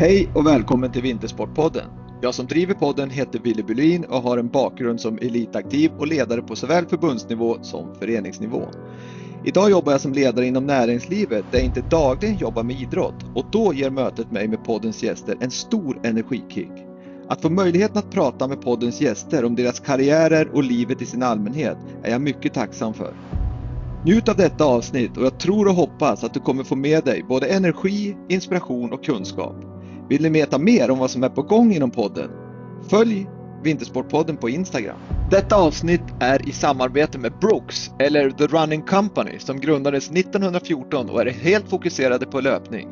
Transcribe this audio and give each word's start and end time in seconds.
Hej 0.00 0.28
och 0.34 0.46
välkommen 0.46 0.92
till 0.92 1.02
Vintersportpodden. 1.02 1.84
Jag 2.20 2.34
som 2.34 2.46
driver 2.46 2.74
podden 2.74 3.10
heter 3.10 3.38
Willy 3.38 3.62
Bylin 3.62 4.04
och 4.04 4.22
har 4.22 4.38
en 4.38 4.48
bakgrund 4.48 5.00
som 5.00 5.18
elitaktiv 5.18 5.90
och 5.98 6.06
ledare 6.06 6.42
på 6.42 6.56
såväl 6.56 6.86
förbundsnivå 6.86 7.58
som 7.62 7.94
föreningsnivå. 7.94 8.62
Idag 9.44 9.70
jobbar 9.70 9.92
jag 9.92 10.00
som 10.00 10.12
ledare 10.12 10.46
inom 10.46 10.66
näringslivet 10.66 11.44
där 11.50 11.58
jag 11.58 11.64
inte 11.64 11.80
dagligen 11.80 12.36
jobbar 12.36 12.62
med 12.62 12.80
idrott 12.80 13.24
och 13.34 13.44
då 13.52 13.74
ger 13.74 13.90
mötet 13.90 14.32
mig 14.32 14.48
med 14.48 14.64
poddens 14.64 15.02
gäster 15.02 15.36
en 15.40 15.50
stor 15.50 16.00
energikick. 16.02 16.72
Att 17.28 17.42
få 17.42 17.50
möjligheten 17.50 17.98
att 17.98 18.10
prata 18.10 18.48
med 18.48 18.62
poddens 18.62 19.00
gäster 19.00 19.44
om 19.44 19.56
deras 19.56 19.80
karriärer 19.80 20.48
och 20.54 20.62
livet 20.62 21.02
i 21.02 21.06
sin 21.06 21.22
allmänhet 21.22 21.78
är 22.02 22.10
jag 22.10 22.20
mycket 22.20 22.54
tacksam 22.54 22.94
för. 22.94 23.12
Njut 24.04 24.28
av 24.28 24.36
detta 24.36 24.64
avsnitt 24.64 25.16
och 25.16 25.24
jag 25.24 25.38
tror 25.38 25.68
och 25.68 25.74
hoppas 25.74 26.24
att 26.24 26.34
du 26.34 26.40
kommer 26.40 26.64
få 26.64 26.76
med 26.76 27.04
dig 27.04 27.24
både 27.28 27.46
energi, 27.46 28.16
inspiration 28.28 28.92
och 28.92 29.04
kunskap. 29.04 29.77
Vill 30.08 30.22
ni 30.22 30.28
veta 30.28 30.58
mer 30.58 30.90
om 30.90 30.98
vad 30.98 31.10
som 31.10 31.24
är 31.24 31.28
på 31.28 31.42
gång 31.42 31.72
inom 31.72 31.90
podden? 31.90 32.30
Följ 32.90 33.26
Vintersportpodden 33.62 34.36
på 34.36 34.48
Instagram. 34.48 34.96
Detta 35.30 35.56
avsnitt 35.56 36.02
är 36.20 36.48
i 36.48 36.52
samarbete 36.52 37.18
med 37.18 37.32
Brooks, 37.40 37.90
eller 37.98 38.30
The 38.30 38.46
Running 38.46 38.82
Company, 38.82 39.38
som 39.38 39.60
grundades 39.60 40.10
1914 40.10 41.10
och 41.10 41.20
är 41.20 41.30
helt 41.30 41.70
fokuserade 41.70 42.26
på 42.26 42.40
löpning. 42.40 42.88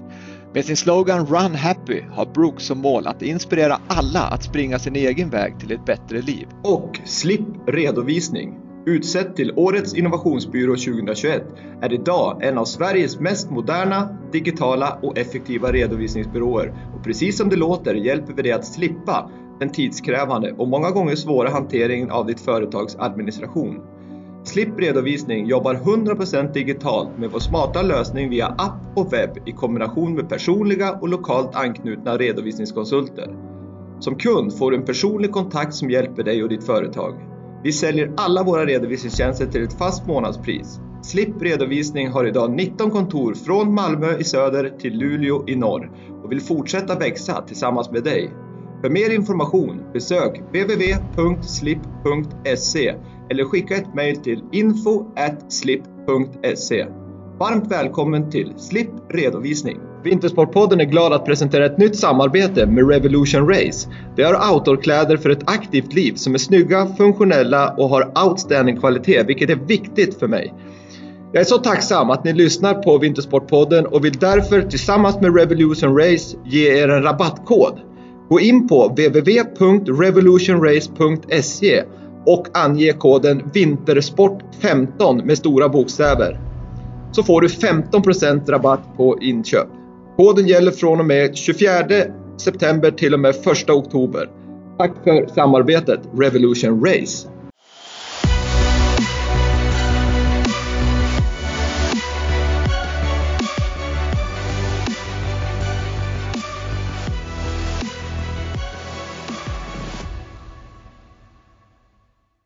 Med 0.54 0.64
sin 0.64 0.76
slogan 0.76 1.26
Run 1.26 1.54
Happy 1.54 2.02
har 2.10 2.26
Brooks 2.26 2.64
som 2.64 2.78
mål 2.78 3.06
att 3.06 3.22
inspirera 3.22 3.80
alla 3.86 4.20
att 4.20 4.44
springa 4.44 4.78
sin 4.78 4.96
egen 4.96 5.30
väg 5.30 5.60
till 5.60 5.72
ett 5.72 5.84
bättre 5.84 6.22
liv. 6.22 6.46
Och 6.62 7.00
Slipp 7.04 7.46
redovisning. 7.66 8.65
Utsett 8.88 9.36
till 9.36 9.52
Årets 9.56 9.94
innovationsbyrå 9.94 10.76
2021 10.76 11.42
är 11.80 11.92
idag 11.92 12.38
en 12.44 12.58
av 12.58 12.64
Sveriges 12.64 13.20
mest 13.20 13.50
moderna, 13.50 14.18
digitala 14.32 14.98
och 15.02 15.18
effektiva 15.18 15.72
redovisningsbyråer. 15.72 16.74
Och 16.94 17.04
precis 17.04 17.38
som 17.38 17.48
det 17.48 17.56
låter 17.56 17.94
hjälper 17.94 18.32
vi 18.32 18.42
dig 18.42 18.52
att 18.52 18.64
slippa 18.64 19.30
den 19.60 19.70
tidskrävande 19.70 20.52
och 20.52 20.68
många 20.68 20.90
gånger 20.90 21.14
svåra 21.14 21.50
hanteringen 21.50 22.10
av 22.10 22.26
ditt 22.26 22.40
företags 22.40 22.96
administration. 22.98 23.80
Slipp 24.44 24.78
redovisning 24.80 25.46
jobbar 25.46 25.74
100% 25.74 26.52
digitalt 26.52 27.18
med 27.18 27.30
vår 27.30 27.40
smarta 27.40 27.82
lösning 27.82 28.30
via 28.30 28.46
app 28.46 28.98
och 28.98 29.12
webb 29.12 29.38
i 29.46 29.52
kombination 29.52 30.14
med 30.14 30.28
personliga 30.28 30.92
och 30.92 31.08
lokalt 31.08 31.54
anknutna 31.54 32.16
redovisningskonsulter. 32.16 33.36
Som 34.00 34.16
kund 34.16 34.58
får 34.58 34.70
du 34.70 34.76
en 34.76 34.84
personlig 34.84 35.32
kontakt 35.32 35.74
som 35.74 35.90
hjälper 35.90 36.22
dig 36.22 36.42
och 36.42 36.48
ditt 36.48 36.64
företag. 36.64 37.35
Vi 37.66 37.72
säljer 37.72 38.12
alla 38.16 38.42
våra 38.42 38.66
redovisningstjänster 38.66 39.46
till 39.46 39.62
ett 39.62 39.78
fast 39.78 40.06
månadspris. 40.06 40.80
Slipp 41.02 41.42
redovisning 41.42 42.08
har 42.08 42.24
idag 42.24 42.50
19 42.50 42.90
kontor 42.90 43.34
från 43.34 43.74
Malmö 43.74 44.18
i 44.18 44.24
söder 44.24 44.72
till 44.78 44.98
Luleå 44.98 45.48
i 45.48 45.56
norr 45.56 45.90
och 46.24 46.32
vill 46.32 46.40
fortsätta 46.40 46.98
växa 46.98 47.42
tillsammans 47.42 47.90
med 47.90 48.04
dig. 48.04 48.30
För 48.80 48.90
mer 48.90 49.14
information 49.14 49.82
besök 49.92 50.40
www.slip.se 50.48 51.74
eller 53.30 53.44
skicka 53.44 53.74
ett 53.76 53.94
mejl 53.94 54.16
till 54.16 54.44
info.slip.se. 54.52 55.76
Varmt 57.38 57.72
välkommen 57.72 58.30
till 58.30 58.52
Slipp 58.56 58.90
Redovisning! 59.08 59.78
Vintersportpodden 60.06 60.80
är 60.80 60.84
glad 60.84 61.12
att 61.12 61.24
presentera 61.24 61.66
ett 61.66 61.78
nytt 61.78 61.96
samarbete 61.96 62.66
med 62.66 62.90
Revolution 62.90 63.48
Race. 63.48 63.88
De 64.16 64.22
har 64.22 64.54
outdoorkläder 64.54 65.16
för 65.16 65.30
ett 65.30 65.50
aktivt 65.50 65.92
liv 65.92 66.14
som 66.14 66.34
är 66.34 66.38
snygga, 66.38 66.86
funktionella 66.96 67.70
och 67.70 67.88
har 67.88 68.26
outstanding 68.26 68.76
kvalitet, 68.76 69.22
vilket 69.22 69.50
är 69.50 69.56
viktigt 69.56 70.18
för 70.18 70.28
mig. 70.28 70.54
Jag 71.32 71.40
är 71.40 71.44
så 71.44 71.58
tacksam 71.58 72.10
att 72.10 72.24
ni 72.24 72.32
lyssnar 72.32 72.74
på 72.74 72.98
Vintersportpodden 72.98 73.86
och 73.86 74.04
vill 74.04 74.12
därför 74.12 74.62
tillsammans 74.62 75.20
med 75.20 75.36
Revolution 75.36 75.98
Race 75.98 76.36
ge 76.44 76.82
er 76.82 76.88
en 76.88 77.02
rabattkod. 77.02 77.80
Gå 78.28 78.40
in 78.40 78.68
på 78.68 78.88
www.revolutionrace.se 78.88 81.82
och 82.26 82.46
ange 82.52 82.92
koden 82.92 83.42
VINTERSPORT15 83.54 85.24
med 85.24 85.38
stora 85.38 85.68
bokstäver. 85.68 86.40
Så 87.12 87.22
får 87.22 87.40
du 87.40 87.48
15% 87.48 88.50
rabatt 88.50 88.96
på 88.96 89.18
inköp. 89.20 89.68
Koden 90.16 90.46
gäller 90.46 90.72
från 90.72 91.00
och 91.00 91.06
med 91.06 91.36
24 91.36 91.70
september 92.36 92.90
till 92.90 93.14
och 93.14 93.20
med 93.20 93.30
1 93.30 93.70
oktober. 93.70 94.30
Tack 94.78 94.92
för 95.04 95.26
samarbetet 95.26 96.00
Revolution 96.18 96.84
Race! 96.86 97.28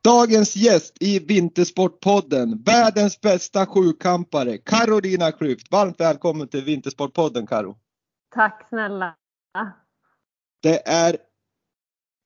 Dagens 0.04 0.56
gäst 0.56 0.96
i 1.00 1.18
Vintersportpodden, 1.18 2.62
världens 2.62 3.20
bästa 3.20 3.66
sjukampare, 3.66 4.58
Carolina 4.58 5.30
Klüft. 5.30 5.66
Varmt 5.70 6.00
välkommen 6.00 6.48
till 6.48 6.64
Vintersportpodden 6.64 7.46
Karo. 7.46 7.76
Tack 8.34 8.68
snälla. 8.68 9.16
Det 10.62 10.88
är 10.88 11.16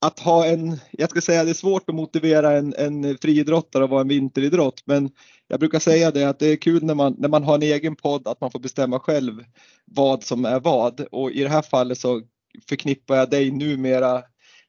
att 0.05 0.19
ha 0.19 0.45
en, 0.45 0.77
jag 0.91 1.09
ska 1.09 1.21
säga 1.21 1.43
det 1.43 1.49
är 1.49 1.53
svårt 1.53 1.89
att 1.89 1.95
motivera 1.95 2.51
en, 2.51 2.73
en 2.77 3.17
friidrottare 3.17 3.83
att 3.83 3.89
vara 3.89 4.01
en 4.01 4.07
vinteridrott, 4.07 4.81
men 4.85 5.09
jag 5.47 5.59
brukar 5.59 5.79
säga 5.79 6.11
det 6.11 6.23
att 6.23 6.39
det 6.39 6.47
är 6.47 6.55
kul 6.55 6.83
när 6.83 6.95
man, 6.95 7.15
när 7.17 7.29
man 7.29 7.43
har 7.43 7.55
en 7.55 7.63
egen 7.63 7.95
podd 7.95 8.27
att 8.27 8.41
man 8.41 8.51
får 8.51 8.59
bestämma 8.59 8.99
själv 8.99 9.43
vad 9.85 10.23
som 10.23 10.45
är 10.45 10.59
vad 10.59 11.01
och 11.11 11.31
i 11.31 11.43
det 11.43 11.49
här 11.49 11.61
fallet 11.61 11.97
så 11.97 12.21
förknippar 12.69 13.15
jag 13.15 13.29
dig 13.29 13.51
numera 13.51 14.23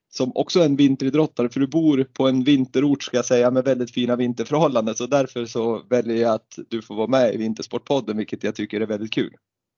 som 0.08 0.32
också 0.34 0.60
är 0.60 0.64
en 0.64 0.76
vinteridrottare, 0.76 1.48
för 1.48 1.60
du 1.60 1.66
bor 1.66 2.06
på 2.12 2.28
en 2.28 2.44
vinterort 2.44 3.02
ska 3.02 3.16
jag 3.16 3.24
säga 3.24 3.50
med 3.50 3.64
väldigt 3.64 3.90
fina 3.90 4.16
vinterförhållanden. 4.16 4.94
Så 4.94 5.06
därför 5.06 5.44
så 5.44 5.82
väljer 5.90 6.16
jag 6.16 6.34
att 6.34 6.58
du 6.68 6.82
får 6.82 6.94
vara 6.94 7.06
med 7.06 7.34
i 7.34 7.36
Vintersportpodden, 7.36 8.16
vilket 8.16 8.44
jag 8.44 8.54
tycker 8.54 8.80
är 8.80 8.86
väldigt 8.86 9.12
kul. 9.12 9.36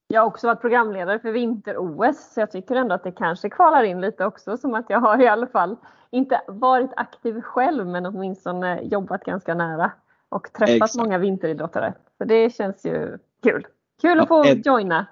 Jag 0.08 0.20
har 0.20 0.26
också 0.26 0.46
varit 0.46 0.60
programledare 0.60 1.18
för 1.18 1.32
vinter-OS, 1.32 2.32
så 2.34 2.40
jag 2.40 2.50
tycker 2.50 2.74
ändå 2.74 2.94
att 2.94 3.04
det 3.04 3.12
kanske 3.12 3.50
kvalar 3.50 3.82
in 3.82 4.00
lite 4.00 4.24
också, 4.24 4.56
som 4.56 4.74
att 4.74 4.86
jag 4.88 5.00
har 5.00 5.22
i 5.22 5.28
alla 5.28 5.46
fall 5.46 5.76
inte 6.10 6.40
varit 6.48 6.90
aktiv 6.96 7.40
själv, 7.40 7.86
men 7.86 8.06
åtminstone 8.06 8.82
jobbat 8.82 9.24
ganska 9.24 9.54
nära 9.54 9.92
och 10.28 10.52
träffat 10.52 10.74
Exakt. 10.74 10.94
många 10.96 11.18
vinteridrottare. 11.18 11.94
Så 12.18 12.24
det 12.24 12.54
känns 12.54 12.86
ju 12.86 13.18
kul. 13.42 13.66
Kul 14.00 14.20
att 14.20 14.28
få 14.28 14.44
en... 14.44 14.62
joina. 14.64 15.06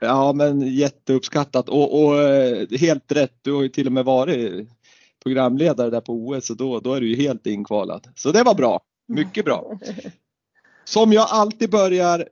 Ja 0.00 0.32
men 0.32 0.60
jätteuppskattat 0.60 1.68
och, 1.68 2.04
och, 2.04 2.22
eh, 2.22 2.66
helt 2.80 3.12
rätt. 3.12 3.34
Du 3.42 3.52
har 3.52 3.62
ju 3.62 3.68
till 3.68 3.86
och 3.86 3.92
med 3.92 4.04
varit 4.04 4.68
programledare 5.22 5.90
där 5.90 6.00
på 6.00 6.12
OS 6.12 6.50
och 6.50 6.56
då, 6.56 6.80
då 6.80 6.94
är 6.94 7.00
du 7.00 7.08
ju 7.08 7.16
helt 7.16 7.46
inkvalad. 7.46 8.08
Så 8.14 8.32
det 8.32 8.42
var 8.42 8.54
bra. 8.54 8.80
Mycket 9.08 9.44
bra. 9.44 9.78
Som 10.84 11.12
jag 11.12 11.26
alltid 11.30 11.70
börjar 11.70 12.28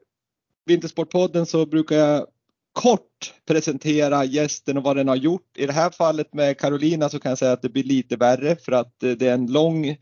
Vintersportpodden 0.67 1.47
så 1.47 1.67
brukar 1.67 1.97
jag 1.97 2.27
kort 2.73 3.35
presentera 3.47 4.25
gästen 4.25 4.77
och 4.77 4.83
vad 4.83 4.97
den 4.97 5.09
har 5.09 5.17
gjort. 5.17 5.57
I 5.57 5.67
det 5.67 5.73
här 5.73 5.91
fallet 5.91 6.35
med 6.35 6.59
Carolina 6.59 7.09
så 7.09 7.21
kan 7.21 7.31
jag 7.31 7.39
säga 7.39 7.53
att 7.53 7.63
det 7.63 7.69
blir 7.69 7.85
lite 7.85 8.17
värre 8.17 8.57
för 8.57 8.73
att 8.73 8.95
det 9.01 9.23
är 9.23 9.35
en 9.35 9.53
lång 9.53 9.97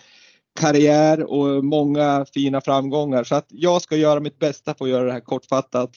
karriär 0.60 1.22
och 1.22 1.65
många 1.65 2.26
fina 2.34 2.60
framgångar 2.60 3.25
så 3.25 3.34
att 3.34 3.47
jag 3.49 3.82
ska 3.82 3.97
göra 3.97 4.21
mitt 4.21 4.38
bästa 4.38 4.75
för 4.75 4.84
att 4.84 4.91
göra 4.91 5.05
det 5.05 5.12
här 5.12 5.21
kortfattat. 5.21 5.91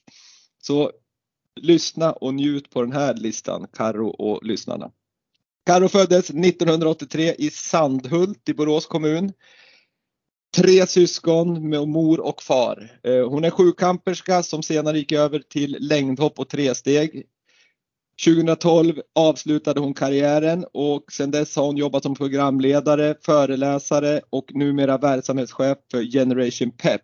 Så 0.62 0.92
lyssna 1.62 2.12
och 2.12 2.34
njut 2.34 2.70
på 2.70 2.82
den 2.82 2.92
här 2.92 3.14
listan, 3.14 3.68
Karo 3.74 4.08
och 4.08 4.46
lyssnarna. 4.46 4.92
Karo 5.66 5.88
föddes 5.88 6.30
1983 6.30 7.36
i 7.38 7.50
Sandhult 7.50 8.50
i 8.50 8.54
Borås 8.54 8.86
kommun. 8.86 9.34
Tre 10.58 10.88
syskon 10.88 11.70
med 11.70 11.88
mor 11.88 12.20
och 12.20 12.42
far. 12.42 13.00
Eh, 13.04 13.30
hon 13.30 13.44
är 13.44 13.50
sjukamperska 13.50 14.44
som 14.44 14.64
senare 14.64 14.98
gick 14.98 15.12
över 15.12 15.40
till 15.40 15.78
längdhopp 15.80 16.40
och 16.40 16.50
tresteg. 16.50 17.26
2012 18.26 19.02
avslutade 19.16 19.80
hon 19.80 19.94
karriären 19.94 20.66
och 20.74 21.12
sedan 21.12 21.32
dess 21.32 21.56
har 21.56 21.66
hon 21.66 21.78
jobbat 21.78 22.04
som 22.04 22.16
programledare, 22.16 23.16
föreläsare 23.22 24.22
och 24.30 24.46
numera 24.54 24.98
verksamhetschef 24.98 25.78
för 25.92 26.04
Generation 26.12 26.72
Pep. 26.72 27.02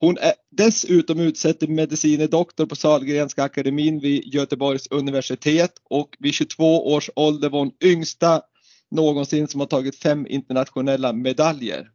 Hon 0.00 0.18
är 0.18 0.32
dessutom 0.50 1.20
utsedd 1.20 1.58
till 1.58 1.70
medicine 1.70 2.26
doktor 2.26 2.66
på 2.66 2.76
Sahlgrenska 2.76 3.42
akademin 3.42 4.00
vid 4.00 4.34
Göteborgs 4.34 4.86
universitet 4.90 5.72
och 5.90 6.16
vid 6.18 6.34
22 6.34 6.92
års 6.92 7.10
ålder 7.16 7.48
var 7.50 7.58
hon 7.58 7.72
yngsta 7.84 8.42
någonsin 8.90 9.48
som 9.48 9.60
har 9.60 9.66
tagit 9.66 9.96
fem 9.96 10.26
internationella 10.26 11.12
medaljer. 11.12 11.90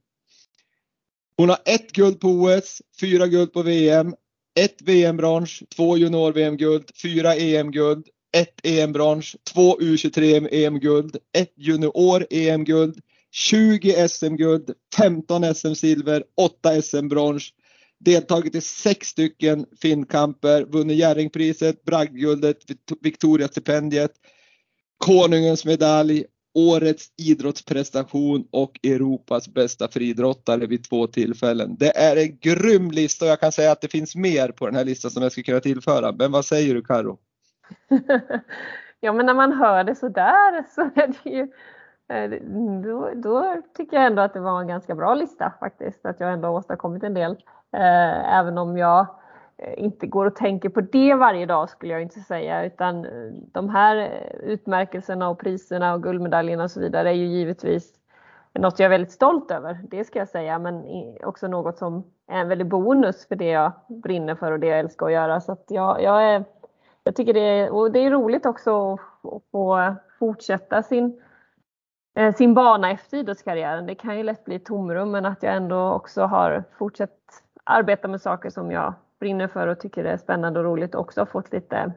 Hon 1.38 1.50
har 1.50 1.58
ett 1.66 1.92
guld 1.92 2.20
på 2.20 2.28
OS, 2.28 2.82
fyra 3.00 3.28
guld 3.28 3.54
på 3.54 3.62
VM, 3.62 4.16
ett 4.60 4.82
VM-brons, 4.82 5.64
två 5.76 5.98
junior-VM-guld, 5.98 6.92
fyra 7.02 7.36
EM-guld, 7.36 8.08
ett 8.38 8.60
EM-brons, 8.64 9.36
två 9.54 9.80
U23 9.80 10.48
EM-guld, 10.52 11.18
ett 11.38 11.54
junior-EM-guld, 11.58 13.00
20 13.32 14.08
SM-guld, 14.10 14.74
15 14.98 15.44
SM-silver, 15.44 16.24
8 16.36 16.82
SM-brons, 16.82 17.52
deltagit 18.06 18.56
i 18.56 18.62
sex 18.62 19.08
stycken 19.08 19.66
Finnkamper, 19.82 20.66
vunnit 20.66 20.98
Jerringpriset, 20.98 21.84
Bragdguldet, 21.84 22.58
Victoriastipendiet, 23.02 24.12
Konungens 24.98 25.66
medalj, 25.66 26.26
Årets 26.58 27.08
idrottsprestation 27.18 28.48
och 28.52 28.80
Europas 28.84 29.48
bästa 29.48 29.88
friidrottare 29.88 30.66
vid 30.66 30.84
två 30.84 31.08
tillfällen. 31.08 31.76
Det 31.80 31.98
är 31.98 32.16
en 32.16 32.38
grym 32.42 32.92
lista 32.92 33.26
och 33.26 33.32
jag 33.32 33.40
kan 33.40 33.52
säga 33.52 33.72
att 33.72 33.82
det 33.82 33.88
finns 33.88 34.16
mer 34.16 34.48
på 34.50 34.66
den 34.66 34.76
här 34.76 34.86
listan 34.86 35.12
som 35.12 35.24
jag 35.24 35.32
skulle 35.32 35.44
kunna 35.44 35.60
tillföra. 35.60 36.12
Men 36.12 36.32
vad 36.32 36.46
säger 36.46 36.76
du 36.76 36.82
Karo? 36.82 37.18
ja 39.00 39.14
men 39.14 39.26
när 39.26 39.34
man 39.34 39.54
hör 39.54 39.84
det 39.84 39.96
sådär 39.96 40.66
så 40.76 40.82
är 40.82 41.08
det 41.08 41.30
ju 41.30 41.42
eh, 42.10 42.42
då, 42.84 43.12
då, 43.16 43.62
tycker 43.78 43.98
jag 43.98 44.06
ändå 44.06 44.22
att 44.22 44.34
det 44.34 44.40
var 44.40 44.62
en 44.62 44.68
ganska 44.68 44.96
bra 44.96 45.16
lista 45.16 45.54
faktiskt. 45.60 46.06
Att 46.06 46.20
jag 46.20 46.34
ändå 46.34 46.48
har 46.48 46.56
åstadkommit 46.56 47.04
en 47.04 47.14
del. 47.14 47.38
Eh, 47.76 48.38
även 48.38 48.58
om 48.58 48.78
jag 48.78 49.08
eh, 49.58 49.84
inte 49.84 50.08
går 50.08 50.26
och 50.26 50.36
tänker 50.36 50.70
på 50.70 50.82
det 50.82 51.14
varje 51.14 51.46
dag 51.46 51.70
skulle 51.70 51.94
jag 51.94 52.02
inte 52.02 52.20
säga. 52.20 52.66
Utan 52.66 53.06
eh, 53.06 53.32
de 53.52 53.70
här 53.70 54.24
utmärkelserna 54.44 55.30
och 55.30 55.40
priserna 55.40 55.94
och 55.94 56.04
guldmedaljerna 56.04 56.64
och 56.64 56.72
så 56.72 56.80
vidare 56.80 57.10
är 57.10 57.14
ju 57.14 57.26
givetvis 57.26 57.94
något 58.54 58.80
jag 58.80 58.86
är 58.86 58.90
väldigt 58.90 59.12
stolt 59.12 59.52
över. 59.52 59.80
Det 59.90 60.04
ska 60.04 60.20
jag 60.20 60.30
säga. 60.30 60.60
Men 60.60 60.84
också 61.24 61.48
något 61.48 61.78
som 61.78 62.04
är 62.28 62.40
en 62.42 62.48
väldig 62.48 62.68
bonus 62.68 63.28
för 63.28 63.36
det 63.36 63.50
jag 63.50 63.72
brinner 63.88 64.36
för 64.36 64.52
och 64.52 64.60
det 64.60 64.68
jag 64.68 64.80
älskar 64.80 65.06
att 65.06 65.12
göra. 65.12 65.42
Så 65.42 65.52
att 65.52 65.66
jag, 65.68 66.04
jag, 66.04 66.24
är, 66.24 66.44
jag 67.04 67.16
tycker 67.16 67.34
det 67.34 67.40
är, 67.60 67.74
och 67.74 67.92
det 67.92 68.00
är 68.00 68.12
roligt 68.12 68.46
också 68.46 68.94
att 68.94 69.00
få 69.52 69.96
fortsätta 70.20 70.84
sin 70.84 71.22
sin 72.38 72.54
bana 72.54 72.92
efter 72.92 73.18
idrottskarriären. 73.18 73.86
Det 73.86 73.96
kan 73.96 74.18
ju 74.18 74.24
lätt 74.24 74.46
bli 74.46 74.60
tomrum 74.60 75.12
men 75.12 75.26
att 75.26 75.44
jag 75.44 75.56
ändå 75.56 75.92
också 75.92 76.22
har 76.22 76.64
fortsatt 76.78 77.45
arbeta 77.66 78.08
med 78.08 78.22
saker 78.22 78.50
som 78.50 78.72
jag 78.72 78.94
brinner 79.20 79.48
för 79.48 79.68
och 79.68 79.80
tycker 79.80 80.06
är 80.06 80.18
spännande 80.18 80.60
och 80.60 80.66
roligt 80.66 80.96
och 80.96 81.02
också 81.02 81.22
har 81.22 81.26
fått 81.26 81.54
lite 81.54 81.94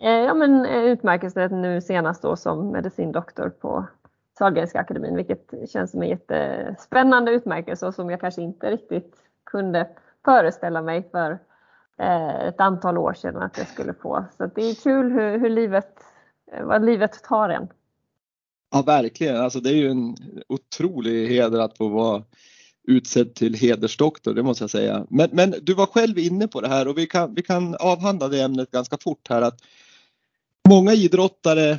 eh, 0.00 0.10
ja, 0.10 0.34
men 0.34 0.66
eh, 0.66 0.82
utmärkelse 0.84 1.48
nu 1.48 1.80
senast 1.80 2.22
då 2.22 2.36
som 2.36 2.70
medicindoktor 2.70 3.48
på 3.48 3.86
Sahlgrenska 4.38 4.80
akademin 4.80 5.16
vilket 5.16 5.70
känns 5.70 5.90
som 5.90 6.02
en 6.02 6.08
jättespännande 6.08 7.32
utmärkelse 7.32 7.86
och 7.86 7.94
som 7.94 8.10
jag 8.10 8.20
kanske 8.20 8.42
inte 8.42 8.70
riktigt 8.70 9.16
kunde 9.44 9.88
föreställa 10.24 10.82
mig 10.82 11.08
för 11.10 11.38
eh, 11.98 12.40
ett 12.40 12.60
antal 12.60 12.98
år 12.98 13.12
sedan 13.12 13.42
att 13.42 13.58
jag 13.58 13.66
skulle 13.66 13.94
få. 13.94 14.24
Så 14.36 14.46
det 14.46 14.62
är 14.62 14.74
kul 14.74 15.12
hur, 15.12 15.38
hur 15.38 15.50
livet, 15.50 15.94
eh, 16.52 16.64
vad 16.64 16.84
livet 16.84 17.22
tar 17.22 17.48
en. 17.48 17.68
Ja, 18.72 18.82
verkligen. 18.82 19.36
Alltså, 19.36 19.60
det 19.60 19.70
är 19.70 19.76
ju 19.76 19.90
en 19.90 20.16
otrolig 20.48 21.28
heder 21.28 21.60
att 21.60 21.76
få 21.76 21.88
vara 21.88 22.22
utsedd 22.88 23.34
till 23.34 23.54
hedersdoktor, 23.54 24.34
det 24.34 24.42
måste 24.42 24.62
jag 24.62 24.70
säga. 24.70 25.06
Men, 25.10 25.30
men 25.32 25.54
du 25.62 25.74
var 25.74 25.86
själv 25.86 26.18
inne 26.18 26.48
på 26.48 26.60
det 26.60 26.68
här 26.68 26.88
och 26.88 26.98
vi 26.98 27.06
kan, 27.06 27.34
vi 27.34 27.42
kan 27.42 27.74
avhandla 27.74 28.28
det 28.28 28.42
ämnet 28.42 28.70
ganska 28.70 28.98
fort 29.00 29.28
här 29.28 29.42
att 29.42 29.60
många 30.68 30.94
idrottare 30.94 31.78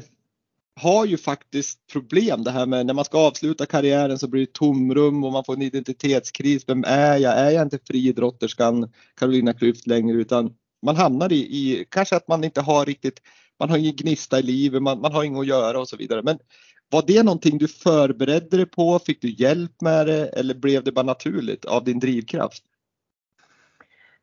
har 0.76 1.06
ju 1.06 1.18
faktiskt 1.18 1.88
problem 1.92 2.44
det 2.44 2.52
här 2.52 2.66
med 2.66 2.86
när 2.86 2.94
man 2.94 3.06
ska 3.06 3.18
avsluta 3.18 3.66
karriären 3.66 4.20
så 4.20 4.28
blir 4.28 4.42
det 4.42 4.54
tomrum 4.54 5.24
och 5.24 5.32
man 5.32 5.44
får 5.44 5.54
en 5.54 5.62
identitetskris. 5.62 6.64
Vem 6.68 6.84
är 6.88 7.18
jag? 7.18 7.38
Är 7.38 7.52
jag 7.52 7.62
inte 7.62 7.80
friidrotterskan 7.88 8.92
Carolina 9.16 9.54
Klüft 9.54 9.82
längre 9.86 10.18
utan 10.18 10.54
man 10.86 10.96
hamnar 10.96 11.32
i, 11.32 11.36
i, 11.36 11.86
kanske 11.90 12.16
att 12.16 12.28
man 12.28 12.44
inte 12.44 12.62
har 12.62 12.86
riktigt, 12.86 13.22
man 13.60 13.70
har 13.70 13.78
ingen 13.78 13.96
gnista 13.96 14.40
i 14.40 14.44
livet, 14.44 14.82
man, 14.82 15.02
man 15.02 15.14
har 15.14 15.24
inget 15.24 15.40
att 15.40 15.48
göra 15.48 15.80
och 15.80 15.90
så 15.90 15.98
vidare. 15.98 16.22
Men 16.24 16.40
var 16.92 17.04
det 17.08 17.24
någonting 17.24 17.58
du 17.58 17.68
förberedde 17.68 18.58
dig 18.58 18.66
på? 18.66 19.00
Fick 19.00 19.22
du 19.22 19.30
hjälp 19.30 19.82
med 19.82 20.08
det 20.08 20.28
eller 20.28 20.56
blev 20.56 20.84
det 20.84 20.92
bara 20.92 21.06
naturligt 21.06 21.66
av 21.66 21.84
din 21.84 22.00
drivkraft? 22.00 22.64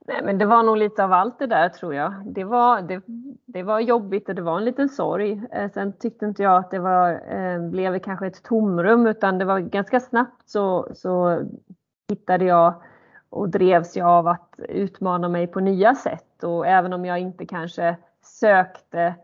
Nej, 0.08 0.22
men 0.24 0.38
det 0.38 0.46
var 0.46 0.62
nog 0.62 0.76
lite 0.76 1.04
av 1.04 1.12
allt 1.12 1.38
det 1.38 1.46
där 1.46 1.68
tror 1.68 1.94
jag. 1.94 2.14
Det 2.24 2.44
var, 2.44 2.82
det, 2.82 3.02
det 3.46 3.62
var 3.62 3.80
jobbigt 3.80 4.28
och 4.28 4.34
det 4.34 4.42
var 4.42 4.58
en 4.58 4.64
liten 4.64 4.88
sorg. 4.88 5.42
Eh, 5.52 5.70
sen 5.74 5.92
tyckte 5.98 6.26
inte 6.26 6.42
jag 6.42 6.56
att 6.56 6.70
det 6.70 6.78
var, 6.78 7.34
eh, 7.34 7.70
blev 7.70 7.98
kanske 7.98 8.26
ett 8.26 8.42
tomrum 8.42 9.06
utan 9.06 9.38
det 9.38 9.44
var 9.44 9.60
ganska 9.60 10.00
snabbt 10.00 10.48
så, 10.48 10.88
så 10.94 11.40
hittade 12.08 12.44
jag 12.44 12.82
och 13.30 13.48
drevs 13.48 13.96
jag 13.96 14.08
av 14.08 14.26
att 14.26 14.54
utmana 14.68 15.28
mig 15.28 15.46
på 15.46 15.60
nya 15.60 15.94
sätt. 15.94 16.44
Och 16.44 16.66
även 16.66 16.92
om 16.92 17.04
jag 17.04 17.18
inte 17.18 17.46
kanske 17.46 17.96
sökte 18.22 19.14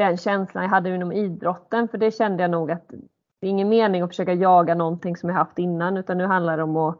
den 0.00 0.16
känslan 0.16 0.64
jag 0.64 0.70
hade 0.70 0.94
inom 0.94 1.12
idrotten. 1.12 1.88
För 1.88 1.98
det 1.98 2.10
kände 2.10 2.42
jag 2.42 2.50
nog 2.50 2.70
att 2.70 2.88
det 3.40 3.46
är 3.46 3.50
ingen 3.50 3.68
mening 3.68 4.02
att 4.02 4.10
försöka 4.10 4.34
jaga 4.34 4.74
någonting 4.74 5.16
som 5.16 5.28
jag 5.28 5.36
haft 5.36 5.58
innan 5.58 5.96
utan 5.96 6.18
nu 6.18 6.26
handlar 6.26 6.56
det 6.56 6.62
om 6.62 6.76
att 6.76 6.98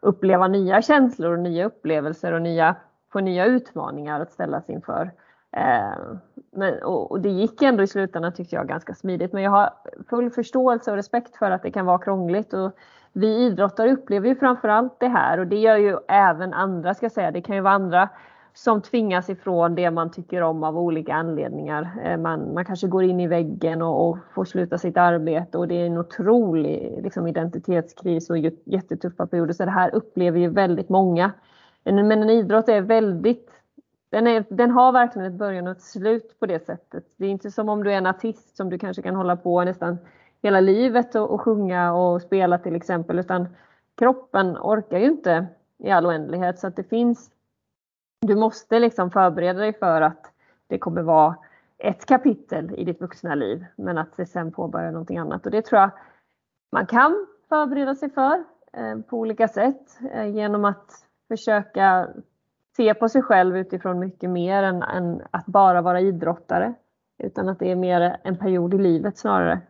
uppleva 0.00 0.48
nya 0.48 0.82
känslor 0.82 1.32
och 1.32 1.38
nya 1.38 1.66
upplevelser 1.66 2.32
och 2.32 2.42
nya, 2.42 2.76
få 3.12 3.20
nya 3.20 3.44
utmaningar 3.44 4.20
att 4.20 4.32
ställas 4.32 4.70
inför. 4.70 5.10
Eh, 5.56 6.16
men, 6.52 6.82
och, 6.82 7.10
och, 7.10 7.20
det 7.20 7.28
gick 7.28 7.62
ändå 7.62 7.82
i 7.82 7.86
slutändan 7.86 8.32
tyckte 8.32 8.56
jag 8.56 8.68
ganska 8.68 8.94
smidigt 8.94 9.32
men 9.32 9.42
jag 9.42 9.50
har 9.50 9.70
full 10.08 10.30
förståelse 10.30 10.90
och 10.90 10.96
respekt 10.96 11.36
för 11.36 11.50
att 11.50 11.62
det 11.62 11.70
kan 11.70 11.86
vara 11.86 11.98
krångligt. 11.98 12.52
Och 12.52 12.72
vi 13.12 13.46
idrottare 13.46 13.92
upplever 13.92 14.28
ju 14.28 14.36
framförallt 14.36 15.00
det 15.00 15.08
här 15.08 15.38
och 15.38 15.46
det 15.46 15.56
gör 15.56 15.76
ju 15.76 15.98
även 16.08 16.54
andra 16.54 16.94
ska 16.94 17.04
jag 17.04 17.12
säga. 17.12 17.30
Det 17.30 17.42
kan 17.42 17.56
ju 17.56 17.62
vara 17.62 17.74
andra 17.74 18.08
som 18.54 18.82
tvingas 18.82 19.30
ifrån 19.30 19.74
det 19.74 19.90
man 19.90 20.10
tycker 20.10 20.42
om 20.42 20.64
av 20.64 20.78
olika 20.78 21.14
anledningar. 21.14 22.02
Eh, 22.04 22.18
man, 22.18 22.54
man 22.54 22.64
kanske 22.64 22.86
går 22.86 23.04
in 23.04 23.20
i 23.20 23.26
väggen 23.26 23.82
och, 23.82 24.08
och 24.08 24.18
får 24.34 24.44
sluta 24.44 24.78
sitt 24.78 24.96
arbete 24.96 25.58
och 25.58 25.68
det 25.68 25.74
är 25.74 25.86
en 25.86 25.98
otrolig 25.98 27.00
liksom, 27.02 27.26
identitetskris 27.26 28.30
och 28.30 28.38
jättetuffa 28.64 29.26
perioder. 29.26 29.52
Så 29.52 29.64
det 29.64 29.70
här 29.70 29.94
upplever 29.94 30.38
ju 30.38 30.48
väldigt 30.48 30.88
många. 30.88 31.32
Men 31.84 32.12
en 32.12 32.30
idrott 32.30 32.68
är 32.68 32.80
väldigt 32.80 33.52
den, 34.10 34.26
är, 34.26 34.44
den 34.48 34.70
har 34.70 34.92
verkligen 34.92 35.32
ett 35.32 35.38
början 35.38 35.66
och 35.66 35.72
ett 35.72 35.82
slut 35.82 36.40
på 36.40 36.46
det 36.46 36.66
sättet. 36.66 37.04
Det 37.16 37.26
är 37.26 37.30
inte 37.30 37.50
som 37.50 37.68
om 37.68 37.84
du 37.84 37.92
är 37.92 37.96
en 37.96 38.06
artist 38.06 38.56
som 38.56 38.70
du 38.70 38.78
kanske 38.78 39.02
kan 39.02 39.14
hålla 39.16 39.36
på 39.36 39.64
nästan 39.64 39.98
hela 40.42 40.60
livet 40.60 41.14
och, 41.14 41.30
och 41.30 41.40
sjunga 41.40 41.92
och 41.92 42.22
spela 42.22 42.58
till 42.58 42.76
exempel 42.76 43.18
utan 43.18 43.48
kroppen 43.98 44.56
orkar 44.56 44.98
ju 44.98 45.04
inte 45.04 45.46
i 45.78 45.90
all 45.90 46.06
oändlighet 46.06 46.58
så 46.58 46.66
att 46.66 46.76
det 46.76 46.84
finns 46.84 47.30
du 48.22 48.36
måste 48.36 48.78
liksom 48.78 49.10
förbereda 49.10 49.60
dig 49.60 49.72
för 49.72 50.00
att 50.00 50.32
det 50.66 50.78
kommer 50.78 51.02
vara 51.02 51.36
ett 51.78 52.06
kapitel 52.06 52.74
i 52.76 52.84
ditt 52.84 53.00
vuxna 53.00 53.34
liv 53.34 53.66
men 53.76 53.98
att 53.98 54.16
det 54.16 54.26
sen 54.26 54.52
påbörja 54.52 54.90
någonting 54.90 55.18
annat. 55.18 55.46
Och 55.46 55.52
det 55.52 55.62
tror 55.62 55.80
jag 55.80 55.90
man 56.72 56.86
kan 56.86 57.26
förbereda 57.48 57.94
sig 57.94 58.10
för 58.10 58.44
eh, 58.72 58.98
på 59.08 59.18
olika 59.18 59.48
sätt 59.48 59.98
eh, 60.12 60.26
genom 60.26 60.64
att 60.64 61.04
försöka 61.28 62.08
se 62.76 62.94
på 62.94 63.08
sig 63.08 63.22
själv 63.22 63.56
utifrån 63.56 63.98
mycket 63.98 64.30
mer 64.30 64.62
än, 64.62 64.82
än, 64.82 65.22
att 65.30 65.46
bara 65.46 65.82
vara 65.82 66.00
idrottare. 66.00 66.74
Utan 67.18 67.48
att 67.48 67.58
det 67.58 67.70
är 67.70 67.76
mer 67.76 68.16
en 68.24 68.38
period 68.38 68.74
i 68.74 68.78
livet 68.78 69.18
snarare. 69.18 69.60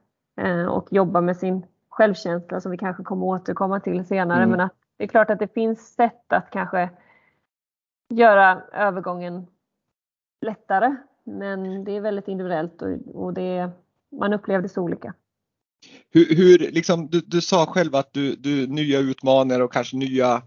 Eh, 0.41 0.65
och 0.65 0.93
jobba 0.93 1.21
med 1.21 1.37
sin 1.37 1.67
självkänsla 1.89 2.61
som 2.61 2.71
vi 2.71 2.79
kanske 2.79 3.03
kommer 3.03 3.27
återkomma 3.27 3.81
till 3.81 4.05
senare. 4.05 4.43
Mm. 4.43 4.51
Men 4.51 4.61
att 4.61 4.75
det 4.97 5.05
är 5.05 5.09
klart 5.09 5.31
att 5.31 5.39
det 5.39 5.55
finns 5.55 5.95
sätt 5.95 6.33
att 6.33 6.51
kanske 6.51 6.91
göra 8.17 8.63
övergången 8.73 9.47
lättare. 10.47 10.97
Men 11.25 11.85
det 11.85 11.97
är 11.97 12.01
väldigt 12.01 12.29
individuellt 12.29 12.83
och, 12.83 13.25
och 13.25 13.35
det, 13.35 13.71
man 14.21 14.33
upplever 14.33 14.63
det 14.63 14.69
så 14.69 14.83
olika. 14.83 15.15
Hur, 16.11 16.37
hur 16.37 16.59
liksom, 16.59 17.09
du, 17.09 17.21
du 17.21 17.41
sa 17.41 17.67
själv 17.67 17.95
att 17.95 18.13
du, 18.13 18.37
du 18.37 18.67
nya 18.67 18.99
utmaningar 18.99 19.61
och 19.61 19.73
kanske 19.73 19.97
nya, 19.97 20.43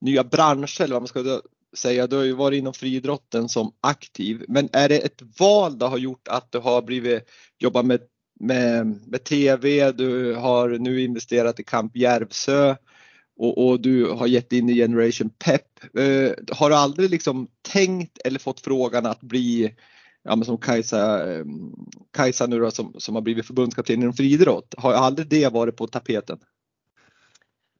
nya 0.00 0.24
branscher 0.24 0.82
eller 0.82 0.94
vad 0.94 1.02
man 1.02 1.08
ska 1.08 1.40
säga. 1.76 2.06
Du 2.06 2.16
har 2.16 2.24
ju 2.24 2.32
varit 2.32 2.58
inom 2.58 2.72
friidrotten 2.72 3.48
som 3.48 3.72
aktiv. 3.80 4.44
Men 4.48 4.68
är 4.72 4.88
det 4.88 4.98
ett 4.98 5.22
val 5.40 5.78
det 5.78 5.86
har 5.86 5.98
gjort 5.98 6.28
att 6.28 6.52
du 6.52 6.58
har 6.58 6.82
blivit 6.82 7.28
jobbat 7.58 7.86
med, 7.86 8.00
med, 8.40 8.86
med 9.06 9.24
TV, 9.24 9.92
du 9.92 10.34
har 10.34 10.68
nu 10.68 11.00
investerat 11.00 11.60
i 11.60 11.64
Camp 11.64 11.96
Järvsö 11.96 12.76
och, 13.36 13.66
och, 13.66 13.80
du 13.80 14.10
har 14.10 14.26
gett 14.26 14.52
in 14.52 14.68
i 14.68 14.74
Generation 14.74 15.30
Pep. 15.30 15.96
Eh, 15.98 16.56
har 16.56 16.70
du 16.70 16.76
aldrig 16.76 17.10
liksom 17.10 17.48
tänkt 17.72 18.18
eller 18.24 18.38
fått 18.38 18.60
frågan 18.60 19.06
att 19.06 19.20
bli, 19.20 19.74
ja, 20.22 20.36
men 20.36 20.44
som 20.44 20.58
Kajsa, 20.58 21.32
eh, 21.32 21.44
Kajsa 22.12 22.46
nu 22.46 22.58
då, 22.58 22.70
som, 22.70 22.94
som 22.98 23.14
har 23.14 23.22
blivit 23.22 23.46
förbundskapten 23.46 24.02
inom 24.02 24.12
friidrott, 24.12 24.74
har 24.76 24.92
aldrig 24.92 25.28
det 25.28 25.52
varit 25.52 25.76
på 25.76 25.86
tapeten? 25.86 26.38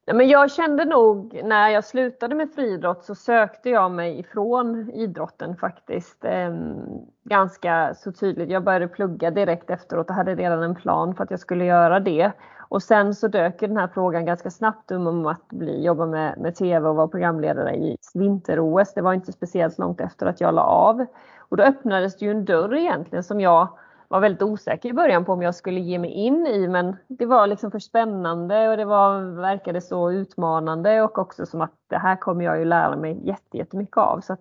men 0.06 0.28
jag 0.28 0.52
kände 0.52 0.84
nog 0.84 1.40
när 1.44 1.68
jag 1.68 1.84
slutade 1.84 2.34
med 2.34 2.50
friidrott 2.54 3.04
så 3.04 3.14
sökte 3.14 3.70
jag 3.70 3.90
mig 3.90 4.18
ifrån 4.18 4.90
idrotten 4.90 5.56
faktiskt. 5.56 6.24
Eh, 6.24 6.54
ganska 7.24 7.94
så 7.94 8.12
tydligt. 8.12 8.50
Jag 8.50 8.64
började 8.64 8.88
plugga 8.88 9.30
direkt 9.30 9.70
efteråt 9.70 10.10
och 10.10 10.16
hade 10.16 10.34
redan 10.34 10.62
en 10.62 10.74
plan 10.74 11.14
för 11.14 11.24
att 11.24 11.30
jag 11.30 11.40
skulle 11.40 11.64
göra 11.64 12.00
det. 12.00 12.32
Och 12.72 12.82
sen 12.82 13.14
så 13.14 13.28
dök 13.28 13.60
den 13.60 13.76
här 13.76 13.88
frågan 13.94 14.24
ganska 14.24 14.50
snabbt 14.50 14.90
om 14.90 15.26
att 15.26 15.48
bli, 15.48 15.84
jobba 15.84 16.06
med, 16.06 16.38
med 16.38 16.54
TV 16.54 16.88
och 16.88 16.96
vara 16.96 17.08
programledare 17.08 17.74
i 17.74 17.96
vinter-OS. 18.14 18.94
Det 18.94 19.02
var 19.02 19.12
inte 19.12 19.32
speciellt 19.32 19.78
långt 19.78 20.00
efter 20.00 20.26
att 20.26 20.40
jag 20.40 20.54
la 20.54 20.62
av. 20.62 21.06
Och 21.38 21.56
då 21.56 21.62
öppnades 21.62 22.18
det 22.18 22.24
ju 22.24 22.30
en 22.30 22.44
dörr 22.44 22.74
egentligen 22.74 23.22
som 23.22 23.40
jag 23.40 23.68
var 24.08 24.20
väldigt 24.20 24.42
osäker 24.42 24.88
i 24.88 24.92
början 24.92 25.24
på 25.24 25.32
om 25.32 25.42
jag 25.42 25.54
skulle 25.54 25.80
ge 25.80 25.98
mig 25.98 26.10
in 26.10 26.46
i 26.46 26.68
men 26.68 26.96
det 27.06 27.26
var 27.26 27.46
liksom 27.46 27.70
för 27.70 27.78
spännande 27.78 28.68
och 28.68 28.76
det 28.76 28.84
var, 28.84 29.20
verkade 29.40 29.80
så 29.80 30.10
utmanande 30.10 31.02
och 31.02 31.18
också 31.18 31.46
som 31.46 31.60
att 31.60 31.74
det 31.88 31.98
här 31.98 32.16
kommer 32.16 32.44
jag 32.44 32.58
ju 32.58 32.64
lära 32.64 32.96
mig 32.96 33.36
jättemycket 33.52 33.96
av. 33.96 34.20
Så 34.20 34.36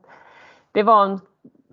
det 0.72 0.84
var 0.84 1.06
en 1.06 1.20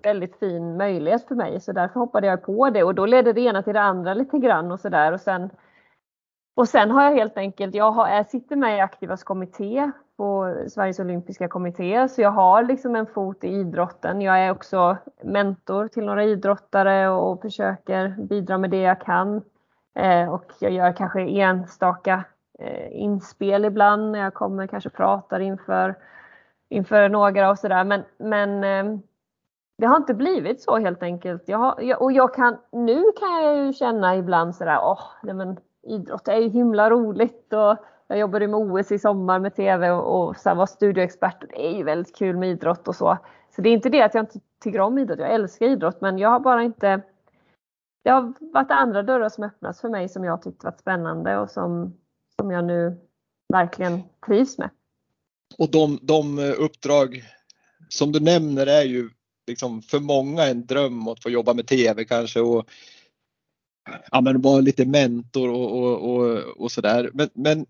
väldigt 0.03 0.39
fin 0.39 0.77
möjlighet 0.77 1.27
för 1.27 1.35
mig 1.35 1.59
så 1.59 1.71
därför 1.71 1.99
hoppade 1.99 2.27
jag 2.27 2.43
på 2.43 2.69
det 2.69 2.83
och 2.83 2.95
då 2.95 3.05
ledde 3.05 3.33
det 3.33 3.41
ena 3.41 3.63
till 3.63 3.73
det 3.73 3.81
andra 3.81 4.13
lite 4.13 4.37
grann 4.37 4.71
och 4.71 4.79
sådär 4.79 5.11
och 5.11 5.21
sen 5.21 5.49
och 6.59 6.67
sen 6.67 6.91
har 6.91 7.03
jag 7.03 7.11
helt 7.11 7.37
enkelt, 7.37 7.75
jag, 7.75 7.91
har, 7.91 8.09
jag 8.09 8.25
sitter 8.25 8.55
med 8.55 8.77
i 8.77 8.79
Aktivas 8.79 9.23
kommitté 9.23 9.91
på 10.17 10.55
Sveriges 10.69 10.99
olympiska 10.99 11.47
kommitté 11.47 12.07
så 12.09 12.21
jag 12.21 12.31
har 12.31 12.63
liksom 12.63 12.95
en 12.95 13.07
fot 13.07 13.43
i 13.43 13.47
idrotten. 13.47 14.21
Jag 14.21 14.39
är 14.39 14.51
också 14.51 14.97
mentor 15.23 15.87
till 15.87 16.05
några 16.05 16.23
idrottare 16.23 17.09
och 17.09 17.41
försöker 17.41 18.15
bidra 18.29 18.57
med 18.57 18.69
det 18.69 18.81
jag 18.81 19.01
kan. 19.01 19.41
Eh, 19.95 20.33
och 20.33 20.51
jag 20.59 20.71
gör 20.71 20.93
kanske 20.93 21.21
enstaka 21.21 22.23
eh, 22.59 23.01
inspel 23.01 23.65
ibland 23.65 24.11
när 24.11 24.19
jag 24.19 24.33
kommer 24.33 24.67
kanske 24.67 24.89
pratar 24.89 25.39
inför, 25.39 25.95
inför 26.69 27.09
några 27.09 27.49
och 27.49 27.59
sådär. 27.59 27.83
Men, 27.83 28.03
men 28.17 28.63
eh, 28.63 28.99
det 29.77 29.85
har 29.85 29.97
inte 29.97 30.13
blivit 30.13 30.61
så 30.61 30.77
helt 30.77 31.03
enkelt. 31.03 31.43
Jag 31.45 31.57
har, 31.57 31.81
jag, 31.81 32.01
och 32.01 32.11
jag 32.11 32.33
kan, 32.33 32.57
nu 32.71 33.03
kan 33.19 33.43
jag 33.43 33.57
ju 33.57 33.73
känna 33.73 34.15
ibland 34.15 34.55
sådär, 34.55 34.79
åh, 34.81 35.01
nej 35.23 35.33
men 35.33 35.57
idrott 35.83 36.27
är 36.27 36.37
ju 36.37 36.49
himla 36.49 36.89
roligt 36.89 37.53
och 37.53 37.77
jag 38.07 38.19
jobbade 38.19 38.47
med 38.47 38.59
OS 38.59 38.91
i 38.91 38.99
sommar 38.99 39.39
med 39.39 39.55
TV 39.55 39.91
och, 39.91 40.27
och 40.27 40.37
sen 40.37 40.57
var 40.57 40.65
studioexpert 40.65 41.43
och 41.43 41.49
det 41.49 41.67
är 41.67 41.77
ju 41.77 41.83
väldigt 41.83 42.15
kul 42.15 42.37
med 42.37 42.49
idrott 42.49 42.87
och 42.87 42.95
så. 42.95 43.17
Så 43.55 43.61
det 43.61 43.69
är 43.69 43.73
inte 43.73 43.89
det 43.89 44.01
att 44.01 44.13
jag 44.13 44.21
inte 44.21 44.39
tycker 44.63 44.79
om 44.79 44.97
idrott, 44.97 45.19
jag 45.19 45.33
älskar 45.33 45.65
idrott 45.65 46.01
men 46.01 46.17
jag 46.17 46.29
har 46.29 46.39
bara 46.39 46.63
inte 46.63 47.01
det 48.03 48.09
har 48.09 48.33
varit 48.39 48.71
andra 48.71 49.03
dörrar 49.03 49.29
som 49.29 49.43
öppnats 49.43 49.81
för 49.81 49.89
mig 49.89 50.09
som 50.09 50.23
jag 50.23 50.41
tyckt 50.41 50.63
varit 50.63 50.79
spännande 50.79 51.37
och 51.37 51.49
som, 51.49 51.93
som 52.35 52.51
jag 52.51 52.65
nu 52.65 52.97
verkligen 53.53 54.01
trivs 54.25 54.57
med. 54.57 54.69
Och 55.57 55.71
de, 55.71 55.99
de 56.01 56.39
uppdrag 56.39 57.23
som 57.89 58.11
du 58.11 58.19
nämner 58.19 58.67
är 58.67 58.83
ju 58.83 59.09
liksom 59.47 59.81
för 59.81 59.99
många 59.99 60.43
en 60.43 60.65
dröm 60.65 61.07
att 61.07 61.23
få 61.23 61.29
jobba 61.29 61.53
med 61.53 61.67
TV 61.67 62.05
kanske 62.05 62.39
och 62.39 62.69
ja, 64.11 64.21
men 64.21 64.41
vara 64.41 64.61
lite 64.61 64.85
mentor 64.85 65.49
och, 65.49 65.79
och, 65.79 66.15
och, 66.15 66.37
och 66.61 66.71
sådär. 66.71 67.11
Men, 67.13 67.29
men 67.33 67.65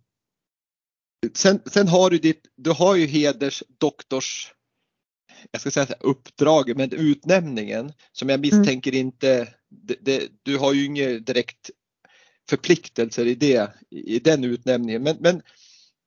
sen, 1.33 1.59
sen 1.65 1.87
har 1.87 2.09
du 2.09 2.17
ditt, 2.17 2.47
du 2.55 2.71
har 2.71 2.95
ju 2.95 3.05
hedersdoktors 3.05 4.53
jag 5.51 5.61
ska 5.61 5.71
säga 5.71 5.95
uppdraget, 5.99 6.77
men 6.77 6.91
utnämningen 6.91 7.93
som 8.11 8.29
jag 8.29 8.39
mm. 8.39 8.41
misstänker 8.41 8.91
mm. 8.91 9.07
inte, 9.07 9.47
det, 9.69 9.97
det, 10.01 10.27
du 10.43 10.57
har 10.57 10.73
ju 10.73 10.85
inga 10.85 11.07
direkt 11.07 11.69
förpliktelser 12.49 13.25
i 13.25 13.35
det, 13.35 13.71
i 13.89 14.19
den 14.19 14.43
utnämningen. 14.43 15.03
Men, 15.03 15.17
men 15.19 15.41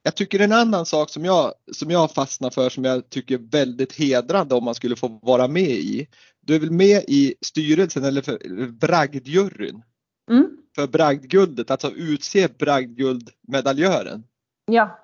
jag 0.02 0.16
tycker 0.16 0.40
en 0.40 0.52
annan 0.52 0.86
sak 0.86 1.10
som 1.10 1.24
jag, 1.24 1.54
som 1.72 1.90
jag 1.90 2.14
fastnar 2.14 2.50
för 2.50 2.68
som 2.68 2.84
jag 2.84 3.10
tycker 3.10 3.34
är 3.34 3.50
väldigt 3.50 3.92
hedrande 3.92 4.54
om 4.54 4.64
man 4.64 4.74
skulle 4.74 4.96
få 4.96 5.08
vara 5.22 5.48
med 5.48 5.70
i. 5.70 6.06
Du 6.40 6.54
är 6.54 6.58
väl 6.60 6.70
med 6.70 7.04
i 7.08 7.34
styrelsen 7.46 8.04
eller 8.04 8.68
bragdjuryn? 8.68 9.82
Mm. 10.30 10.56
För 10.74 10.86
bragdguldet, 10.86 11.70
alltså 11.70 11.90
utse 11.90 12.48
bragdguldmedaljören. 12.58 14.24
Ja. 14.66 14.98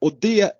Och 0.00 0.12
det 0.20 0.52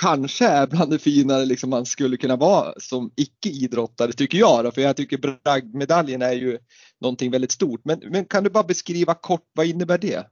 kanske 0.00 0.46
är 0.46 0.66
bland 0.66 0.90
det 0.90 0.98
finare 0.98 1.44
liksom 1.44 1.70
man 1.70 1.86
skulle 1.86 2.16
kunna 2.16 2.36
vara 2.36 2.72
som 2.76 3.10
icke-idrottare 3.16 4.12
tycker 4.12 4.38
jag. 4.38 4.64
Då, 4.64 4.70
för 4.70 4.80
jag 4.80 4.96
tycker 4.96 5.38
bragdmedaljen 5.44 6.22
är 6.22 6.32
ju 6.32 6.58
någonting 7.00 7.30
väldigt 7.30 7.52
stort. 7.52 7.80
Men, 7.84 8.00
men 8.08 8.24
kan 8.24 8.44
du 8.44 8.50
bara 8.50 8.64
beskriva 8.64 9.14
kort, 9.14 9.50
vad 9.54 9.66
innebär 9.66 9.98
det? 9.98 10.26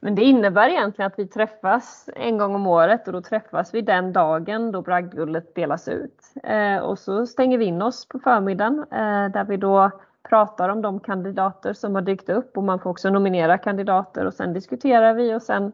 Men 0.00 0.14
det 0.14 0.24
innebär 0.24 0.68
egentligen 0.68 1.06
att 1.06 1.18
vi 1.18 1.26
träffas 1.26 2.08
en 2.16 2.38
gång 2.38 2.54
om 2.54 2.66
året 2.66 3.06
och 3.06 3.12
då 3.12 3.22
träffas 3.22 3.74
vi 3.74 3.80
den 3.80 4.12
dagen 4.12 4.72
då 4.72 4.82
bragdguldet 4.82 5.54
delas 5.54 5.88
ut. 5.88 6.20
Eh, 6.42 6.78
och 6.78 6.98
så 6.98 7.26
stänger 7.26 7.58
vi 7.58 7.64
in 7.64 7.82
oss 7.82 8.08
på 8.08 8.18
förmiddagen 8.18 8.78
eh, 8.78 9.32
där 9.32 9.44
vi 9.44 9.56
då 9.56 9.90
pratar 10.28 10.68
om 10.68 10.82
de 10.82 11.00
kandidater 11.00 11.72
som 11.72 11.94
har 11.94 12.02
dykt 12.02 12.28
upp 12.28 12.56
och 12.56 12.64
man 12.64 12.78
får 12.78 12.90
också 12.90 13.10
nominera 13.10 13.58
kandidater 13.58 14.26
och 14.26 14.34
sen 14.34 14.52
diskuterar 14.52 15.14
vi 15.14 15.34
och 15.34 15.42
sen 15.42 15.72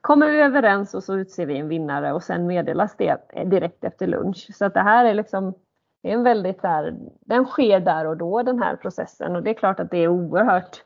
kommer 0.00 0.30
vi 0.30 0.40
överens 0.40 0.94
och 0.94 1.02
så 1.02 1.14
utser 1.14 1.46
vi 1.46 1.58
en 1.58 1.68
vinnare 1.68 2.12
och 2.12 2.22
sen 2.22 2.46
meddelas 2.46 2.96
det 2.96 3.16
direkt 3.44 3.84
efter 3.84 4.06
lunch. 4.06 4.48
Så 4.54 4.64
att 4.64 4.74
det 4.74 4.80
här 4.80 5.04
är 5.04 5.14
liksom 5.14 5.54
det 6.02 6.10
är 6.10 6.14
en 6.14 6.22
väldigt 6.22 6.62
där, 6.62 6.94
den 7.20 7.44
sker 7.44 7.80
där 7.80 8.06
och 8.06 8.16
då 8.16 8.42
den 8.42 8.62
här 8.62 8.76
processen 8.76 9.36
och 9.36 9.42
det 9.42 9.50
är 9.50 9.54
klart 9.54 9.80
att 9.80 9.90
det 9.90 9.98
är 9.98 10.08
oerhört 10.08 10.84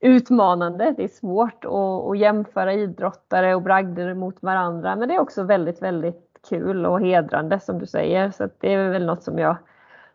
utmanande. 0.00 0.94
Det 0.96 1.04
är 1.04 1.08
svårt 1.08 1.64
att, 1.64 2.10
att 2.10 2.18
jämföra 2.18 2.72
idrottare 2.72 3.54
och 3.54 3.62
bragder 3.62 4.14
mot 4.14 4.42
varandra 4.42 4.96
men 4.96 5.08
det 5.08 5.14
är 5.14 5.20
också 5.20 5.42
väldigt, 5.42 5.82
väldigt 5.82 6.40
kul 6.48 6.86
och 6.86 7.00
hedrande 7.00 7.60
som 7.60 7.78
du 7.78 7.86
säger. 7.86 8.30
Så 8.30 8.48
det 8.58 8.72
är 8.72 8.90
väl 8.90 9.06
något 9.06 9.22
som 9.22 9.38
jag 9.38 9.56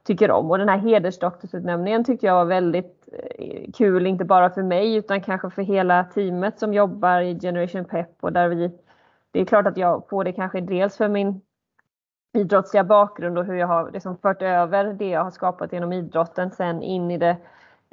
tycker 0.10 0.32
om. 0.32 0.52
Och 0.52 0.58
den 0.58 0.70
här 0.70 0.78
hedersdoktorsutnämningen 0.78 2.04
tyckte 2.04 2.26
jag 2.26 2.34
var 2.34 2.46
väldigt 2.46 3.10
eh, 3.12 3.72
kul, 3.72 4.08
inte 4.08 4.26
bara 4.26 4.50
för 4.50 4.64
mig 4.64 4.96
utan 4.96 5.22
kanske 5.22 5.50
för 5.50 5.62
hela 5.62 6.04
teamet 6.04 6.60
som 6.60 6.74
jobbar 6.74 7.22
i 7.22 7.40
Generation 7.40 7.86
Pep 7.86 8.18
och 8.22 8.34
där 8.34 8.48
vi 8.48 8.72
det 9.32 9.42
är 9.42 9.46
klart 9.46 9.68
att 9.68 9.78
jag 9.78 10.10
får 10.10 10.24
det 10.24 10.32
kanske 10.32 10.62
dels 10.62 10.98
för 10.98 11.08
min 11.08 11.42
idrottsliga 12.34 12.84
bakgrund 12.84 13.38
och 13.38 13.46
hur 13.46 13.54
jag 13.54 13.68
har 13.68 13.92
liksom 13.92 14.18
fört 14.18 14.42
över 14.42 14.94
det 14.94 15.10
jag 15.10 15.24
har 15.24 15.32
skapat 15.32 15.74
genom 15.74 15.94
idrotten 15.94 16.52
sen 16.52 16.82
in 16.82 17.12
i 17.12 17.18
det 17.18 17.38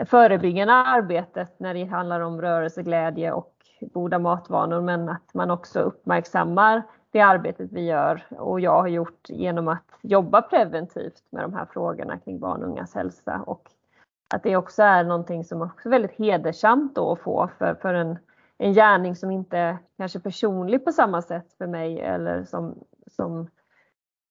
förebyggande 0.07 0.75
arbetet 0.75 1.61
när 1.61 1.75
det 1.75 1.85
handlar 1.85 2.21
om 2.21 2.41
rörelseglädje 2.41 3.33
och 3.33 3.53
goda 3.81 4.19
matvanor 4.19 4.81
men 4.81 5.09
att 5.09 5.35
man 5.35 5.51
också 5.51 5.81
uppmärksammar 5.81 6.83
det 7.17 7.21
arbetet 7.21 7.73
vi 7.73 7.85
gör 7.85 8.27
och 8.31 8.61
jag 8.61 8.81
har 8.81 8.89
gjort 8.89 9.29
genom 9.29 9.69
att 9.69 9.85
jobba 10.03 10.43
preventivt 10.43 11.23
med 11.31 11.45
de 11.45 11.55
här 11.55 11.67
frågorna 11.73 12.19
kring 12.19 12.39
barn 12.39 12.63
och 12.63 12.69
ungas 12.69 12.95
hälsa 12.95 13.43
och 13.47 13.69
att 14.35 14.43
det 14.43 14.57
också 14.57 14.83
är 14.83 15.05
någonting 15.05 15.45
som 15.45 15.63
också 15.63 15.89
är 15.89 15.91
väldigt 15.91 16.19
hedersamt 16.19 16.95
då 16.95 17.13
att 17.13 17.21
få 17.21 17.51
för, 17.59 17.75
för 17.83 17.95
en, 17.95 18.19
en 18.59 18.73
gärning 18.73 19.17
som 19.17 19.31
inte 19.31 19.79
kanske 19.97 20.19
är 20.19 20.21
personlig 20.21 20.85
på 20.85 20.93
samma 20.93 21.23
sätt 21.23 21.47
för 21.59 21.67
mig 21.67 22.01
eller 22.01 22.45
som, 22.45 22.79
som 23.07 23.49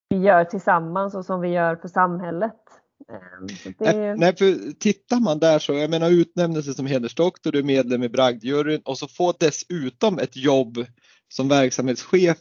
vi 0.10 0.18
gör 0.18 0.44
tillsammans 0.44 1.16
och 1.16 1.26
som 1.26 1.42
vi 1.42 1.50
gör 1.50 1.76
för 1.76 1.88
samhället. 1.88 2.62
Ehm, 3.10 3.48
det... 3.78 4.16
Nej, 4.16 4.36
för 4.36 4.72
tittar 4.72 5.20
man 5.20 5.40
där 5.40 5.60
så, 5.60 5.74
jag 5.74 5.90
menar 5.90 6.10
utnämnelse 6.10 6.74
som 6.74 6.86
hedersdoktor, 6.86 7.52
du 7.52 7.60
är 7.60 7.64
medlem 7.64 8.04
i 8.04 8.10
bragdjuryn 8.10 8.82
och 8.86 8.98
så 8.98 9.08
får 9.08 9.34
dessutom 9.40 10.20
ett 10.20 10.36
jobb 10.36 10.78
som 11.28 11.50
verksamhetschef 11.50 12.38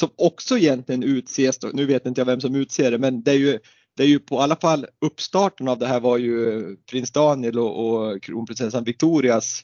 som 0.00 0.08
också 0.16 0.58
egentligen 0.58 1.02
utses, 1.02 1.58
nu 1.72 1.86
vet 1.86 2.06
inte 2.06 2.20
jag 2.20 2.26
vem 2.26 2.40
som 2.40 2.54
utser 2.54 2.90
det, 2.90 2.98
men 2.98 3.22
det 3.22 3.30
är 3.30 3.38
ju 3.38 3.58
det 3.96 4.02
är 4.02 4.08
ju 4.08 4.18
på 4.18 4.40
alla 4.40 4.56
fall 4.56 4.86
uppstarten 5.00 5.68
av 5.68 5.78
det 5.78 5.86
här 5.86 6.00
var 6.00 6.18
ju 6.18 6.76
prins 6.90 7.10
Daniel 7.10 7.58
och, 7.58 7.88
och 7.88 8.22
kronprinsessan 8.22 8.84
Victorias 8.84 9.62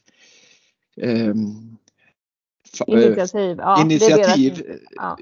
eh, 1.00 1.34
initiativ. 2.86 3.56
Ja, 3.58 3.82
initiativ. 3.82 4.54
Det 4.54 4.78
ja. 4.90 5.18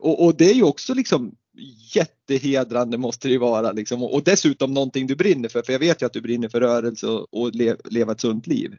och, 0.00 0.24
och, 0.24 0.36
det 0.36 0.50
är 0.50 0.54
ju 0.54 0.62
också 0.62 0.94
liksom 0.94 1.34
jättehedrande 1.94 2.98
måste 2.98 3.28
det 3.28 3.38
vara 3.38 3.72
liksom. 3.72 4.02
och, 4.02 4.14
och 4.14 4.22
dessutom 4.22 4.74
någonting 4.74 5.06
du 5.06 5.16
brinner 5.16 5.48
för, 5.48 5.62
för 5.62 5.72
jag 5.72 5.80
vet 5.80 6.02
ju 6.02 6.06
att 6.06 6.12
du 6.12 6.20
brinner 6.20 6.48
för 6.48 6.60
rörelse 6.60 7.06
och, 7.06 7.34
och 7.34 7.54
le, 7.54 7.76
leva 7.84 8.12
ett 8.12 8.20
sunt 8.20 8.46
liv. 8.46 8.76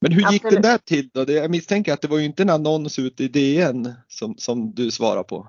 Men 0.00 0.12
hur 0.12 0.32
gick 0.32 0.44
Absolut. 0.44 0.62
det 0.62 0.68
där 0.68 0.78
till 0.78 1.08
då? 1.14 1.32
Jag 1.32 1.50
misstänker 1.50 1.92
att 1.92 2.02
det 2.02 2.08
var 2.08 2.18
ju 2.18 2.24
inte 2.24 2.42
en 2.42 2.50
annons 2.50 2.98
ute 2.98 3.24
i 3.24 3.28
DN 3.28 3.92
som, 4.08 4.34
som 4.38 4.70
du 4.74 4.90
svarade 4.90 5.24
på. 5.24 5.46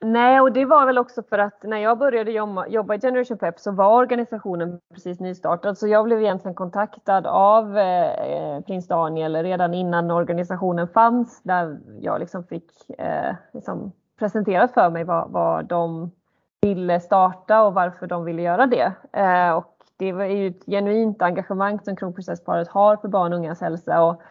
Nej, 0.00 0.40
och 0.40 0.52
det 0.52 0.64
var 0.64 0.86
väl 0.86 0.98
också 0.98 1.22
för 1.22 1.38
att 1.38 1.62
när 1.62 1.78
jag 1.78 1.98
började 1.98 2.32
jobba, 2.32 2.66
jobba 2.66 2.94
i 2.94 3.00
Generation 3.00 3.38
Pep 3.38 3.60
så 3.60 3.72
var 3.72 3.96
organisationen 3.96 4.80
precis 4.94 5.20
nystartad. 5.20 5.78
Så 5.78 5.88
jag 5.88 6.04
blev 6.04 6.22
egentligen 6.22 6.54
kontaktad 6.54 7.26
av 7.26 7.78
eh, 7.78 8.60
prins 8.60 8.88
Daniel 8.88 9.36
redan 9.36 9.74
innan 9.74 10.10
organisationen 10.10 10.88
fanns. 10.88 11.40
Där 11.42 11.78
jag 12.00 12.20
liksom 12.20 12.44
fick 12.44 12.70
eh, 12.98 13.34
liksom 13.52 13.92
presenterat 14.18 14.74
för 14.74 14.90
mig 14.90 15.04
vad, 15.04 15.30
vad 15.30 15.64
de 15.64 16.10
ville 16.60 17.00
starta 17.00 17.62
och 17.62 17.74
varför 17.74 18.06
de 18.06 18.24
ville 18.24 18.42
göra 18.42 18.66
det. 18.66 18.92
Eh, 19.12 19.50
och 19.50 19.75
det 19.96 20.08
är 20.08 20.26
ju 20.26 20.48
ett 20.48 20.64
genuint 20.66 21.22
engagemang 21.22 21.80
som 21.80 21.96
kronprinsessparet 21.96 22.68
har 22.68 22.96
för 22.96 23.08
barn 23.08 23.32
och 23.32 23.38
ungas 23.38 23.60
hälsa. 23.60 24.02
Och, 24.04 24.22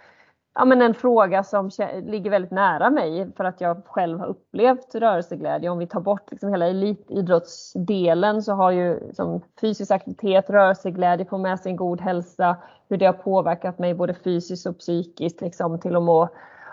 ja, 0.56 0.66
men 0.66 0.82
en 0.82 0.94
fråga 0.94 1.44
som 1.44 1.70
ligger 2.04 2.32
väldigt 2.32 2.52
nära 2.52 2.90
mig 2.90 3.32
för 3.38 3.44
att 3.44 3.62
jag 3.62 3.82
själv 3.86 4.20
har 4.20 4.28
upplevt 4.28 4.96
rörelseglädje. 4.96 5.70
Om 5.70 5.78
vi 5.78 5.88
tar 5.88 6.00
bort 6.00 6.32
liksom 6.32 6.50
hela 6.50 6.68
elitidrottsdelen 6.68 8.44
så 8.44 8.54
har 8.54 8.72
ju 8.72 9.14
som 9.14 9.42
fysisk 9.62 9.92
aktivitet, 9.92 10.50
rörelseglädje, 10.50 11.26
få 11.26 11.38
med 11.38 11.60
sig 11.60 11.70
en 11.70 11.76
god 11.76 12.02
hälsa, 12.02 12.58
hur 12.90 12.98
det 12.98 13.06
har 13.06 13.14
påverkat 13.14 13.80
mig 13.80 13.94
både 13.94 14.14
fysiskt 14.14 14.66
och 14.66 14.78
psykiskt 14.78 15.42
liksom, 15.42 15.80
till 15.80 15.96
att 15.96 16.04
må, 16.04 16.30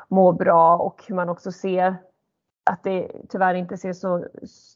må 0.08 0.32
bra 0.32 0.76
och 0.76 1.04
hur 1.08 1.14
man 1.14 1.28
också 1.28 1.52
ser 1.52 1.96
att 2.64 2.82
det 2.82 3.10
tyvärr 3.28 3.54
inte 3.54 3.76
ser 3.76 3.92
så, 3.92 4.24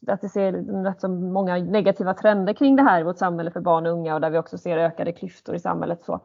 att 0.07 0.21
det 0.21 0.29
ser 0.29 0.51
rätt 0.83 1.01
så 1.01 1.07
många 1.07 1.57
negativa 1.57 2.13
trender 2.13 2.53
kring 2.53 2.75
det 2.75 2.83
här 2.83 2.99
i 2.99 3.03
vårt 3.03 3.17
samhälle 3.17 3.51
för 3.51 3.61
barn 3.61 3.85
och 3.85 3.93
unga 3.93 4.15
och 4.15 4.21
där 4.21 4.29
vi 4.29 4.37
också 4.37 4.57
ser 4.57 4.77
ökade 4.77 5.11
klyftor 5.11 5.55
i 5.55 5.59
samhället. 5.59 6.01
Så. 6.03 6.19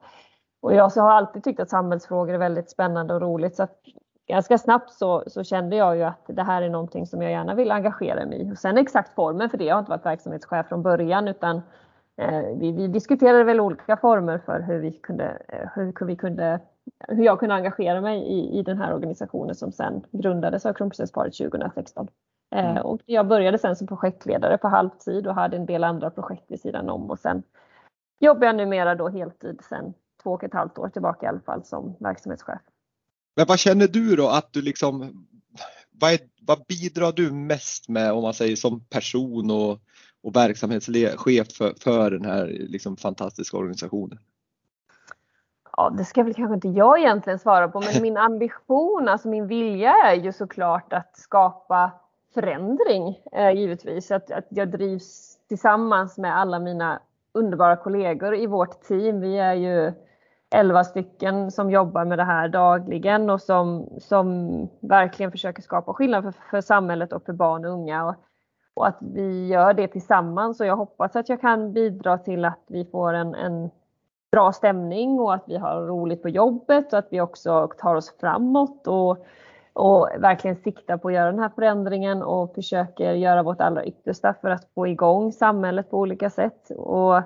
Och 0.63 0.75
jag 0.75 0.93
så 0.93 1.01
har 1.01 1.11
alltid 1.11 1.45
tyckt 1.45 1.61
att 1.61 1.71
samhällsfrågor 1.71 2.35
är 2.35 2.39
väldigt 2.39 2.71
spännande 2.71 3.15
och 3.15 3.21
roligt 3.21 3.57
så 3.57 3.63
att 3.63 3.79
ganska 4.29 4.59
snabbt 4.59 4.93
så, 4.93 5.25
så, 5.27 5.45
kände 5.45 5.77
jag 5.77 5.97
ju 5.97 6.03
att 6.03 6.25
det 6.27 6.43
här 6.43 6.63
är 6.63 6.71
någonting 6.71 7.07
som 7.07 7.23
jag 7.23 7.31
gärna 7.31 7.55
vill 7.55 7.71
engagera 7.71 8.27
mig 8.27 8.43
i. 8.43 8.53
Och 8.53 8.59
sen 8.59 8.79
exakt 8.79 9.15
formen 9.15 9.51
för 9.51 9.59
det, 9.59 9.65
jag 9.65 9.75
har 9.75 9.81
inte 9.81 9.91
varit 9.91 10.07
verksamhetschef 10.07 10.67
från 10.67 10.83
början 10.83 11.29
utan 11.29 11.57
eh, 12.17 12.43
vi, 12.57 12.73
vi, 12.73 12.89
diskuterade 12.89 13.45
väl 13.45 13.61
olika 13.61 13.97
former 13.97 14.39
för 14.39 14.61
hur 14.61 14.79
vi 14.79 14.93
kunde, 14.93 15.43
eh, 15.49 15.69
hur 15.75 16.07
vi 16.07 16.17
kunde 16.17 16.61
hur 17.09 17.25
jag 17.25 17.41
kunde 17.41 17.55
engagera 17.55 18.01
mig 18.01 18.19
i, 18.19 18.59
i 18.59 18.63
den 18.63 18.79
här 18.79 18.95
organisationen 18.95 19.55
som 19.55 19.73
sen 19.73 20.07
grundades 20.11 20.67
av 20.67 20.73
Kronprinsessparet 20.73 21.37
2016. 21.37 22.09
Eh, 22.55 22.71
mm. 22.71 22.83
och 22.83 23.01
jag 23.07 23.27
började 23.27 23.59
sen 23.59 23.77
som 23.77 23.87
projektledare 23.87 24.59
på 24.59 24.69
halvtid 24.69 25.27
och 25.27 25.35
hade 25.35 25.57
en 25.57 25.67
del 25.67 25.85
andra 25.85 26.11
projekt 26.11 26.45
vid 26.49 26.61
sidan 26.61 26.89
om 26.89 27.11
och 27.11 27.19
sen 27.19 27.43
jobbar 28.21 28.47
jag 28.47 28.57
numera 28.57 28.95
då 28.95 29.09
heltid 29.09 29.61
sen 29.69 29.95
två 30.23 30.31
och 30.31 30.45
ett 30.45 30.55
halvt 30.55 30.79
år 30.79 30.89
tillbaka 30.89 31.27
i 31.27 31.29
alla 31.29 31.41
fall 31.41 31.65
som 31.65 31.97
verksamhetschef. 32.01 32.61
Men 33.37 33.47
vad 33.49 33.59
känner 33.59 33.89
du 33.89 34.17
då 34.17 34.29
att 34.29 34.53
du 34.53 34.63
liksom, 34.63 35.27
vad, 35.91 36.13
är, 36.13 36.19
vad 36.41 36.65
bidrar 36.69 37.13
du 37.13 37.33
mest 37.33 37.89
med 37.89 38.13
om 38.13 38.23
man 38.23 38.35
säger 38.35 38.57
som 38.57 38.85
person 38.85 39.51
och, 39.51 39.81
och 40.23 40.37
verksamhetschef 40.37 41.53
för, 41.53 41.75
för 41.81 42.11
den 42.11 42.25
här 42.25 42.47
liksom 42.47 42.97
fantastiska 42.97 43.57
organisationen? 43.57 44.19
Ja, 45.83 45.91
det 45.91 46.05
ska 46.05 46.23
väl 46.23 46.35
kanske 46.35 46.55
inte 46.55 46.69
jag 46.69 46.99
egentligen 46.99 47.39
svara 47.39 47.69
på, 47.69 47.81
men 47.81 47.89
min 48.03 48.17
ambition, 48.17 49.09
alltså 49.09 49.29
min 49.29 49.47
vilja 49.47 49.95
är 50.05 50.15
ju 50.15 50.33
såklart 50.33 50.93
att 50.93 51.17
skapa 51.17 51.91
förändring 52.35 53.19
eh, 53.33 53.51
givetvis. 53.51 54.11
Att, 54.11 54.31
att 54.31 54.47
jag 54.49 54.71
drivs 54.71 55.39
tillsammans 55.49 56.19
med 56.19 56.39
alla 56.39 56.59
mina 56.59 57.01
underbara 57.35 57.77
kollegor 57.77 58.35
i 58.35 58.47
vårt 58.47 58.81
team. 58.81 59.21
Vi 59.21 59.39
är 59.39 59.55
ju 59.55 59.93
11 60.55 60.85
stycken 60.85 61.51
som 61.51 61.71
jobbar 61.71 62.05
med 62.05 62.19
det 62.19 62.25
här 62.25 62.49
dagligen 62.49 63.31
och 63.31 63.41
som, 63.41 63.89
som 63.99 64.49
verkligen 64.81 65.33
försöker 65.33 65.63
skapa 65.63 65.95
skillnad 65.95 66.25
för, 66.25 66.35
för 66.51 66.61
samhället 66.61 67.13
och 67.13 67.25
för 67.25 67.33
barn 67.33 67.65
och 67.65 67.73
unga. 67.73 68.07
Och, 68.07 68.15
och, 68.75 68.87
att 68.87 68.99
vi 69.01 69.47
gör 69.47 69.75
det 69.75 69.89
tillsammans 69.89 70.61
och 70.61 70.67
jag 70.67 70.77
hoppas 70.77 71.17
att 71.17 71.29
jag 71.29 71.41
kan 71.41 71.73
bidra 71.73 72.19
till 72.19 72.45
att 72.45 72.65
vi 72.67 72.85
får 72.85 73.13
en, 73.13 73.35
en 73.35 73.71
bra 74.33 74.53
stämning 74.53 75.21
och 75.21 75.35
att 75.35 75.45
vi 75.47 75.57
har 75.57 75.81
roligt 75.87 76.23
på 76.23 76.29
jobbet 76.29 76.93
och 76.93 76.99
att 76.99 77.09
vi 77.11 77.21
också 77.21 77.69
tar 77.79 77.95
oss 77.95 78.15
framåt 78.21 78.87
och, 78.87 79.27
och 79.73 80.09
verkligen 80.19 80.57
siktar 80.57 80.97
på 80.97 81.09
att 81.09 81.15
göra 81.15 81.31
den 81.31 81.41
här 81.41 81.49
förändringen 81.55 82.23
och 82.23 82.55
försöker 82.55 83.13
göra 83.13 83.43
vårt 83.43 83.61
allra 83.61 83.85
yttersta 83.85 84.35
för 84.41 84.51
att 84.51 84.69
få 84.75 84.87
igång 84.87 85.33
samhället 85.33 85.91
på 85.91 85.99
olika 85.99 86.31
sätt. 86.31 86.71
Och, 86.77 87.17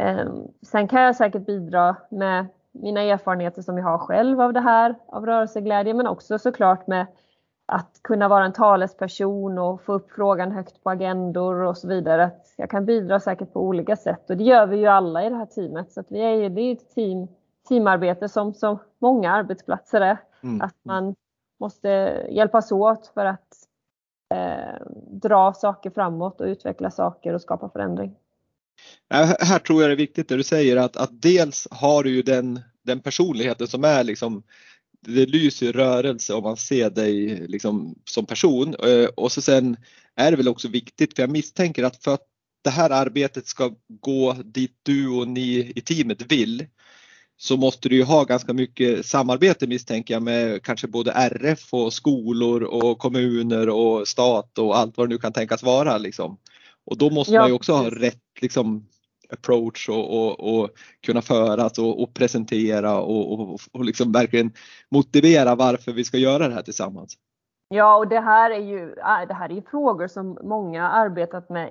eh, 0.00 0.28
sen 0.62 0.88
kan 0.88 1.02
jag 1.02 1.16
säkert 1.16 1.46
bidra 1.46 1.96
med 2.10 2.46
mina 2.72 3.00
erfarenheter 3.00 3.62
som 3.62 3.78
jag 3.78 3.84
har 3.84 3.98
själv 3.98 4.40
av 4.40 4.52
det 4.52 4.60
här, 4.60 4.94
av 5.06 5.26
rörelseglädje, 5.26 5.94
men 5.94 6.06
också 6.06 6.38
såklart 6.38 6.86
med 6.86 7.06
att 7.66 8.00
kunna 8.02 8.28
vara 8.28 8.44
en 8.44 8.52
talesperson 8.52 9.58
och 9.58 9.82
få 9.82 9.92
upp 9.92 10.10
frågan 10.10 10.52
högt 10.52 10.84
på 10.84 10.90
agendor 10.90 11.62
och 11.62 11.76
så 11.76 11.88
vidare. 11.88 12.24
Att 12.24 12.47
jag 12.60 12.70
kan 12.70 12.86
bidra 12.86 13.20
säkert 13.20 13.52
på 13.52 13.60
olika 13.60 13.96
sätt 13.96 14.30
och 14.30 14.36
det 14.36 14.44
gör 14.44 14.66
vi 14.66 14.76
ju 14.76 14.86
alla 14.86 15.26
i 15.26 15.28
det 15.28 15.36
här 15.36 15.46
teamet. 15.46 15.92
Så 15.92 16.00
att 16.00 16.12
vi 16.12 16.20
är 16.20 16.34
ju, 16.34 16.48
det 16.48 16.60
är 16.60 16.72
ett 16.72 16.94
team, 16.94 17.28
teamarbete 17.68 18.28
som, 18.28 18.54
som 18.54 18.78
många 18.98 19.32
arbetsplatser 19.32 20.00
är. 20.00 20.18
Mm. 20.42 20.60
Att 20.60 20.74
man 20.82 21.14
måste 21.60 21.88
hjälpas 22.30 22.72
åt 22.72 23.10
för 23.14 23.24
att 23.24 23.54
eh, 24.34 24.86
dra 25.10 25.52
saker 25.52 25.90
framåt 25.90 26.40
och 26.40 26.46
utveckla 26.46 26.90
saker 26.90 27.34
och 27.34 27.42
skapa 27.42 27.68
förändring. 27.68 28.14
Här 29.40 29.58
tror 29.58 29.82
jag 29.82 29.90
det 29.90 29.94
är 29.94 29.96
viktigt 29.96 30.28
det 30.28 30.36
du 30.36 30.42
säger 30.42 30.76
att, 30.76 30.96
att 30.96 31.22
dels 31.22 31.68
har 31.70 32.02
du 32.02 32.10
ju 32.10 32.22
den, 32.22 32.60
den 32.82 33.00
personligheten 33.00 33.66
som 33.66 33.84
är 33.84 34.04
liksom 34.04 34.42
det 35.00 35.26
lyser 35.26 35.72
rörelse 35.72 36.34
om 36.34 36.42
man 36.42 36.56
ser 36.56 36.90
dig 36.90 37.46
liksom 37.46 37.94
som 38.04 38.26
person 38.26 38.74
eh, 38.74 39.08
och 39.16 39.32
så 39.32 39.42
sen 39.42 39.76
är 40.14 40.30
det 40.30 40.36
väl 40.36 40.48
också 40.48 40.68
viktigt 40.68 41.16
för 41.16 41.22
jag 41.22 41.30
misstänker 41.30 41.84
att 41.84 42.04
för 42.04 42.14
att 42.14 42.26
det 42.68 42.72
här 42.72 42.90
arbetet 42.90 43.46
ska 43.46 43.70
gå 44.00 44.32
dit 44.32 44.72
du 44.82 45.08
och 45.08 45.28
ni 45.28 45.72
i 45.76 45.80
teamet 45.80 46.32
vill 46.32 46.66
så 47.36 47.56
måste 47.56 47.88
du 47.88 47.96
ju 47.96 48.02
ha 48.02 48.24
ganska 48.24 48.52
mycket 48.52 49.06
samarbete 49.06 49.66
misstänker 49.66 50.14
jag 50.14 50.22
med 50.22 50.62
kanske 50.62 50.86
både 50.86 51.12
RF 51.12 51.74
och 51.74 51.92
skolor 51.92 52.62
och 52.62 52.98
kommuner 52.98 53.68
och 53.68 54.08
stat 54.08 54.58
och 54.58 54.78
allt 54.78 54.96
vad 54.96 55.08
det 55.08 55.14
nu 55.14 55.18
kan 55.18 55.32
tänkas 55.32 55.62
vara 55.62 55.98
liksom. 55.98 56.38
Och 56.86 56.98
då 56.98 57.10
måste 57.10 57.34
ja, 57.34 57.40
man 57.40 57.48
ju 57.48 57.54
också 57.54 57.72
ha 57.72 57.90
rätt 57.90 58.22
liksom 58.40 58.86
approach 59.28 59.88
och, 59.88 60.18
och, 60.18 60.60
och 60.60 60.70
kunna 61.06 61.22
föras 61.22 61.78
och, 61.78 62.02
och 62.02 62.14
presentera 62.14 62.98
och, 63.00 63.60
och, 63.72 63.84
liksom 63.84 64.12
verkligen 64.12 64.52
motivera 64.90 65.54
varför 65.54 65.92
vi 65.92 66.04
ska 66.04 66.18
göra 66.18 66.48
det 66.48 66.54
här 66.54 66.62
tillsammans. 66.62 67.16
Ja, 67.70 67.96
och 67.96 68.08
det 68.08 68.20
här 68.20 68.50
är 68.50 68.60
ju 68.60 68.92
äh, 68.92 69.28
det 69.28 69.34
här 69.34 69.52
är 69.52 69.60
frågor 69.60 70.06
som 70.06 70.38
många 70.42 70.88
arbetat 70.88 71.48
med 71.48 71.70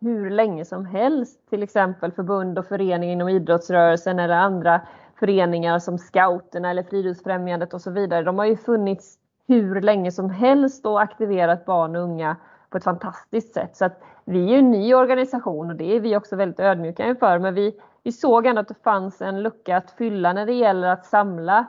hur 0.00 0.30
länge 0.30 0.64
som 0.64 0.86
helst. 0.86 1.50
Till 1.50 1.62
exempel 1.62 2.12
förbund 2.12 2.58
och 2.58 2.66
föreningar 2.66 3.12
inom 3.12 3.28
idrottsrörelsen 3.28 4.18
eller 4.18 4.34
andra 4.34 4.80
föreningar 5.18 5.78
som 5.78 5.98
Scouterna 5.98 6.70
eller 6.70 6.82
Friluftsfrämjandet 6.82 7.74
och 7.74 7.80
så 7.80 7.90
vidare. 7.90 8.22
De 8.22 8.38
har 8.38 8.46
ju 8.46 8.56
funnits 8.56 9.18
hur 9.46 9.80
länge 9.80 10.12
som 10.12 10.30
helst 10.30 10.86
och 10.86 11.02
aktiverat 11.02 11.64
barn 11.64 11.96
och 11.96 12.02
unga 12.02 12.36
på 12.70 12.76
ett 12.76 12.84
fantastiskt 12.84 13.54
sätt. 13.54 13.76
Så 13.76 13.84
att 13.84 14.02
vi 14.24 14.54
är 14.54 14.58
en 14.58 14.70
ny 14.70 14.94
organisation 14.94 15.70
och 15.70 15.76
det 15.76 15.96
är 15.96 16.00
vi 16.00 16.16
också 16.16 16.36
väldigt 16.36 16.60
ödmjuka 16.60 17.06
inför. 17.06 17.38
Men 17.38 17.54
vi, 17.54 17.80
vi 18.02 18.12
såg 18.12 18.46
ändå 18.46 18.60
att 18.60 18.68
det 18.68 18.82
fanns 18.84 19.22
en 19.22 19.42
lucka 19.42 19.76
att 19.76 19.90
fylla 19.90 20.32
när 20.32 20.46
det 20.46 20.52
gäller 20.52 20.88
att 20.88 21.06
samla 21.06 21.66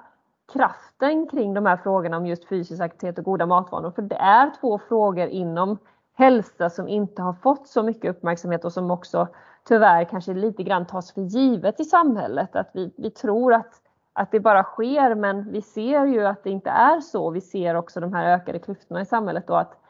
kraften 0.53 1.27
kring 1.27 1.53
de 1.53 1.65
här 1.65 1.77
frågorna 1.77 2.17
om 2.17 2.25
just 2.25 2.47
fysisk 2.47 2.81
aktivitet 2.81 3.17
och 3.17 3.25
goda 3.25 3.45
matvanor. 3.45 3.91
För 3.91 4.01
det 4.01 4.15
är 4.15 4.51
två 4.59 4.79
frågor 4.79 5.27
inom 5.27 5.77
hälsa 6.17 6.69
som 6.69 6.87
inte 6.87 7.21
har 7.21 7.33
fått 7.33 7.67
så 7.67 7.83
mycket 7.83 8.15
uppmärksamhet 8.15 8.65
och 8.65 8.73
som 8.73 8.91
också 8.91 9.27
tyvärr 9.67 10.03
kanske 10.03 10.33
lite 10.33 10.63
grann 10.63 10.85
tas 10.85 11.13
för 11.13 11.21
givet 11.21 11.79
i 11.79 11.83
samhället. 11.83 12.55
Att 12.55 12.69
vi, 12.73 12.93
vi 12.97 13.11
tror 13.11 13.53
att, 13.53 13.81
att 14.13 14.31
det 14.31 14.39
bara 14.39 14.63
sker 14.63 15.15
men 15.15 15.51
vi 15.51 15.61
ser 15.61 16.05
ju 16.05 16.25
att 16.25 16.43
det 16.43 16.49
inte 16.49 16.69
är 16.69 16.99
så. 16.99 17.29
Vi 17.29 17.41
ser 17.41 17.75
också 17.75 17.99
de 17.99 18.13
här 18.13 18.35
ökade 18.35 18.59
klyftorna 18.59 19.01
i 19.01 19.05
samhället 19.05 19.49
och 19.49 19.59
att 19.59 19.81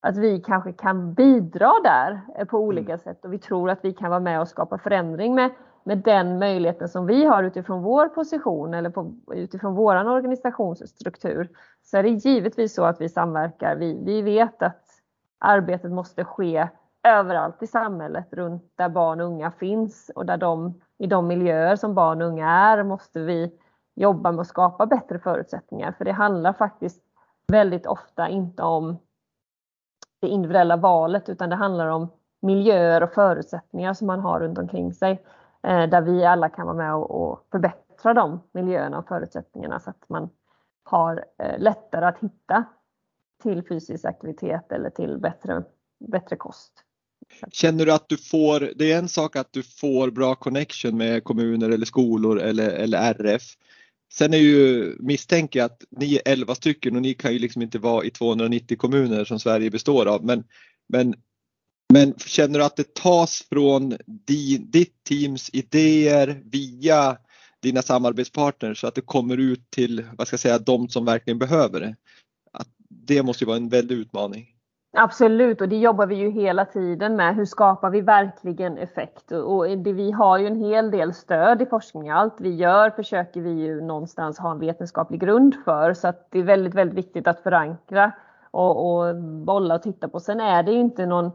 att 0.00 0.16
vi 0.16 0.40
kanske 0.40 0.72
kan 0.72 1.14
bidra 1.14 1.72
där 1.84 2.44
på 2.44 2.58
olika 2.58 2.92
mm. 2.92 2.98
sätt 2.98 3.24
och 3.24 3.32
vi 3.32 3.38
tror 3.38 3.70
att 3.70 3.84
vi 3.84 3.92
kan 3.92 4.10
vara 4.10 4.20
med 4.20 4.40
och 4.40 4.48
skapa 4.48 4.78
förändring 4.78 5.34
med, 5.34 5.50
med 5.84 5.98
den 5.98 6.38
möjligheten 6.38 6.88
som 6.88 7.06
vi 7.06 7.24
har 7.24 7.42
utifrån 7.42 7.82
vår 7.82 8.08
position 8.08 8.74
eller 8.74 8.90
på, 8.90 9.14
utifrån 9.32 9.74
vår 9.74 10.08
organisationsstruktur. 10.08 11.48
Så 11.82 11.96
är 11.96 12.02
det 12.02 12.08
givetvis 12.08 12.74
så 12.74 12.84
att 12.84 13.00
vi 13.00 13.08
samverkar. 13.08 13.76
Vi, 13.76 14.04
vi 14.04 14.22
vet 14.22 14.62
att 14.62 14.84
arbetet 15.38 15.90
måste 15.90 16.24
ske 16.24 16.68
överallt 17.02 17.62
i 17.62 17.66
samhället 17.66 18.26
runt 18.32 18.72
där 18.74 18.88
barn 18.88 19.20
och 19.20 19.26
unga 19.26 19.50
finns 19.50 20.10
och 20.14 20.26
där 20.26 20.36
de, 20.36 20.80
i 20.98 21.06
de 21.06 21.26
miljöer 21.26 21.76
som 21.76 21.94
barn 21.94 22.22
och 22.22 22.28
unga 22.28 22.50
är 22.50 22.82
måste 22.82 23.20
vi 23.20 23.52
jobba 23.94 24.32
med 24.32 24.40
att 24.40 24.46
skapa 24.46 24.86
bättre 24.86 25.18
förutsättningar. 25.18 25.92
För 25.92 26.04
det 26.04 26.12
handlar 26.12 26.52
faktiskt 26.52 27.02
väldigt 27.46 27.86
ofta 27.86 28.28
inte 28.28 28.62
om 28.62 28.98
det 30.20 30.28
individuella 30.28 30.76
valet 30.76 31.28
utan 31.28 31.50
det 31.50 31.56
handlar 31.56 31.86
om 31.86 32.08
miljöer 32.40 33.02
och 33.02 33.12
förutsättningar 33.12 33.94
som 33.94 34.06
man 34.06 34.20
har 34.20 34.40
runt 34.40 34.58
omkring 34.58 34.92
sig. 34.92 35.22
Eh, 35.62 35.88
där 35.88 36.00
vi 36.00 36.24
alla 36.24 36.48
kan 36.48 36.66
vara 36.66 36.76
med 36.76 36.94
och 36.94 37.46
förbättra 37.50 38.14
de 38.14 38.40
miljöerna 38.52 38.98
och 38.98 39.08
förutsättningarna 39.08 39.80
så 39.80 39.90
att 39.90 40.08
man 40.08 40.30
har 40.82 41.24
eh, 41.38 41.58
lättare 41.58 42.04
att 42.04 42.18
hitta 42.18 42.64
till 43.42 43.62
fysisk 43.68 44.04
aktivitet 44.04 44.72
eller 44.72 44.90
till 44.90 45.18
bättre, 45.18 45.62
bättre 46.08 46.36
kost. 46.36 46.72
Känner 47.52 47.86
du 47.86 47.92
att 47.92 48.08
du 48.08 48.16
får, 48.16 48.72
det 48.76 48.92
är 48.92 48.98
en 48.98 49.08
sak 49.08 49.36
att 49.36 49.52
du 49.52 49.62
får 49.62 50.10
bra 50.10 50.34
connection 50.34 50.96
med 50.96 51.24
kommuner 51.24 51.70
eller 51.70 51.86
skolor 51.86 52.40
eller, 52.40 52.70
eller 52.70 52.98
RF. 52.98 53.42
Sen 54.12 54.34
är 54.34 54.38
ju, 54.38 54.96
misstänker 55.00 55.58
jag 55.58 55.66
att 55.66 55.84
ni 55.90 56.14
är 56.14 56.22
11 56.32 56.54
stycken 56.54 56.96
och 56.96 57.02
ni 57.02 57.14
kan 57.14 57.32
ju 57.32 57.38
liksom 57.38 57.62
inte 57.62 57.78
vara 57.78 58.04
i 58.04 58.10
290 58.10 58.76
kommuner 58.78 59.24
som 59.24 59.40
Sverige 59.40 59.70
består 59.70 60.06
av. 60.06 60.24
Men, 60.24 60.44
men, 60.88 61.14
men 61.92 62.14
känner 62.14 62.58
du 62.58 62.64
att 62.64 62.76
det 62.76 62.94
tas 62.94 63.46
från 63.48 63.96
din, 64.06 64.70
ditt 64.70 65.04
teams 65.04 65.50
idéer 65.52 66.42
via 66.44 67.16
dina 67.62 67.82
samarbetspartners 67.82 68.80
så 68.80 68.86
att 68.86 68.94
det 68.94 69.00
kommer 69.00 69.36
ut 69.36 69.70
till, 69.70 70.06
vad 70.18 70.26
ska 70.26 70.34
jag 70.34 70.40
säga, 70.40 70.58
de 70.58 70.88
som 70.88 71.04
verkligen 71.04 71.38
behöver 71.38 71.80
det? 71.80 71.96
Att 72.52 72.68
det 72.88 73.22
måste 73.22 73.44
ju 73.44 73.46
vara 73.46 73.56
en 73.56 73.68
väldig 73.68 73.94
utmaning. 73.94 74.46
Absolut 74.92 75.60
och 75.60 75.68
det 75.68 75.76
jobbar 75.76 76.06
vi 76.06 76.14
ju 76.14 76.30
hela 76.30 76.64
tiden 76.64 77.16
med. 77.16 77.36
Hur 77.36 77.44
skapar 77.44 77.90
vi 77.90 78.00
verkligen 78.00 78.78
effekt? 78.78 79.32
Och 79.32 79.78
det, 79.78 79.92
vi 79.92 80.10
har 80.10 80.38
ju 80.38 80.46
en 80.46 80.64
hel 80.64 80.90
del 80.90 81.14
stöd 81.14 81.62
i 81.62 81.66
forskningen. 81.66 82.16
Allt 82.16 82.36
vi 82.40 82.54
gör 82.54 82.90
försöker 82.90 83.40
vi 83.40 83.50
ju 83.50 83.80
någonstans 83.80 84.38
ha 84.38 84.50
en 84.50 84.58
vetenskaplig 84.58 85.20
grund 85.20 85.54
för. 85.64 85.94
Så 85.94 86.08
att 86.08 86.28
det 86.30 86.38
är 86.38 86.42
väldigt, 86.42 86.74
väldigt 86.74 86.98
viktigt 86.98 87.26
att 87.26 87.42
förankra 87.42 88.12
och, 88.50 89.00
och 89.00 89.16
bolla 89.22 89.74
och 89.74 89.82
titta 89.82 90.08
på. 90.08 90.20
Sen 90.20 90.40
är 90.40 90.62
det 90.62 90.72
ju 90.72 90.80
inte 90.80 91.06
någon 91.06 91.30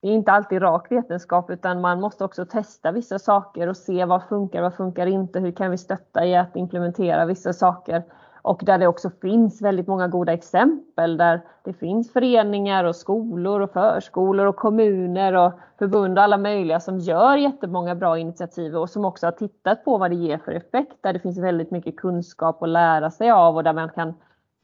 det 0.00 0.08
är 0.08 0.12
inte 0.12 0.32
alltid 0.32 0.62
rak 0.62 0.92
vetenskap 0.92 1.50
utan 1.50 1.80
man 1.80 2.00
måste 2.00 2.24
också 2.24 2.44
testa 2.44 2.92
vissa 2.92 3.18
saker 3.18 3.66
och 3.66 3.76
se 3.76 4.04
vad 4.04 4.22
funkar, 4.22 4.62
vad 4.62 4.74
funkar 4.74 5.06
inte, 5.06 5.40
hur 5.40 5.52
kan 5.52 5.70
vi 5.70 5.78
stötta 5.78 6.26
i 6.26 6.36
att 6.36 6.56
implementera 6.56 7.26
vissa 7.26 7.52
saker. 7.52 8.02
Och 8.42 8.60
där 8.64 8.78
det 8.78 8.86
också 8.86 9.10
finns 9.10 9.62
väldigt 9.62 9.86
många 9.86 10.08
goda 10.08 10.32
exempel 10.32 11.16
där 11.16 11.40
det 11.64 11.72
finns 11.72 12.12
föreningar 12.12 12.84
och 12.84 12.96
skolor 12.96 13.60
och 13.60 13.70
förskolor 13.70 14.46
och 14.46 14.56
kommuner 14.56 15.32
och 15.32 15.52
förbund 15.78 16.18
och 16.18 16.24
alla 16.24 16.38
möjliga 16.38 16.80
som 16.80 16.98
gör 16.98 17.36
jättemånga 17.36 17.94
bra 17.94 18.18
initiativ 18.18 18.76
och 18.76 18.90
som 18.90 19.04
också 19.04 19.26
har 19.26 19.32
tittat 19.32 19.84
på 19.84 19.98
vad 19.98 20.10
det 20.10 20.16
ger 20.16 20.38
för 20.38 20.52
effekt. 20.52 20.96
Där 21.00 21.12
det 21.12 21.18
finns 21.18 21.38
väldigt 21.38 21.70
mycket 21.70 21.96
kunskap 21.96 22.62
att 22.62 22.68
lära 22.68 23.10
sig 23.10 23.30
av 23.30 23.56
och 23.56 23.64
där 23.64 23.72
man 23.72 23.88
kan 23.88 24.14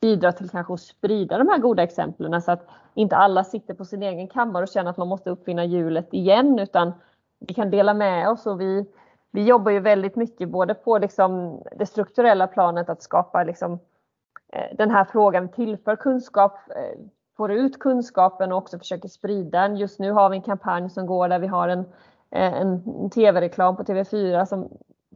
bidra 0.04 0.32
till 0.32 0.50
kanske 0.50 0.72
att 0.74 0.80
sprida 0.80 1.38
de 1.38 1.48
här 1.48 1.58
goda 1.58 1.82
exemplen 1.82 2.42
så 2.42 2.52
att 2.52 2.66
inte 2.94 3.16
alla 3.16 3.44
sitter 3.44 3.74
på 3.74 3.84
sin 3.84 4.02
egen 4.02 4.28
kammare 4.28 4.62
och 4.62 4.68
känner 4.68 4.90
att 4.90 4.96
man 4.96 5.08
måste 5.08 5.30
uppfinna 5.30 5.64
hjulet 5.64 6.14
igen 6.14 6.58
utan 6.58 6.92
vi 7.38 7.54
kan 7.54 7.70
dela 7.70 7.94
med 7.94 8.28
oss 8.28 8.46
och 8.46 8.60
vi, 8.60 8.86
vi 9.30 9.44
jobbar 9.44 9.72
ju 9.72 9.80
väldigt 9.80 10.16
mycket 10.16 10.48
både 10.48 10.74
på 10.74 10.98
liksom 10.98 11.62
det 11.76 11.86
strukturella 11.86 12.46
planet 12.46 12.88
att 12.88 13.02
skapa 13.02 13.44
liksom, 13.44 13.72
eh, 14.52 14.76
den 14.76 14.90
här 14.90 15.04
frågan, 15.04 15.48
tillför 15.48 15.96
kunskap, 15.96 16.58
eh, 16.70 17.00
får 17.36 17.52
ut 17.52 17.78
kunskapen 17.78 18.52
och 18.52 18.58
också 18.58 18.78
försöker 18.78 19.08
sprida 19.08 19.60
den. 19.60 19.76
Just 19.76 19.98
nu 19.98 20.10
har 20.12 20.30
vi 20.30 20.36
en 20.36 20.42
kampanj 20.42 20.90
som 20.90 21.06
går 21.06 21.28
där 21.28 21.38
vi 21.38 21.46
har 21.46 21.68
en, 21.68 21.84
eh, 22.30 22.60
en 22.60 23.10
tv-reklam 23.10 23.76
på 23.76 23.84
TV4 23.84 24.46
som 24.46 24.68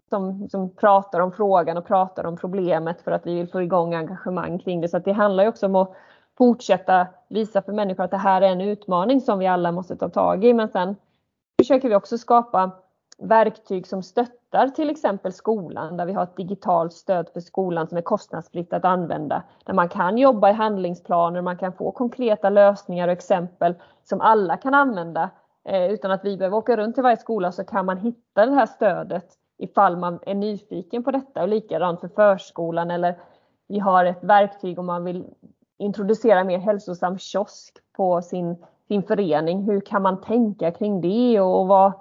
som, 0.08 0.48
som 0.48 0.70
pratar 0.70 1.20
om 1.20 1.32
frågan 1.32 1.76
och 1.76 1.86
pratar 1.86 2.26
om 2.26 2.36
problemet 2.36 3.00
för 3.00 3.10
att 3.12 3.26
vi 3.26 3.34
vill 3.34 3.48
få 3.48 3.62
igång 3.62 3.94
engagemang 3.94 4.58
kring 4.58 4.80
det. 4.80 4.88
Så 4.88 4.98
det 4.98 5.12
handlar 5.12 5.44
ju 5.44 5.48
också 5.48 5.66
om 5.66 5.74
att 5.74 5.94
fortsätta 6.38 7.06
visa 7.28 7.62
för 7.62 7.72
människor 7.72 8.04
att 8.04 8.10
det 8.10 8.16
här 8.16 8.42
är 8.42 8.52
en 8.52 8.60
utmaning 8.60 9.20
som 9.20 9.38
vi 9.38 9.46
alla 9.46 9.72
måste 9.72 9.96
ta 9.96 10.08
tag 10.08 10.44
i. 10.44 10.54
Men 10.54 10.68
sen 10.68 10.96
försöker 11.62 11.88
vi 11.88 11.94
också 11.94 12.18
skapa 12.18 12.70
verktyg 13.18 13.86
som 13.86 14.02
stöttar 14.02 14.68
till 14.68 14.90
exempel 14.90 15.32
skolan 15.32 15.96
där 15.96 16.06
vi 16.06 16.12
har 16.12 16.22
ett 16.22 16.36
digitalt 16.36 16.92
stöd 16.92 17.28
för 17.32 17.40
skolan 17.40 17.88
som 17.88 17.98
är 17.98 18.02
kostnadsfritt 18.02 18.72
att 18.72 18.84
använda. 18.84 19.42
Där 19.64 19.74
man 19.74 19.88
kan 19.88 20.18
jobba 20.18 20.50
i 20.50 20.52
handlingsplaner, 20.52 21.42
man 21.42 21.58
kan 21.58 21.72
få 21.72 21.92
konkreta 21.92 22.50
lösningar 22.50 23.08
och 23.08 23.12
exempel 23.12 23.74
som 24.04 24.20
alla 24.20 24.56
kan 24.56 24.74
använda. 24.74 25.30
Eh, 25.64 25.90
utan 25.90 26.10
att 26.10 26.24
vi 26.24 26.36
behöver 26.36 26.56
åka 26.56 26.76
runt 26.76 26.94
till 26.94 27.02
varje 27.02 27.16
skola 27.16 27.52
så 27.52 27.64
kan 27.64 27.86
man 27.86 27.98
hitta 27.98 28.46
det 28.46 28.52
här 28.52 28.66
stödet 28.66 29.26
ifall 29.58 29.96
man 29.96 30.18
är 30.22 30.34
nyfiken 30.34 31.04
på 31.04 31.10
detta 31.10 31.42
och 31.42 31.48
likadant 31.48 32.00
för 32.00 32.08
förskolan 32.08 32.90
eller 32.90 33.18
vi 33.68 33.78
har 33.78 34.04
ett 34.04 34.24
verktyg 34.24 34.78
om 34.78 34.86
man 34.86 35.04
vill 35.04 35.24
introducera 35.78 36.44
mer 36.44 36.58
hälsosam 36.58 37.18
kiosk 37.18 37.78
på 37.96 38.22
sin, 38.22 38.64
sin 38.88 39.02
förening. 39.02 39.62
Hur 39.62 39.80
kan 39.80 40.02
man 40.02 40.20
tänka 40.20 40.70
kring 40.70 41.00
det 41.00 41.40
och 41.40 41.66
vad, 41.66 41.92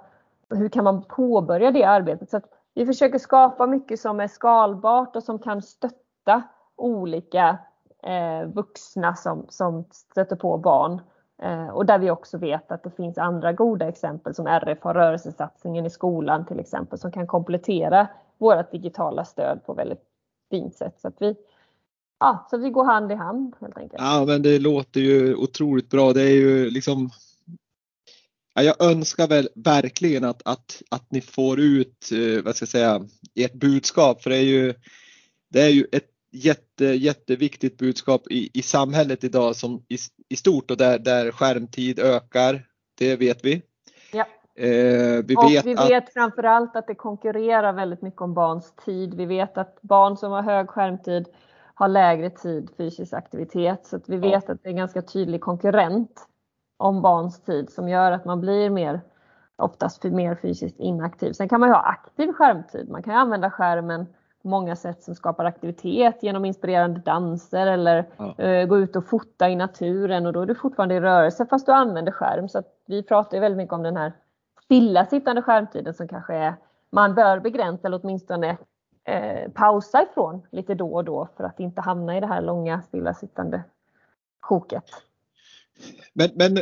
hur 0.50 0.68
kan 0.68 0.84
man 0.84 1.02
påbörja 1.02 1.70
det 1.70 1.84
arbetet? 1.84 2.30
Så 2.30 2.40
vi 2.74 2.86
försöker 2.86 3.18
skapa 3.18 3.66
mycket 3.66 4.00
som 4.00 4.20
är 4.20 4.28
skalbart 4.28 5.16
och 5.16 5.22
som 5.22 5.38
kan 5.38 5.62
stötta 5.62 6.42
olika 6.76 7.58
eh, 8.02 8.48
vuxna 8.48 9.14
som, 9.14 9.46
som 9.48 9.84
stöter 9.90 10.36
på 10.36 10.58
barn. 10.58 11.00
Eh, 11.42 11.68
och 11.68 11.86
där 11.86 11.98
vi 11.98 12.10
också 12.10 12.38
vet 12.38 12.72
att 12.72 12.82
det 12.82 12.90
finns 12.90 13.18
andra 13.18 13.52
goda 13.52 13.88
exempel 13.88 14.34
som 14.34 14.46
RF 14.46 14.78
har 14.82 14.94
rörelsesatsningen 14.94 15.86
i 15.86 15.90
skolan 15.90 16.46
till 16.46 16.60
exempel 16.60 16.98
som 16.98 17.12
kan 17.12 17.26
komplettera 17.26 18.08
vårt 18.38 18.70
digitala 18.70 19.24
stöd 19.24 19.60
på 19.66 19.74
väldigt 19.74 20.02
fint 20.50 20.74
sätt. 20.74 20.94
Så 21.00 21.08
att 21.08 21.16
vi, 21.18 21.34
ja, 22.20 22.46
så 22.50 22.58
vi 22.58 22.70
går 22.70 22.84
hand 22.84 23.12
i 23.12 23.14
hand 23.14 23.54
helt 23.60 23.78
enkelt. 23.78 24.02
Ja 24.02 24.24
men 24.26 24.42
det 24.42 24.58
låter 24.58 25.00
ju 25.00 25.34
otroligt 25.34 25.90
bra. 25.90 26.12
Det 26.12 26.22
är 26.22 26.36
ju 26.36 26.70
liksom 26.70 27.10
ja, 28.54 28.62
jag 28.62 28.90
önskar 28.90 29.28
väl 29.28 29.48
verkligen 29.54 30.24
att, 30.24 30.42
att, 30.44 30.82
att 30.90 31.10
ni 31.10 31.20
får 31.20 31.60
ut, 31.60 32.10
eh, 32.12 32.44
vad 32.44 32.56
ska 32.56 32.62
jag 32.62 32.68
säga, 32.68 33.06
ert 33.34 33.54
budskap 33.54 34.22
för 34.22 34.30
det 34.30 34.36
är 34.36 34.42
ju, 34.42 34.74
det 35.48 35.60
är 35.60 35.68
ju 35.68 35.86
ett 35.92 36.10
jätte, 36.30 36.84
jätteviktigt 36.84 37.78
budskap 37.78 38.22
i, 38.30 38.50
i 38.54 38.62
samhället 38.62 39.24
idag 39.24 39.56
som 39.56 39.82
i, 39.88 39.96
i 40.28 40.36
stort 40.36 40.70
och 40.70 40.76
där, 40.76 40.98
där 40.98 41.30
skärmtid 41.30 41.98
ökar. 41.98 42.66
Det 42.98 43.16
vet 43.16 43.44
vi. 43.44 43.62
Ja. 44.12 44.26
Eh, 44.54 45.24
vi 45.24 45.36
och 45.36 45.50
vet 45.50 45.66
vi 45.66 45.74
vet 45.74 46.04
att, 46.04 46.12
framförallt 46.12 46.76
att 46.76 46.86
det 46.86 46.94
konkurrerar 46.94 47.72
väldigt 47.72 48.02
mycket 48.02 48.20
om 48.20 48.34
barns 48.34 48.72
tid. 48.84 49.14
Vi 49.14 49.26
vet 49.26 49.58
att 49.58 49.78
barn 49.82 50.16
som 50.16 50.32
har 50.32 50.42
hög 50.42 50.68
skärmtid 50.68 51.28
har 51.74 51.88
lägre 51.88 52.30
tid 52.30 52.70
fysisk 52.76 53.12
aktivitet. 53.12 53.86
Så 53.86 53.96
att 53.96 54.08
vi 54.08 54.16
vet 54.16 54.44
ja. 54.46 54.52
att 54.52 54.62
det 54.62 54.68
är 54.68 54.70
en 54.70 54.76
ganska 54.76 55.02
tydlig 55.02 55.40
konkurrent 55.40 56.26
om 56.76 57.02
barns 57.02 57.42
tid 57.42 57.70
som 57.70 57.88
gör 57.88 58.12
att 58.12 58.24
man 58.24 58.40
blir 58.40 58.70
mer 58.70 59.00
oftast 59.56 60.04
mer 60.04 60.38
fysiskt 60.42 60.80
inaktiv. 60.80 61.32
Sen 61.32 61.48
kan 61.48 61.60
man 61.60 61.68
ju 61.68 61.72
ha 61.72 61.82
aktiv 61.82 62.32
skärmtid. 62.32 62.88
Man 62.88 63.02
kan 63.02 63.14
använda 63.14 63.50
skärmen 63.50 64.06
många 64.48 64.76
sätt 64.76 65.02
som 65.02 65.14
skapar 65.14 65.44
aktivitet 65.44 66.22
genom 66.22 66.44
inspirerande 66.44 67.00
danser 67.00 67.66
eller 67.66 68.06
ja. 68.16 68.62
uh, 68.62 68.66
gå 68.66 68.78
ut 68.78 68.96
och 68.96 69.06
fota 69.06 69.48
i 69.48 69.56
naturen 69.56 70.26
och 70.26 70.32
då 70.32 70.40
är 70.40 70.46
du 70.46 70.54
fortfarande 70.54 70.94
i 70.94 71.00
rörelse 71.00 71.46
fast 71.46 71.66
du 71.66 71.72
använder 71.72 72.12
skärm. 72.12 72.48
Så 72.48 72.62
vi 72.86 73.02
pratar 73.02 73.36
ju 73.36 73.40
väldigt 73.40 73.56
mycket 73.56 73.72
om 73.72 73.82
den 73.82 73.96
här 73.96 74.12
stillasittande 74.64 75.42
skärmtiden 75.42 75.94
som 75.94 76.08
kanske 76.08 76.34
är 76.34 76.54
man 76.90 77.14
bör 77.14 77.40
begränsa 77.40 77.86
eller 77.86 78.00
åtminstone 78.02 78.56
eh, 79.04 79.50
pausa 79.50 80.02
ifrån 80.02 80.46
lite 80.50 80.74
då 80.74 80.94
och 80.94 81.04
då 81.04 81.28
för 81.36 81.44
att 81.44 81.60
inte 81.60 81.80
hamna 81.80 82.16
i 82.16 82.20
det 82.20 82.26
här 82.26 82.42
långa 82.42 82.82
stillasittande 82.82 83.62
sjoket. 84.40 84.84
Men, 86.12 86.30
men 86.34 86.58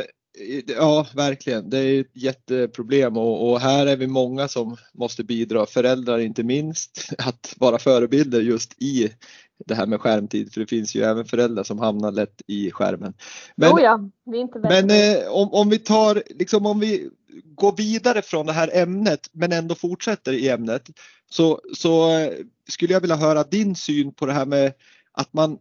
Ja, 0.67 1.07
verkligen. 1.15 1.69
Det 1.69 1.77
är 1.77 2.01
ett 2.01 2.11
jätteproblem 2.13 3.17
och, 3.17 3.51
och, 3.51 3.59
här 3.59 3.87
är 3.87 3.97
vi 3.97 4.07
många 4.07 4.47
som 4.47 4.77
måste 4.93 5.23
bidra, 5.23 5.65
föräldrar 5.65 6.19
inte 6.19 6.43
minst, 6.43 7.09
att 7.17 7.55
vara 7.57 7.79
förebilder 7.79 8.41
just 8.41 8.81
i 8.81 9.09
det 9.65 9.75
här 9.75 9.85
med 9.85 10.01
skärmtid. 10.01 10.53
För 10.53 10.59
det 10.59 10.67
finns 10.67 10.95
ju 10.95 11.03
även 11.03 11.25
föräldrar 11.25 11.63
som 11.63 11.79
hamnar 11.79 12.11
lätt 12.11 12.41
i 12.47 12.71
skärmen. 12.71 13.13
Men, 13.55 13.73
oh 13.73 13.81
ja, 13.81 14.09
vi 14.25 14.37
inte 14.37 14.59
men 14.59 14.89
eh, 14.89 15.27
om, 15.27 15.53
om 15.53 15.69
vi 15.69 15.79
tar, 15.79 16.23
liksom 16.29 16.65
om 16.65 16.79
vi 16.79 17.09
går 17.43 17.75
vidare 17.77 18.21
från 18.21 18.45
det 18.45 18.53
här 18.53 18.69
ämnet 18.73 19.29
men 19.31 19.51
ändå 19.51 19.75
fortsätter 19.75 20.33
i 20.33 20.49
ämnet 20.49 20.89
så, 21.29 21.61
så 21.73 22.09
skulle 22.69 22.93
jag 22.93 23.01
vilja 23.01 23.15
höra 23.15 23.43
din 23.43 23.75
syn 23.75 24.13
på 24.13 24.25
det 24.25 24.33
här 24.33 24.45
med 24.45 24.73
att 25.11 25.33
man 25.33 25.57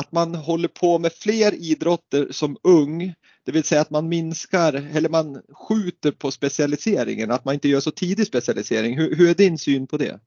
att 0.00 0.12
man 0.12 0.34
håller 0.34 0.68
på 0.68 0.98
med 0.98 1.12
fler 1.12 1.54
idrotter 1.54 2.26
som 2.30 2.56
ung, 2.62 3.14
det 3.44 3.52
vill 3.52 3.64
säga 3.64 3.80
att 3.80 3.90
man 3.90 4.08
minskar 4.08 4.72
eller 4.96 5.08
man 5.08 5.42
skjuter 5.68 6.10
på 6.10 6.30
specialiseringen, 6.30 7.30
att 7.30 7.44
man 7.44 7.54
inte 7.54 7.68
gör 7.68 7.80
så 7.80 7.90
tidig 7.90 8.26
specialisering. 8.26 8.98
Hur, 8.98 9.16
hur 9.16 9.30
är 9.30 9.34
din 9.34 9.58
syn 9.58 9.86
på 9.86 9.96
det? 9.96 10.20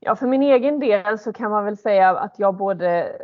Ja, 0.00 0.16
för 0.16 0.26
min 0.26 0.42
egen 0.42 0.80
del 0.80 1.18
så 1.18 1.32
kan 1.32 1.50
man 1.50 1.64
väl 1.64 1.76
säga 1.76 2.10
att 2.10 2.34
jag 2.38 2.56
både 2.56 3.16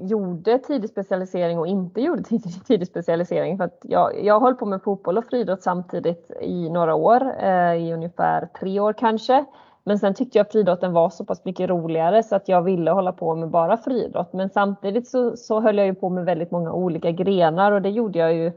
gjorde 0.00 0.58
tidig 0.58 0.90
specialisering 0.90 1.58
och 1.58 1.66
inte 1.66 2.00
gjorde 2.00 2.22
tidig, 2.22 2.64
tidig 2.66 2.88
specialisering. 2.88 3.56
För 3.56 3.64
att 3.64 3.78
jag, 3.82 4.24
jag 4.24 4.40
höll 4.40 4.54
på 4.54 4.66
med 4.66 4.82
fotboll 4.82 5.18
och 5.18 5.24
friidrott 5.24 5.62
samtidigt 5.62 6.30
i 6.40 6.70
några 6.70 6.94
år, 6.94 7.42
eh, 7.42 7.74
i 7.74 7.92
ungefär 7.92 8.48
tre 8.60 8.80
år 8.80 8.92
kanske. 8.92 9.44
Men 9.88 9.98
sen 9.98 10.14
tyckte 10.14 10.38
jag 10.38 10.44
att 10.44 10.52
friidrotten 10.52 10.92
var 10.92 11.10
så 11.10 11.24
pass 11.24 11.44
mycket 11.44 11.70
roligare 11.70 12.22
så 12.22 12.36
att 12.36 12.48
jag 12.48 12.62
ville 12.62 12.90
hålla 12.90 13.12
på 13.12 13.34
med 13.34 13.48
bara 13.48 13.76
friidrott. 13.76 14.32
Men 14.32 14.50
samtidigt 14.50 15.08
så, 15.08 15.36
så 15.36 15.60
höll 15.60 15.78
jag 15.78 15.86
ju 15.86 15.94
på 15.94 16.08
med 16.08 16.24
väldigt 16.24 16.50
många 16.50 16.72
olika 16.72 17.10
grenar 17.10 17.72
och 17.72 17.82
det 17.82 17.88
gjorde 17.88 18.18
jag 18.18 18.34
ju 18.34 18.52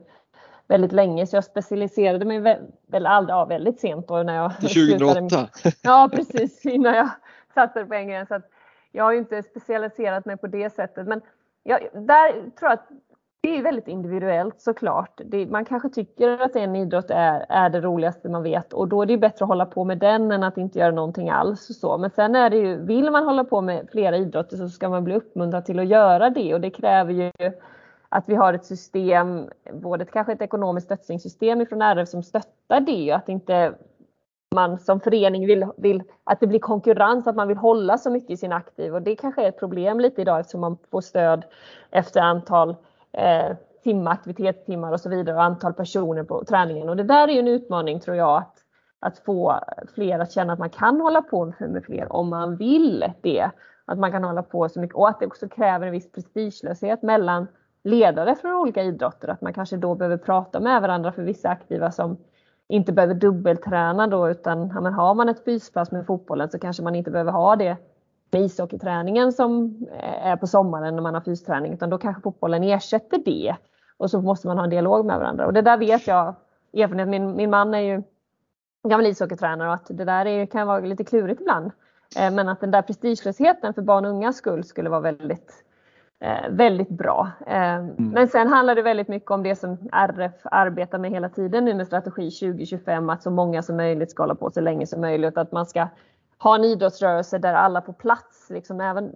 väldigt 0.67 0.91
länge 0.91 1.27
så 1.27 1.35
jag 1.35 1.43
specialiserade 1.43 2.25
mig 2.25 2.39
väl, 2.39 2.57
väl 2.87 3.05
aldrig, 3.05 3.33
ja, 3.33 3.45
väldigt 3.45 3.79
sent 3.79 4.07
då 4.07 4.23
när 4.23 4.35
jag 4.35 4.55
2008? 4.55 5.47
ja 5.81 6.09
precis 6.13 6.65
innan 6.65 6.95
jag 6.95 7.09
satte 7.53 7.85
på 7.85 7.93
en 7.93 8.07
gren. 8.07 8.25
Så 8.27 8.35
att 8.35 8.49
jag 8.91 9.03
har 9.03 9.11
ju 9.11 9.17
inte 9.17 9.43
specialiserat 9.43 10.25
mig 10.25 10.37
på 10.37 10.47
det 10.47 10.69
sättet 10.69 11.07
men 11.07 11.21
jag, 11.63 11.79
där 11.93 12.31
tror 12.31 12.69
jag 12.69 12.73
att 12.73 12.89
det 13.43 13.57
är 13.57 13.63
väldigt 13.63 13.87
individuellt 13.87 14.61
såklart. 14.61 15.21
Det, 15.25 15.45
man 15.45 15.65
kanske 15.65 15.89
tycker 15.89 16.41
att 16.41 16.55
en 16.55 16.75
idrott 16.75 17.09
är, 17.09 17.45
är 17.49 17.69
det 17.69 17.81
roligaste 17.81 18.29
man 18.29 18.43
vet 18.43 18.73
och 18.73 18.87
då 18.87 19.01
är 19.01 19.05
det 19.05 19.17
bättre 19.17 19.43
att 19.45 19.49
hålla 19.49 19.65
på 19.65 19.83
med 19.83 19.97
den 19.97 20.31
än 20.31 20.43
att 20.43 20.57
inte 20.57 20.79
göra 20.79 20.91
någonting 20.91 21.29
alls. 21.29 21.69
Och 21.69 21.75
så. 21.75 21.97
Men 21.97 22.09
sen 22.09 22.35
är 22.35 22.49
det 22.49 22.57
ju, 22.57 22.85
vill 22.85 23.11
man 23.11 23.23
hålla 23.23 23.43
på 23.43 23.61
med 23.61 23.87
flera 23.91 24.17
idrotter 24.17 24.57
så 24.57 24.69
ska 24.69 24.89
man 24.89 25.03
bli 25.03 25.15
uppmuntrad 25.15 25.65
till 25.65 25.79
att 25.79 25.87
göra 25.87 26.29
det 26.29 26.53
och 26.53 26.61
det 26.61 26.69
kräver 26.69 27.13
ju 27.13 27.31
att 28.09 28.29
vi 28.29 28.35
har 28.35 28.53
ett 28.53 28.65
system, 28.65 29.49
både 29.73 30.05
kanske 30.05 30.33
ett 30.33 30.41
ekonomiskt 30.41 30.85
stöttningssystem 30.85 31.61
ifrån 31.61 31.81
RF 31.81 32.09
som 32.09 32.23
stöttar 32.23 32.79
det 32.79 33.11
att 33.11 33.29
inte 33.29 33.73
man 34.55 34.79
som 34.79 34.99
förening 34.99 35.47
vill, 35.47 35.65
vill 35.77 36.03
att 36.23 36.39
det 36.39 36.47
blir 36.47 36.59
konkurrens, 36.59 37.27
att 37.27 37.35
man 37.35 37.47
vill 37.47 37.57
hålla 37.57 37.97
så 37.97 38.09
mycket 38.09 38.29
i 38.29 38.37
sin 38.37 38.51
aktiv 38.51 38.95
och 38.95 39.01
det 39.01 39.15
kanske 39.15 39.43
är 39.43 39.49
ett 39.49 39.59
problem 39.59 39.99
lite 39.99 40.21
idag 40.21 40.39
eftersom 40.39 40.61
man 40.61 40.77
får 40.91 41.01
stöd 41.01 41.45
efter 41.91 42.21
antal 42.21 42.75
eh, 43.13 43.55
timmar, 43.83 44.11
aktivitetstimmar 44.11 44.91
och 44.91 44.99
så 44.99 45.09
vidare 45.09 45.35
och 45.35 45.43
antal 45.43 45.73
personer 45.73 46.23
på 46.23 46.43
träningen. 46.43 46.89
Och 46.89 46.97
det 46.97 47.03
där 47.03 47.27
är 47.27 47.31
ju 47.31 47.39
en 47.39 47.47
utmaning 47.47 47.99
tror 47.99 48.17
jag 48.17 48.37
att 48.37 48.57
att 49.01 49.19
få 49.19 49.59
fler 49.95 50.19
att 50.19 50.31
känna 50.31 50.53
att 50.53 50.59
man 50.59 50.69
kan 50.69 51.01
hålla 51.01 51.21
på 51.21 51.53
med 51.59 51.83
fler 51.85 52.13
om 52.13 52.29
man 52.29 52.55
vill 52.55 53.13
det. 53.21 53.49
Att 53.85 53.99
man 53.99 54.11
kan 54.11 54.23
hålla 54.23 54.43
på 54.43 54.69
så 54.69 54.79
mycket 54.79 54.95
och 54.95 55.09
att 55.09 55.19
det 55.19 55.27
också 55.27 55.49
kräver 55.49 55.85
en 55.85 55.91
viss 55.91 56.11
prestigelöshet 56.11 57.01
mellan 57.01 57.47
ledare 57.83 58.35
från 58.35 58.53
olika 58.53 58.83
idrotter. 58.83 59.27
Att 59.27 59.41
man 59.41 59.53
kanske 59.53 59.77
då 59.77 59.95
behöver 59.95 60.17
prata 60.17 60.59
med 60.59 60.81
varandra 60.81 61.11
för 61.11 61.21
vissa 61.21 61.49
aktiva 61.49 61.91
som 61.91 62.17
inte 62.67 62.93
behöver 62.93 63.13
dubbelträna 63.13 64.07
då 64.07 64.29
utan 64.29 64.71
ja, 64.75 64.89
har 64.89 65.13
man 65.13 65.29
ett 65.29 65.45
fyspass 65.45 65.91
med 65.91 66.05
fotbollen 66.05 66.49
så 66.49 66.59
kanske 66.59 66.83
man 66.83 66.95
inte 66.95 67.11
behöver 67.11 67.31
ha 67.31 67.55
det 67.55 67.77
med 68.31 68.41
ishockeyträningen 68.41 69.31
som 69.31 69.77
är 70.23 70.35
på 70.35 70.47
sommaren 70.47 70.95
när 70.95 71.01
man 71.01 71.13
har 71.13 71.21
fysträning 71.21 71.73
utan 71.73 71.89
då 71.89 71.97
kanske 71.97 72.21
fotbollen 72.21 72.63
ersätter 72.63 73.17
det. 73.25 73.55
Och 73.97 74.11
så 74.11 74.21
måste 74.21 74.47
man 74.47 74.57
ha 74.57 74.63
en 74.63 74.69
dialog 74.69 75.05
med 75.05 75.19
varandra 75.19 75.45
och 75.45 75.53
det 75.53 75.61
där 75.61 75.77
vet 75.77 76.07
jag 76.07 76.35
erfarenhet. 76.73 77.07
Min, 77.07 77.35
min 77.35 77.49
man 77.49 77.73
är 77.73 77.79
ju 77.79 78.03
gammal 78.89 79.05
ishockeytränare 79.05 79.67
och 79.67 79.73
att 79.73 79.87
det 79.89 80.05
där 80.05 80.25
är, 80.25 80.45
kan 80.45 80.67
vara 80.67 80.79
lite 80.79 81.03
klurigt 81.03 81.41
ibland. 81.41 81.71
Eh, 82.17 82.31
men 82.31 82.49
att 82.49 82.61
den 82.61 82.71
där 82.71 82.81
prestigelösheten 82.81 83.73
för 83.73 83.81
barn 83.81 84.05
och 84.05 84.11
ungas 84.11 84.35
skull 84.35 84.63
skulle 84.63 84.89
vara 84.89 85.01
väldigt, 85.01 85.63
eh, 86.19 86.49
väldigt 86.49 86.89
bra. 86.89 87.31
Eh, 87.47 87.75
mm. 87.75 87.95
Men 87.97 88.27
sen 88.27 88.47
handlar 88.47 88.75
det 88.75 88.81
väldigt 88.81 89.07
mycket 89.07 89.31
om 89.31 89.43
det 89.43 89.55
som 89.55 89.77
RF 89.91 90.41
arbetar 90.43 90.97
med 90.97 91.11
hela 91.11 91.29
tiden 91.29 91.65
nu 91.65 91.73
med 91.73 91.87
strategi 91.87 92.31
2025, 92.31 93.09
att 93.09 93.23
så 93.23 93.31
många 93.31 93.61
som 93.61 93.77
möjligt 93.77 94.11
ska 94.11 94.23
hålla 94.23 94.35
på 94.35 94.51
så 94.51 94.61
länge 94.61 94.87
som 94.87 95.01
möjligt. 95.01 95.37
Att 95.37 95.51
man 95.51 95.65
ska 95.65 95.87
ha 96.43 96.55
en 96.55 96.63
idrottsrörelse 96.63 97.37
där 97.37 97.53
alla 97.53 97.81
på 97.81 97.93
plats, 97.93 98.49
liksom 98.49 98.81
även, 98.81 99.11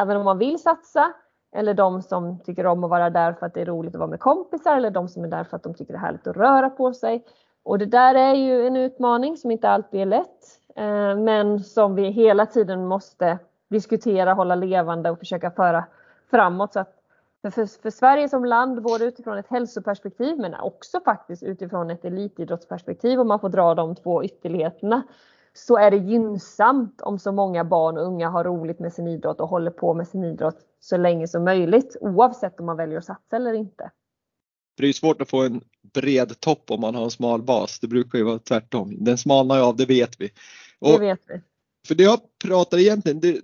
även 0.00 0.16
om 0.16 0.24
man 0.24 0.38
vill 0.38 0.58
satsa, 0.58 1.12
eller 1.52 1.74
de 1.74 2.02
som 2.02 2.38
tycker 2.38 2.66
om 2.66 2.84
att 2.84 2.90
vara 2.90 3.10
där 3.10 3.32
för 3.32 3.46
att 3.46 3.54
det 3.54 3.60
är 3.60 3.66
roligt 3.66 3.94
att 3.94 3.98
vara 3.98 4.10
med 4.10 4.20
kompisar 4.20 4.76
eller 4.76 4.90
de 4.90 5.08
som 5.08 5.24
är 5.24 5.28
där 5.28 5.44
för 5.44 5.56
att 5.56 5.62
de 5.62 5.74
tycker 5.74 5.92
det 5.92 5.98
är 5.98 6.00
härligt 6.00 6.26
att 6.26 6.36
röra 6.36 6.70
på 6.70 6.92
sig. 6.92 7.24
Och 7.62 7.78
det 7.78 7.86
där 7.86 8.14
är 8.14 8.34
ju 8.34 8.66
en 8.66 8.76
utmaning 8.76 9.36
som 9.36 9.50
inte 9.50 9.68
alltid 9.68 10.00
är 10.00 10.06
lätt, 10.06 10.60
eh, 10.76 11.16
men 11.16 11.60
som 11.60 11.94
vi 11.94 12.10
hela 12.10 12.46
tiden 12.46 12.86
måste 12.86 13.38
diskutera, 13.68 14.34
hålla 14.34 14.54
levande 14.54 15.10
och 15.10 15.18
försöka 15.18 15.50
föra 15.50 15.84
framåt. 16.30 16.72
Så 16.72 16.80
att 16.80 16.92
för, 17.42 17.82
för 17.82 17.90
Sverige 17.90 18.28
som 18.28 18.44
land, 18.44 18.82
både 18.82 19.04
utifrån 19.04 19.38
ett 19.38 19.48
hälsoperspektiv 19.48 20.38
men 20.38 20.54
också 20.54 21.00
faktiskt 21.00 21.42
utifrån 21.42 21.90
ett 21.90 22.04
elitidrottsperspektiv, 22.04 23.20
om 23.20 23.28
man 23.28 23.40
får 23.40 23.48
dra 23.48 23.74
de 23.74 23.94
två 23.94 24.24
ytterligheterna, 24.24 25.02
så 25.56 25.76
är 25.76 25.90
det 25.90 25.96
gynnsamt 25.96 27.00
om 27.00 27.18
så 27.18 27.32
många 27.32 27.64
barn 27.64 27.98
och 27.98 28.06
unga 28.06 28.28
har 28.28 28.44
roligt 28.44 28.78
med 28.78 28.92
sin 28.92 29.06
idrott 29.06 29.40
och 29.40 29.48
håller 29.48 29.70
på 29.70 29.94
med 29.94 30.08
sin 30.08 30.24
idrott 30.24 30.58
så 30.80 30.96
länge 30.96 31.28
som 31.28 31.44
möjligt 31.44 31.96
oavsett 32.00 32.60
om 32.60 32.66
man 32.66 32.76
väljer 32.76 32.98
att 32.98 33.04
satsa 33.04 33.36
eller 33.36 33.52
inte. 33.52 33.90
det 34.76 34.86
är 34.86 34.92
svårt 34.92 35.22
att 35.22 35.30
få 35.30 35.42
en 35.42 35.60
bred 35.94 36.40
topp 36.40 36.70
om 36.70 36.80
man 36.80 36.94
har 36.94 37.04
en 37.04 37.10
smal 37.10 37.42
bas. 37.42 37.80
Det 37.80 37.88
brukar 37.88 38.18
ju 38.18 38.24
vara 38.24 38.38
tvärtom. 38.38 39.04
Den 39.04 39.18
smalnar 39.18 39.56
ju 39.56 39.62
av, 39.62 39.76
det 39.76 39.86
vet 39.86 40.20
vi. 40.20 40.30
Och, 40.78 40.92
det 40.92 41.06
vet 41.06 41.20
vi. 41.26 41.40
För 41.88 41.94
det 41.94 42.02
jag 42.02 42.20
pratar 42.44 42.78
egentligen, 42.78 43.20
det, 43.20 43.40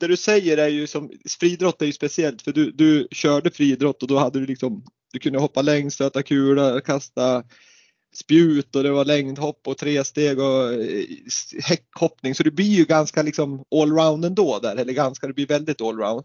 det 0.00 0.06
du 0.06 0.16
säger 0.16 0.58
är 0.58 0.68
ju 0.68 0.86
som, 0.86 1.10
friidrott 1.40 1.82
är 1.82 1.86
ju 1.86 1.92
speciellt 1.92 2.42
för 2.42 2.52
du, 2.52 2.70
du 2.70 3.08
körde 3.10 3.50
friidrott 3.50 4.02
och 4.02 4.08
då 4.08 4.18
hade 4.18 4.40
du 4.40 4.46
liksom, 4.46 4.84
du 5.12 5.18
kunde 5.18 5.38
hoppa 5.38 5.62
längst, 5.62 5.94
stöta 5.94 6.22
kula, 6.22 6.80
kasta 6.80 7.44
spjut 8.20 8.76
och 8.76 8.82
det 8.82 8.90
var 8.90 9.04
längdhopp 9.04 9.68
och 9.68 9.78
tre 9.78 10.04
steg 10.04 10.38
och 10.38 10.72
eh, 10.72 11.04
häckhoppning 11.64 12.34
så 12.34 12.42
det 12.42 12.50
blir 12.50 12.76
ju 12.76 12.84
ganska 12.84 13.22
liksom 13.22 13.64
allround 13.74 14.24
ändå 14.24 14.58
där 14.58 14.76
eller 14.76 14.92
ganska, 14.92 15.26
det 15.26 15.32
blir 15.32 15.46
väldigt 15.46 15.80
allround. 15.80 16.24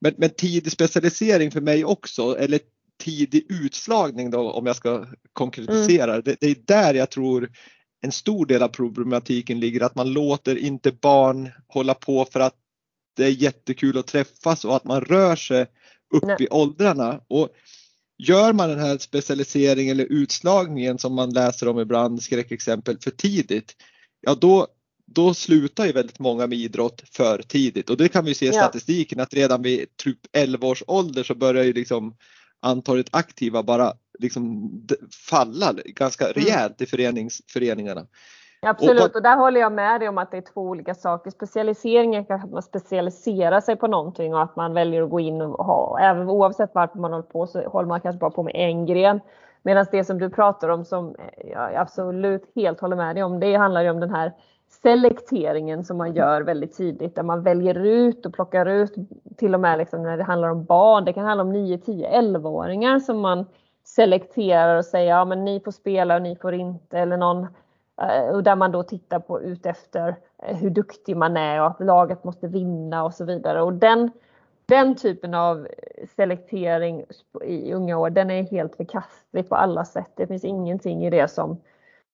Men, 0.00 0.14
men 0.18 0.30
tidig 0.30 0.72
specialisering 0.72 1.50
för 1.50 1.60
mig 1.60 1.84
också 1.84 2.38
eller 2.38 2.60
tidig 3.00 3.46
utslagning 3.48 4.30
då 4.30 4.50
om 4.50 4.66
jag 4.66 4.76
ska 4.76 5.06
konkretisera 5.32 6.12
mm. 6.12 6.22
det, 6.24 6.36
det 6.40 6.46
är 6.46 6.56
där 6.66 6.94
jag 6.94 7.10
tror 7.10 7.50
en 8.00 8.12
stor 8.12 8.46
del 8.46 8.62
av 8.62 8.68
problematiken 8.68 9.60
ligger 9.60 9.80
att 9.80 9.94
man 9.94 10.12
låter 10.12 10.56
inte 10.56 10.92
barn 10.92 11.50
hålla 11.66 11.94
på 11.94 12.24
för 12.24 12.40
att 12.40 12.54
det 13.16 13.24
är 13.24 13.42
jättekul 13.42 13.98
att 13.98 14.06
träffas 14.06 14.64
och 14.64 14.76
att 14.76 14.84
man 14.84 15.00
rör 15.00 15.36
sig 15.36 15.66
upp 16.14 16.24
Nej. 16.24 16.36
i 16.40 16.48
åldrarna. 16.50 17.20
Och 17.28 17.48
Gör 18.18 18.52
man 18.52 18.68
den 18.68 18.78
här 18.78 18.98
specialiseringen 18.98 19.90
eller 20.00 20.12
utslagningen 20.12 20.98
som 20.98 21.14
man 21.14 21.30
läser 21.30 21.68
om 21.68 21.80
ibland, 21.80 22.22
skräckexempel, 22.22 22.98
för 23.00 23.10
tidigt, 23.10 23.76
ja 24.20 24.34
då, 24.34 24.66
då 25.06 25.34
slutar 25.34 25.86
ju 25.86 25.92
väldigt 25.92 26.18
många 26.18 26.46
med 26.46 26.58
idrott 26.58 27.02
för 27.12 27.42
tidigt 27.42 27.90
och 27.90 27.96
det 27.96 28.08
kan 28.08 28.24
vi 28.24 28.34
se 28.34 28.46
i 28.46 28.52
statistiken 28.52 29.20
att 29.20 29.34
redan 29.34 29.62
vid 29.62 29.96
typ 29.96 30.18
11 30.32 30.68
års 30.68 30.82
ålder 30.86 31.22
så 31.22 31.34
börjar 31.34 31.64
ju 31.64 31.72
liksom 31.72 32.16
antalet 32.60 33.06
aktiva 33.10 33.62
bara 33.62 33.92
liksom 34.18 34.70
falla 35.30 35.72
ganska 35.72 36.24
mm. 36.24 36.34
rejält 36.34 36.80
i 36.80 36.86
förenings, 36.86 37.40
föreningarna. 37.48 38.06
Absolut, 38.66 39.04
och, 39.04 39.16
och, 39.16 39.22
där 39.22 39.36
håller 39.36 39.60
jag 39.60 39.72
med 39.72 40.00
dig 40.00 40.08
om 40.08 40.18
att 40.18 40.30
det 40.30 40.36
är 40.36 40.52
två 40.52 40.60
olika 40.60 40.94
saker. 40.94 41.30
Specialisering 41.30 42.14
är 42.14 42.32
att 42.32 42.50
man 42.50 42.62
specialiserar 42.62 43.60
sig 43.60 43.76
på 43.76 43.86
någonting 43.86 44.34
och 44.34 44.42
att 44.42 44.56
man 44.56 44.74
väljer 44.74 45.02
att 45.02 45.10
gå 45.10 45.20
in 45.20 45.42
och 45.42 45.64
ha, 45.64 45.98
även 46.00 46.28
oavsett 46.30 46.70
varför 46.74 46.98
man 46.98 47.12
håller 47.12 47.22
på 47.22 47.46
så 47.46 47.68
håller 47.68 47.88
man 47.88 48.00
kanske 48.00 48.18
bara 48.18 48.30
på 48.30 48.42
med 48.42 48.52
en 48.54 48.86
gren. 48.86 49.20
Medan 49.62 49.86
det 49.90 50.04
som 50.04 50.18
du 50.18 50.30
pratar 50.30 50.68
om 50.68 50.84
som 50.84 51.14
eh, 51.18 51.50
jag 51.50 51.74
absolut 51.74 52.52
helt 52.54 52.80
håller 52.80 52.96
med 52.96 53.16
dig 53.16 53.22
om, 53.22 53.40
det 53.40 53.54
handlar 53.54 53.82
ju 53.82 53.90
om 53.90 54.00
den 54.00 54.14
här 54.14 54.32
selekteringen 54.82 55.84
som 55.84 55.96
man 55.96 56.14
gör 56.14 56.42
väldigt 56.42 56.76
tidigt 56.76 57.14
där 57.14 57.22
man 57.22 57.42
väljer 57.42 57.74
ut 57.74 58.26
och 58.26 58.34
plockar 58.34 58.66
ut 58.66 58.94
till 59.36 59.54
och 59.54 59.60
med 59.60 59.78
liksom 59.78 60.02
när 60.02 60.16
det 60.16 60.24
handlar 60.24 60.48
om 60.48 60.64
barn. 60.64 61.04
Det 61.04 61.12
kan 61.12 61.24
handla 61.24 61.44
om 61.44 61.52
9, 61.52 61.78
10, 61.78 62.20
11-åringar 62.20 62.98
som 62.98 63.20
man 63.20 63.46
selekterar 63.84 64.76
och 64.76 64.84
säger 64.84 65.10
ja 65.10 65.24
men 65.24 65.44
ni 65.44 65.60
får 65.60 65.70
spela 65.70 66.16
och 66.16 66.22
ni 66.22 66.36
får 66.36 66.54
inte 66.54 66.98
eller 66.98 67.16
någon 67.16 67.46
Eh, 68.02 68.34
och 68.34 68.42
där 68.42 68.56
man 68.56 68.72
då 68.72 68.82
tittar 68.82 69.18
på 69.18 69.40
ut 69.42 69.66
efter 69.66 70.16
eh, 70.42 70.56
hur 70.56 70.70
duktig 70.70 71.16
man 71.16 71.36
är 71.36 71.60
och 71.60 71.66
att 71.66 71.80
laget 71.80 72.24
måste 72.24 72.46
vinna 72.46 73.04
och 73.04 73.14
så 73.14 73.24
vidare. 73.24 73.62
Och 73.62 73.72
den, 73.72 74.10
den 74.66 74.94
typen 74.94 75.34
av 75.34 75.68
selektering 76.16 77.04
i 77.44 77.72
unga 77.72 77.98
år, 77.98 78.10
den 78.10 78.30
är 78.30 78.42
helt 78.42 78.76
förkastlig 78.76 79.48
på 79.48 79.54
alla 79.54 79.84
sätt. 79.84 80.10
Det 80.14 80.26
finns 80.26 80.44
ingenting 80.44 81.04
i 81.04 81.10
det 81.10 81.28
som, 81.28 81.60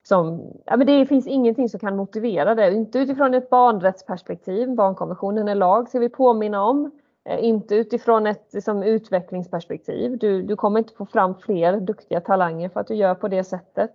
som 0.02 0.52
ja, 0.64 0.76
men 0.76 0.86
det 0.86 1.06
finns 1.06 1.26
ingenting 1.26 1.68
som 1.68 1.80
kan 1.80 1.96
motivera 1.96 2.54
det. 2.54 2.74
Inte 2.74 2.98
utifrån 2.98 3.34
ett 3.34 3.50
barnrättsperspektiv, 3.50 4.74
barnkonventionen 4.74 5.48
är 5.48 5.54
lag, 5.54 5.88
ska 5.88 5.98
vi 5.98 6.08
påminna 6.08 6.62
om. 6.62 6.90
Eh, 7.24 7.44
inte 7.44 7.74
utifrån 7.74 8.26
ett 8.26 8.48
liksom, 8.52 8.82
utvecklingsperspektiv. 8.82 10.18
Du, 10.18 10.42
du 10.42 10.56
kommer 10.56 10.78
inte 10.78 10.94
få 10.94 11.06
fram 11.06 11.34
fler 11.34 11.80
duktiga 11.80 12.20
talanger 12.20 12.68
för 12.68 12.80
att 12.80 12.86
du 12.86 12.94
gör 12.94 13.14
på 13.14 13.28
det 13.28 13.44
sättet. 13.44 13.90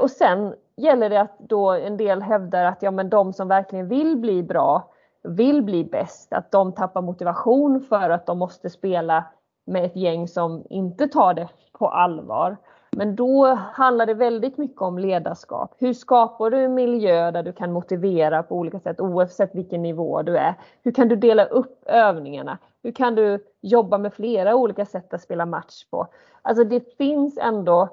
Och 0.00 0.10
sen 0.10 0.54
gäller 0.82 1.10
det 1.10 1.20
att 1.20 1.38
då 1.38 1.70
en 1.70 1.96
del 1.96 2.22
hävdar 2.22 2.64
att 2.64 2.82
ja, 2.82 2.90
men 2.90 3.10
de 3.10 3.32
som 3.32 3.48
verkligen 3.48 3.88
vill 3.88 4.16
bli 4.16 4.42
bra, 4.42 4.92
vill 5.22 5.62
bli 5.62 5.84
bäst, 5.84 6.32
att 6.32 6.50
de 6.50 6.72
tappar 6.72 7.02
motivation 7.02 7.80
för 7.80 8.10
att 8.10 8.26
de 8.26 8.38
måste 8.38 8.70
spela 8.70 9.24
med 9.64 9.84
ett 9.84 9.96
gäng 9.96 10.28
som 10.28 10.64
inte 10.70 11.08
tar 11.08 11.34
det 11.34 11.48
på 11.72 11.88
allvar. 11.88 12.56
Men 12.96 13.16
då 13.16 13.46
handlar 13.54 14.06
det 14.06 14.14
väldigt 14.14 14.58
mycket 14.58 14.82
om 14.82 14.98
ledarskap. 14.98 15.74
Hur 15.78 15.92
skapar 15.92 16.50
du 16.50 16.64
en 16.64 16.74
miljö 16.74 17.30
där 17.30 17.42
du 17.42 17.52
kan 17.52 17.72
motivera 17.72 18.42
på 18.42 18.56
olika 18.56 18.80
sätt 18.80 19.00
oavsett 19.00 19.54
vilken 19.54 19.82
nivå 19.82 20.22
du 20.22 20.36
är? 20.36 20.54
Hur 20.82 20.92
kan 20.92 21.08
du 21.08 21.16
dela 21.16 21.44
upp 21.44 21.84
övningarna? 21.86 22.58
Hur 22.82 22.92
kan 22.92 23.14
du 23.14 23.44
jobba 23.60 23.98
med 23.98 24.14
flera 24.14 24.54
olika 24.54 24.86
sätt 24.86 25.14
att 25.14 25.22
spela 25.22 25.46
match 25.46 25.84
på? 25.90 26.06
Alltså 26.42 26.64
det 26.64 26.96
finns 26.96 27.38
ändå 27.38 27.88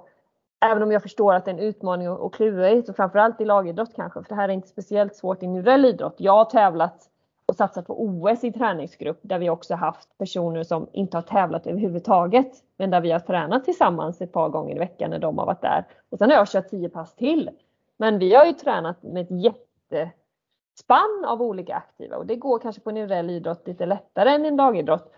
Även 0.61 0.83
om 0.83 0.91
jag 0.91 1.01
förstår 1.01 1.33
att 1.33 1.45
det 1.45 1.51
är 1.51 1.55
en 1.55 1.59
utmaning 1.59 2.09
och 2.09 2.33
klurigt 2.33 2.89
och 2.89 2.95
framförallt 2.95 3.41
i 3.41 3.45
lagidrott 3.45 3.95
kanske, 3.95 4.23
för 4.23 4.29
det 4.29 4.35
här 4.35 4.49
är 4.49 4.53
inte 4.53 4.67
speciellt 4.67 5.15
svårt 5.15 5.43
i 5.43 5.45
individuell 5.45 5.85
idrott. 5.85 6.15
Jag 6.17 6.33
har 6.33 6.45
tävlat 6.45 7.09
och 7.45 7.55
satsat 7.55 7.87
på 7.87 8.03
OS 8.03 8.43
i 8.43 8.51
träningsgrupp 8.51 9.19
där 9.21 9.39
vi 9.39 9.49
också 9.49 9.75
haft 9.75 10.17
personer 10.17 10.63
som 10.63 10.87
inte 10.93 11.17
har 11.17 11.21
tävlat 11.21 11.67
överhuvudtaget, 11.67 12.51
men 12.77 12.89
där 12.91 13.01
vi 13.01 13.11
har 13.11 13.19
tränat 13.19 13.65
tillsammans 13.65 14.21
ett 14.21 14.31
par 14.31 14.49
gånger 14.49 14.75
i 14.75 14.79
veckan 14.79 15.09
när 15.09 15.19
de 15.19 15.37
har 15.37 15.45
varit 15.45 15.61
där. 15.61 15.85
Och 16.09 16.17
sen 16.17 16.29
har 16.29 16.37
jag 16.37 16.47
kört 16.47 16.69
tio 16.69 16.89
pass 16.89 17.15
till. 17.15 17.49
Men 17.97 18.19
vi 18.19 18.35
har 18.35 18.45
ju 18.45 18.53
tränat 18.53 19.03
med 19.03 19.21
ett 19.21 19.43
jättespann 19.91 21.25
av 21.27 21.41
olika 21.41 21.75
aktiva 21.75 22.17
och 22.17 22.25
det 22.25 22.35
går 22.35 22.59
kanske 22.59 22.81
på 22.81 22.89
individuell 22.89 23.29
idrott 23.29 23.67
lite 23.67 23.85
lättare 23.85 24.29
än 24.29 24.45
i 24.45 24.47
en 24.47 24.55
lagidrott. 24.55 25.13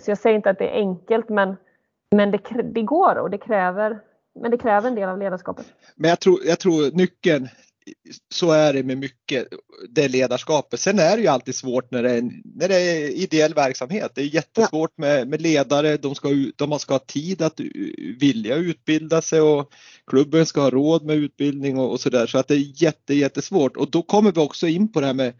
Så 0.00 0.10
jag 0.10 0.18
säger 0.18 0.36
inte 0.36 0.50
att 0.50 0.58
det 0.58 0.76
är 0.76 0.80
enkelt, 0.80 1.28
men, 1.28 1.56
men 2.10 2.30
det, 2.30 2.38
det 2.62 2.82
går 2.82 3.18
och 3.18 3.30
det 3.30 3.38
kräver 3.38 4.00
men 4.40 4.50
det 4.50 4.58
kräver 4.58 4.88
en 4.88 4.94
del 4.94 5.08
av 5.08 5.18
ledarskapet. 5.18 5.66
Men 5.96 6.08
jag 6.08 6.20
tror, 6.20 6.40
jag 6.44 6.58
tror 6.58 6.90
nyckeln, 6.90 7.48
så 8.34 8.50
är 8.50 8.72
det 8.72 8.82
med 8.82 8.98
mycket, 8.98 9.48
det 9.90 10.08
ledarskapet. 10.08 10.80
Sen 10.80 10.98
är 10.98 11.16
det 11.16 11.22
ju 11.22 11.28
alltid 11.28 11.54
svårt 11.54 11.90
när 11.90 12.02
det 12.02 12.10
är, 12.10 12.22
när 12.44 12.68
det 12.68 12.76
är 12.76 13.08
ideell 13.08 13.54
verksamhet. 13.54 14.12
Det 14.14 14.20
är 14.20 14.34
jättesvårt 14.34 14.92
ja. 14.96 15.00
med, 15.04 15.28
med 15.28 15.42
ledare, 15.42 15.96
de 15.96 16.14
ska, 16.14 16.28
de 16.56 16.78
ska 16.78 16.94
ha 16.94 16.98
tid 16.98 17.42
att 17.42 17.60
vilja 18.20 18.56
utbilda 18.56 19.22
sig 19.22 19.40
och 19.40 19.72
klubben 20.06 20.46
ska 20.46 20.60
ha 20.60 20.70
råd 20.70 21.04
med 21.04 21.16
utbildning 21.16 21.78
och, 21.78 21.90
och 21.90 22.00
sådär. 22.00 22.26
Så 22.26 22.38
att 22.38 22.48
det 22.48 22.54
är 22.54 22.82
jätte, 22.82 23.14
jättesvårt 23.14 23.76
och 23.76 23.90
då 23.90 24.02
kommer 24.02 24.32
vi 24.32 24.40
också 24.40 24.66
in 24.66 24.92
på 24.92 25.00
det 25.00 25.06
här 25.06 25.14
med 25.14 25.32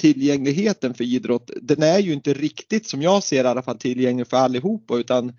tillgängligheten 0.00 0.94
för 0.94 1.04
idrott. 1.04 1.50
Den 1.62 1.82
är 1.82 1.98
ju 1.98 2.12
inte 2.12 2.34
riktigt 2.34 2.88
som 2.88 3.02
jag 3.02 3.22
ser 3.22 3.44
i 3.44 3.48
alla 3.48 3.62
fall 3.62 3.78
tillgänglig 3.78 4.26
för 4.26 4.36
allihopa 4.36 4.96
utan 4.96 5.32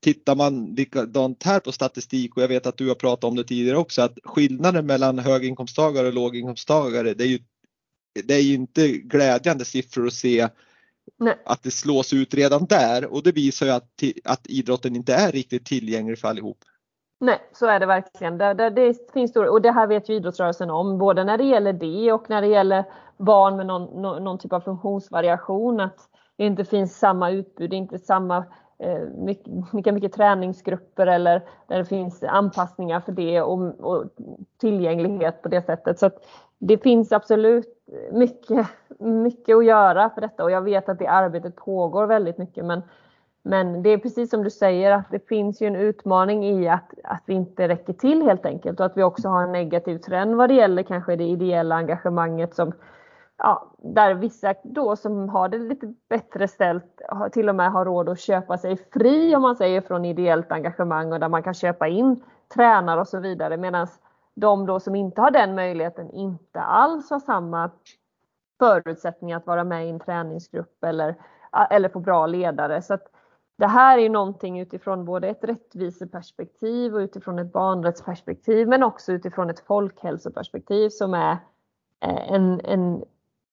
tittar 0.00 0.36
man 0.36 0.66
likadant 0.66 1.42
här 1.42 1.60
på 1.60 1.72
statistik 1.72 2.36
och 2.36 2.42
jag 2.42 2.48
vet 2.48 2.66
att 2.66 2.76
du 2.76 2.88
har 2.88 2.94
pratat 2.94 3.24
om 3.24 3.36
det 3.36 3.44
tidigare 3.44 3.78
också 3.78 4.02
att 4.02 4.18
skillnaden 4.24 4.86
mellan 4.86 5.18
höginkomsttagare 5.18 6.06
och 6.06 6.14
låginkomsttagare 6.14 7.14
det 7.14 7.24
är 7.24 7.28
ju, 7.28 7.38
det 8.24 8.34
är 8.34 8.42
ju 8.42 8.54
inte 8.54 8.88
glädjande 8.88 9.64
siffror 9.64 10.06
att 10.06 10.12
se 10.12 10.48
Nej. 11.18 11.38
att 11.44 11.62
det 11.62 11.70
slås 11.70 12.12
ut 12.12 12.34
redan 12.34 12.66
där 12.66 13.12
och 13.12 13.22
det 13.22 13.32
visar 13.32 13.66
ju 13.66 13.72
att, 13.72 14.02
att 14.24 14.46
idrotten 14.46 14.96
inte 14.96 15.14
är 15.14 15.32
riktigt 15.32 15.66
tillgänglig 15.66 16.18
för 16.18 16.28
allihop. 16.28 16.58
Nej, 17.20 17.38
så 17.52 17.66
är 17.66 17.80
det 17.80 17.86
verkligen. 17.86 18.38
Det, 18.38 18.54
det, 18.54 18.70
det, 18.70 19.12
finns 19.12 19.30
stor, 19.30 19.46
och 19.46 19.62
det 19.62 19.72
här 19.72 19.86
vet 19.86 20.08
ju 20.08 20.14
idrottsrörelsen 20.14 20.70
om, 20.70 20.98
både 20.98 21.24
när 21.24 21.38
det 21.38 21.44
gäller 21.44 21.72
det 21.72 22.12
och 22.12 22.30
när 22.30 22.40
det 22.42 22.48
gäller 22.48 22.84
barn 23.18 23.56
med 23.56 23.66
någon, 23.66 24.02
någon, 24.02 24.24
någon 24.24 24.38
typ 24.38 24.52
av 24.52 24.60
funktionsvariation. 24.60 25.80
Att 25.80 25.98
det 26.36 26.44
inte 26.44 26.64
finns 26.64 26.98
samma 26.98 27.30
utbud, 27.30 27.72
inte 27.72 27.98
samma 27.98 28.44
Eh, 28.82 29.00
mycket, 29.16 29.72
mycket, 29.72 29.94
mycket 29.94 30.12
träningsgrupper 30.12 31.06
eller 31.06 31.42
där 31.66 31.78
det 31.78 31.84
finns 31.84 32.22
anpassningar 32.22 33.00
för 33.00 33.12
det 33.12 33.42
och, 33.42 33.80
och 33.80 34.04
tillgänglighet 34.60 35.42
på 35.42 35.48
det 35.48 35.62
sättet. 35.62 35.98
Så 35.98 36.10
det 36.58 36.78
finns 36.78 37.12
absolut 37.12 37.66
mycket, 38.12 38.66
mycket 38.98 39.56
att 39.56 39.64
göra 39.64 40.10
för 40.10 40.20
detta 40.20 40.44
och 40.44 40.50
jag 40.50 40.62
vet 40.62 40.88
att 40.88 40.98
det 40.98 41.06
arbetet 41.06 41.56
pågår 41.56 42.06
väldigt 42.06 42.38
mycket 42.38 42.64
men 42.64 42.82
men 43.42 43.82
det 43.82 43.90
är 43.90 43.98
precis 43.98 44.30
som 44.30 44.44
du 44.44 44.50
säger 44.50 44.92
att 44.92 45.10
det 45.10 45.28
finns 45.28 45.62
ju 45.62 45.66
en 45.66 45.76
utmaning 45.76 46.44
i 46.44 46.68
att, 46.68 46.90
att 47.04 47.22
vi 47.26 47.34
inte 47.34 47.68
räcker 47.68 47.92
till 47.92 48.22
helt 48.22 48.46
enkelt 48.46 48.80
och 48.80 48.86
att 48.86 48.96
vi 48.96 49.02
också 49.02 49.28
har 49.28 49.42
en 49.42 49.52
negativ 49.52 49.98
trend 49.98 50.34
vad 50.34 50.50
det 50.50 50.54
gäller 50.54 50.82
kanske 50.82 51.16
det 51.16 51.24
ideella 51.24 51.74
engagemanget 51.74 52.54
som 52.54 52.72
ja, 53.42 53.72
där 53.78 54.14
vissa 54.14 54.54
då 54.62 54.96
som 54.96 55.28
har 55.28 55.48
det 55.48 55.58
lite 55.58 55.94
bättre 56.08 56.48
ställt 56.48 57.00
till 57.32 57.48
och 57.48 57.54
med 57.54 57.72
har 57.72 57.84
råd 57.84 58.08
att 58.08 58.20
köpa 58.20 58.58
sig 58.58 58.76
fri 58.76 59.36
om 59.36 59.42
man 59.42 59.56
säger 59.56 59.80
från 59.80 60.04
ideellt 60.04 60.52
engagemang 60.52 61.12
och 61.12 61.20
där 61.20 61.28
man 61.28 61.42
kan 61.42 61.54
köpa 61.54 61.88
in 61.88 62.22
tränare 62.54 63.00
och 63.00 63.08
så 63.08 63.20
vidare 63.20 63.56
medan 63.56 63.86
de 64.34 64.66
då 64.66 64.80
som 64.80 64.94
inte 64.94 65.20
har 65.20 65.30
den 65.30 65.54
möjligheten 65.54 66.10
inte 66.10 66.60
alls 66.60 67.10
har 67.10 67.20
samma 67.20 67.70
förutsättningar 68.58 69.36
att 69.36 69.46
vara 69.46 69.64
med 69.64 69.86
i 69.86 69.90
en 69.90 70.00
träningsgrupp 70.00 70.84
eller, 70.84 71.14
eller 71.70 71.88
få 71.88 72.00
bra 72.00 72.26
ledare. 72.26 72.82
Så 72.82 72.98
det 73.58 73.66
här 73.66 73.98
är 73.98 74.10
någonting 74.10 74.60
utifrån 74.60 75.04
både 75.04 75.28
ett 75.28 75.44
rättviseperspektiv 75.44 76.94
och 76.94 76.98
utifrån 76.98 77.38
ett 77.38 77.52
barnrättsperspektiv 77.52 78.68
men 78.68 78.82
också 78.82 79.12
utifrån 79.12 79.50
ett 79.50 79.60
folkhälsoperspektiv 79.60 80.88
som 80.88 81.14
är 81.14 81.32
eh, 82.00 82.32
en, 82.32 82.60
en 82.64 83.04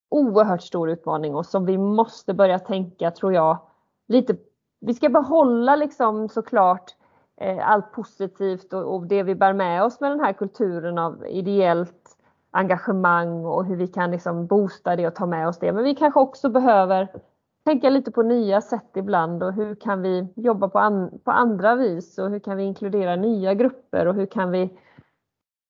oerhört 0.09 0.61
stor 0.61 0.89
utmaning 0.89 1.35
och 1.35 1.45
som 1.45 1.65
vi 1.65 1.77
måste 1.77 2.33
börja 2.33 2.59
tänka, 2.59 3.11
tror 3.11 3.33
jag, 3.33 3.57
lite. 4.07 4.35
Vi 4.79 4.93
ska 4.93 5.09
behålla 5.09 5.75
liksom 5.75 6.29
såklart 6.29 6.95
eh, 7.41 7.69
allt 7.69 7.91
positivt 7.91 8.73
och, 8.73 8.95
och, 8.95 9.07
det 9.07 9.23
vi 9.23 9.35
bär 9.35 9.53
med 9.53 9.83
oss 9.83 9.99
med 9.99 10.11
den 10.11 10.19
här 10.19 10.33
kulturen 10.33 10.97
av 10.97 11.27
ideellt 11.27 12.17
engagemang 12.51 13.45
och 13.45 13.65
hur 13.65 13.75
vi 13.75 13.87
kan 13.87 14.11
liksom 14.11 14.47
boosta 14.47 14.95
det 14.95 15.07
och 15.07 15.15
ta 15.15 15.25
med 15.25 15.47
oss 15.47 15.59
det. 15.59 15.73
Men 15.73 15.83
vi 15.83 15.95
kanske 15.95 16.19
också 16.19 16.49
behöver 16.49 17.07
tänka 17.65 17.89
lite 17.89 18.11
på 18.11 18.23
nya 18.23 18.61
sätt 18.61 18.91
ibland 18.95 19.43
och 19.43 19.53
hur 19.53 19.75
kan 19.75 20.01
vi 20.01 20.27
jobba 20.35 20.69
på, 20.69 20.79
an, 20.79 21.19
på 21.23 21.31
andra 21.31 21.75
vis 21.75 22.17
och 22.17 22.29
hur 22.29 22.39
kan 22.39 22.57
vi 22.57 22.63
inkludera 22.63 23.15
nya 23.15 23.53
grupper 23.53 24.05
och 24.05 24.15
hur 24.15 24.25
kan 24.25 24.51
vi 24.51 24.77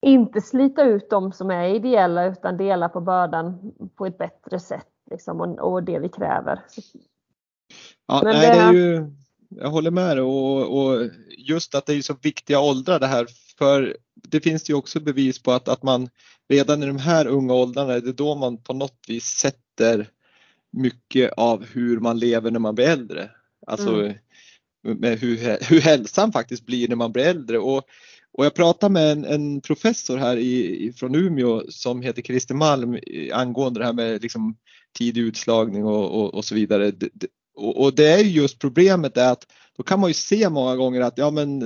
inte 0.01 0.41
slita 0.41 0.83
ut 0.83 1.09
de 1.09 1.31
som 1.31 1.51
är 1.51 1.75
ideella 1.75 2.25
utan 2.25 2.57
dela 2.57 2.89
på 2.89 3.01
bördan 3.01 3.73
på 3.95 4.05
ett 4.05 4.17
bättre 4.17 4.59
sätt 4.59 4.87
liksom, 5.11 5.41
och, 5.41 5.73
och 5.73 5.83
det 5.83 5.99
vi 5.99 6.09
kräver. 6.09 6.59
Ja, 8.07 8.21
nej, 8.23 8.33
det... 8.33 8.53
det... 8.53 8.61
är 8.61 8.73
ju, 8.73 9.11
jag 9.49 9.69
håller 9.69 9.91
med 9.91 10.19
och, 10.19 10.77
och, 10.77 11.09
just 11.37 11.75
att 11.75 11.85
det 11.85 11.93
är 11.93 12.01
så 12.01 12.15
viktiga 12.21 12.59
åldrar 12.59 12.99
det 12.99 13.07
här 13.07 13.27
för 13.57 13.97
det 14.13 14.41
finns 14.41 14.63
det 14.63 14.71
ju 14.71 14.77
också 14.77 14.99
bevis 14.99 15.43
på 15.43 15.51
att, 15.51 15.67
att 15.67 15.83
man 15.83 16.09
redan 16.49 16.83
i 16.83 16.85
de 16.85 16.97
här 16.97 17.27
unga 17.27 17.53
åldrarna, 17.53 17.99
det 17.99 18.09
är 18.09 18.13
då 18.13 18.35
man 18.35 18.57
på 18.57 18.73
något 18.73 19.05
vis 19.07 19.25
sätter 19.25 20.09
mycket 20.71 21.33
av 21.37 21.65
hur 21.65 21.99
man 21.99 22.19
lever 22.19 22.51
när 22.51 22.59
man 22.59 22.75
blir 22.75 22.87
äldre. 22.87 23.31
Alltså 23.67 23.95
mm. 23.95 24.15
med 24.83 25.19
hur, 25.19 25.37
hur 25.69 25.81
hälsan 25.81 26.31
faktiskt 26.31 26.65
blir 26.65 26.87
när 26.87 26.95
man 26.95 27.11
blir 27.11 27.25
äldre. 27.25 27.59
Och, 27.59 27.83
och 28.37 28.45
jag 28.45 28.53
pratade 28.53 28.93
med 28.93 29.11
en, 29.11 29.25
en 29.25 29.61
professor 29.61 30.17
här 30.17 30.37
i, 30.37 30.93
från 30.95 31.15
Umeå 31.15 31.63
som 31.69 32.01
heter 32.01 32.21
Christer 32.21 32.55
Malm 32.55 32.97
angående 33.33 33.79
det 33.79 33.85
här 33.85 33.93
med 33.93 34.21
liksom 34.21 34.55
tidig 34.97 35.21
utslagning 35.21 35.85
och, 35.85 36.21
och, 36.21 36.33
och 36.33 36.45
så 36.45 36.55
vidare. 36.55 36.91
Och, 37.55 37.83
och, 37.83 37.95
det 37.95 38.07
är 38.07 38.17
just 38.17 38.59
problemet 38.59 39.17
är 39.17 39.31
att 39.31 39.47
då 39.77 39.83
kan 39.83 39.99
man 39.99 40.09
ju 40.09 40.13
se 40.13 40.49
många 40.49 40.75
gånger 40.75 41.01
att 41.01 41.17
ja 41.17 41.31
men 41.31 41.59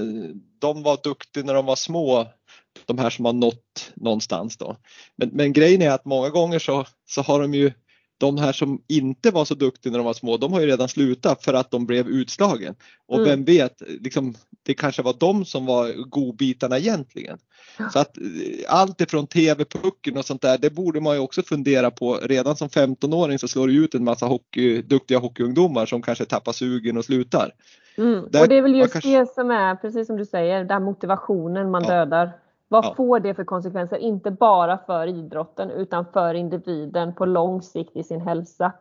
de 0.59 0.83
var 0.83 0.99
duktiga 1.03 1.43
när 1.43 1.53
de 1.53 1.65
var 1.65 1.75
små 1.75 2.27
de 2.85 2.97
här 2.97 3.09
som 3.09 3.25
har 3.25 3.33
nått 3.33 3.91
någonstans 3.95 4.57
då. 4.57 4.77
Men, 5.15 5.29
men 5.29 5.53
grejen 5.53 5.81
är 5.81 5.89
att 5.89 6.05
många 6.05 6.29
gånger 6.29 6.59
så, 6.59 6.85
så 7.05 7.21
har 7.21 7.41
de 7.41 7.53
ju 7.53 7.71
de 8.21 8.37
här 8.37 8.51
som 8.51 8.81
inte 8.87 9.31
var 9.31 9.45
så 9.45 9.55
duktiga 9.55 9.91
när 9.91 9.99
de 9.99 10.05
var 10.05 10.13
små, 10.13 10.37
de 10.37 10.53
har 10.53 10.61
ju 10.61 10.67
redan 10.67 10.89
slutat 10.89 11.43
för 11.43 11.53
att 11.53 11.71
de 11.71 11.85
blev 11.85 12.07
utslagen. 12.07 12.75
Och 13.07 13.17
mm. 13.17 13.29
vem 13.29 13.43
vet, 13.43 13.81
liksom, 13.87 14.35
det 14.63 14.73
kanske 14.73 15.01
var 15.01 15.15
de 15.19 15.45
som 15.45 15.65
var 15.65 16.09
godbitarna 16.09 16.77
egentligen. 16.77 17.37
Ja. 17.77 17.89
Så 17.89 17.99
att 17.99 18.17
eh, 18.17 18.23
allt 18.67 19.01
ifrån 19.01 19.27
TV-pucken 19.27 20.17
och 20.17 20.25
sånt 20.25 20.41
där, 20.41 20.57
det 20.57 20.69
borde 20.69 21.01
man 21.01 21.15
ju 21.15 21.19
också 21.19 21.43
fundera 21.43 21.91
på. 21.91 22.15
Redan 22.15 22.55
som 22.55 22.69
15-åring 22.69 23.39
så 23.39 23.47
slår 23.47 23.67
det 23.67 23.73
ut 23.73 23.95
en 23.95 24.03
massa 24.03 24.25
hockey, 24.25 24.81
duktiga 24.81 25.19
hockeyungdomar 25.19 25.85
som 25.85 26.01
kanske 26.01 26.25
tappar 26.25 26.51
sugen 26.51 26.97
och 26.97 27.05
slutar. 27.05 27.51
Mm. 27.97 28.27
Där, 28.29 28.41
och 28.41 28.47
det 28.47 28.55
är 28.55 28.61
väl 28.61 28.75
just 28.75 28.93
kanske... 28.93 29.19
det 29.19 29.25
som 29.25 29.51
är, 29.51 29.75
precis 29.75 30.07
som 30.07 30.17
du 30.17 30.25
säger, 30.25 30.63
den 30.63 30.83
motivationen 30.83 31.71
man 31.71 31.83
ja. 31.83 31.89
dödar. 31.89 32.31
Vad 32.71 32.85
ja. 32.85 32.93
får 32.95 33.19
det 33.19 33.33
för 33.33 33.43
konsekvenser? 33.43 33.97
Inte 33.97 34.31
bara 34.31 34.77
för 34.77 35.07
idrotten 35.07 35.71
utan 35.71 36.05
för 36.05 36.33
individen 36.33 37.15
på 37.15 37.25
lång 37.25 37.61
sikt 37.61 37.95
i 37.95 38.03
sin 38.03 38.21
hälsa. 38.21 38.71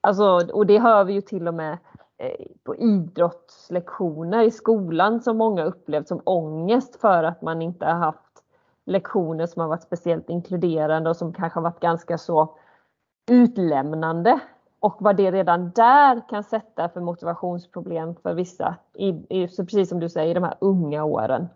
Alltså, 0.00 0.40
och 0.52 0.66
det 0.66 0.78
hör 0.78 1.04
vi 1.04 1.12
ju 1.12 1.20
till 1.20 1.48
och 1.48 1.54
med 1.54 1.78
eh, 2.18 2.46
på 2.64 2.76
idrottslektioner 2.76 4.42
i 4.42 4.50
skolan 4.50 5.20
som 5.20 5.36
många 5.36 5.64
upplevt 5.64 6.08
som 6.08 6.20
ångest 6.24 7.00
för 7.00 7.24
att 7.24 7.42
man 7.42 7.62
inte 7.62 7.86
har 7.86 7.92
haft 7.92 8.42
lektioner 8.86 9.46
som 9.46 9.62
har 9.62 9.68
varit 9.68 9.82
speciellt 9.82 10.30
inkluderande 10.30 11.10
och 11.10 11.16
som 11.16 11.32
kanske 11.32 11.58
har 11.58 11.64
varit 11.64 11.80
ganska 11.80 12.18
så 12.18 12.56
utlämnande. 13.30 14.40
Och 14.80 14.96
vad 14.98 15.16
det 15.16 15.30
redan 15.30 15.70
där 15.70 16.28
kan 16.28 16.44
sätta 16.44 16.88
för 16.88 17.00
motivationsproblem 17.00 18.14
för 18.22 18.34
vissa, 18.34 18.76
i, 18.94 19.08
i, 19.08 19.48
precis 19.48 19.88
som 19.88 20.00
du 20.00 20.08
säger, 20.08 20.30
i 20.30 20.34
de 20.34 20.44
här 20.44 20.56
unga 20.60 21.04
åren 21.04 21.48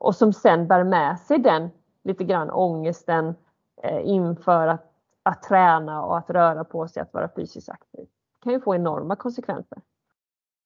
och 0.00 0.16
som 0.16 0.32
sen 0.32 0.66
bär 0.68 0.84
med 0.84 1.18
sig 1.18 1.38
den 1.38 1.68
lite 2.04 2.24
grann 2.24 2.50
ångesten 2.50 3.34
eh, 3.82 4.00
inför 4.04 4.66
att, 4.66 4.92
att 5.22 5.42
träna 5.42 6.02
och 6.02 6.18
att 6.18 6.30
röra 6.30 6.64
på 6.64 6.88
sig, 6.88 7.02
att 7.02 7.14
vara 7.14 7.30
fysiskt 7.36 7.68
aktiv. 7.68 8.04
Det 8.32 8.42
kan 8.42 8.52
ju 8.52 8.60
få 8.60 8.74
enorma 8.74 9.16
konsekvenser. 9.16 9.78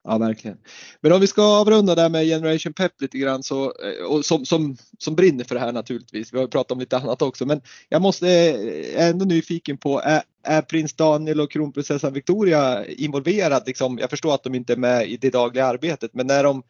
Ja, 0.04 0.18
verkligen. 0.18 0.58
Men 1.00 1.12
om 1.12 1.20
vi 1.20 1.26
ska 1.26 1.60
avrunda 1.60 1.94
där 1.94 2.08
med 2.08 2.24
Generation 2.24 2.72
Pep 2.72 3.00
lite 3.00 3.18
grann 3.18 3.42
så, 3.42 3.64
eh, 3.64 4.06
och 4.10 4.24
som, 4.24 4.44
som, 4.44 4.76
som 4.98 5.16
brinner 5.16 5.44
för 5.44 5.54
det 5.54 5.60
här 5.60 5.72
naturligtvis. 5.72 6.32
Vi 6.32 6.38
har 6.38 6.46
pratat 6.46 6.72
om 6.72 6.78
lite 6.78 6.96
annat 6.96 7.22
också, 7.22 7.46
men 7.46 7.60
jag 7.88 8.02
måste 8.02 8.28
är 8.28 9.10
ändå 9.10 9.24
nyfiken 9.24 9.78
på, 9.78 10.00
är, 10.04 10.22
är 10.42 10.62
prins 10.62 10.92
Daniel 10.92 11.40
och 11.40 11.50
kronprinsessan 11.50 12.12
Victoria 12.12 12.86
involverad? 12.86 13.62
Liksom, 13.66 13.98
jag 13.98 14.10
förstår 14.10 14.34
att 14.34 14.42
de 14.42 14.54
inte 14.54 14.72
är 14.72 14.76
med 14.76 15.08
i 15.08 15.16
det 15.16 15.30
dagliga 15.30 15.66
arbetet, 15.66 16.14
men 16.14 16.30
är 16.30 16.44
de 16.44 16.62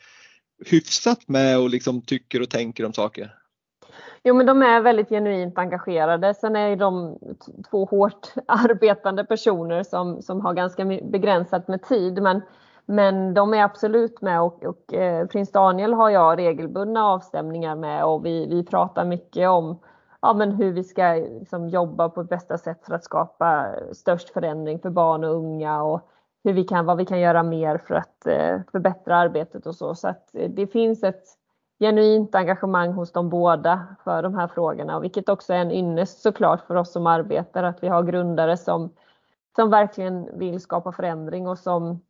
hyfsat 0.66 1.29
med 1.29 1.59
och 1.59 1.70
liksom 1.70 2.03
tycker 2.03 2.42
och 2.42 2.51
tänker 2.51 2.87
om 2.87 2.92
saker? 2.92 3.35
Jo 4.23 4.35
men 4.35 4.46
de 4.46 4.62
är 4.62 4.81
väldigt 4.81 5.09
genuint 5.09 5.59
engagerade. 5.59 6.35
Sen 6.35 6.57
är 6.57 6.77
de 6.77 7.18
två 7.70 7.85
hårt 7.85 8.29
arbetande 8.49 9.25
personer 9.25 9.83
som, 9.83 10.23
som 10.23 10.40
har 10.40 10.55
ganska 10.55 10.85
begränsat 10.85 11.68
med 11.68 11.83
tid. 11.83 12.23
Men, 12.23 12.42
men 12.87 13.35
de 13.35 13.55
är 13.55 13.62
absolut 13.62 14.20
med 14.20 14.42
och, 14.42 14.64
och 14.64 14.94
eh, 14.94 15.27
prins 15.27 15.53
Daniel 15.53 15.92
har 15.92 16.11
jag 16.11 16.38
regelbundna 16.38 17.07
avstämningar 17.07 17.77
med 17.77 18.05
och 18.05 18.27
vi, 18.27 18.46
vi 18.46 18.64
pratar 18.64 19.05
mycket 19.05 19.49
om 19.49 19.79
ja, 20.23 20.35
men 20.35 20.53
hur 20.53 20.73
vi 20.73 20.85
ska 20.85 21.12
liksom, 21.12 21.68
jobba 21.68 22.09
på 22.09 22.25
bästa 22.25 22.59
sätt 22.59 22.85
för 22.87 22.94
att 22.94 23.05
skapa 23.05 23.66
störst 23.92 24.31
förändring 24.31 24.79
för 24.79 24.90
barn 24.90 25.25
och 25.25 25.35
unga. 25.35 25.83
Och, 25.83 26.11
hur 26.44 26.53
vi 26.53 26.64
kan, 26.64 26.87
vad 26.87 26.96
vi 26.96 27.05
kan 27.05 27.20
göra 27.20 27.42
mer 27.42 27.79
för 27.79 27.94
att 27.94 28.26
eh, 28.26 28.61
förbättra 28.72 29.16
arbetet 29.16 29.66
och 29.66 29.74
så. 29.74 29.95
Så 29.95 30.09
att 30.09 30.34
eh, 30.34 30.51
det 30.51 30.66
finns 30.66 31.03
ett 31.03 31.24
genuint 31.80 32.34
engagemang 32.34 32.93
hos 32.93 33.12
de 33.12 33.28
båda 33.28 33.97
för 34.05 34.22
de 34.22 34.34
här 34.34 34.49
frågorna, 34.49 35.01
vilket 35.01 35.28
också 35.28 35.53
är 35.53 35.59
en 35.59 35.72
ynnest 35.72 36.22
såklart 36.22 36.66
för 36.66 36.74
oss 36.74 36.93
som 36.93 37.07
arbetar, 37.07 37.62
att 37.62 37.82
vi 37.82 37.88
har 37.88 38.03
grundare 38.03 38.57
som, 38.57 38.91
som 39.57 39.70
verkligen 39.70 40.38
vill 40.38 40.61
skapa 40.61 40.93
förändring 40.93 41.49
och 41.49 41.59
som 41.59 42.01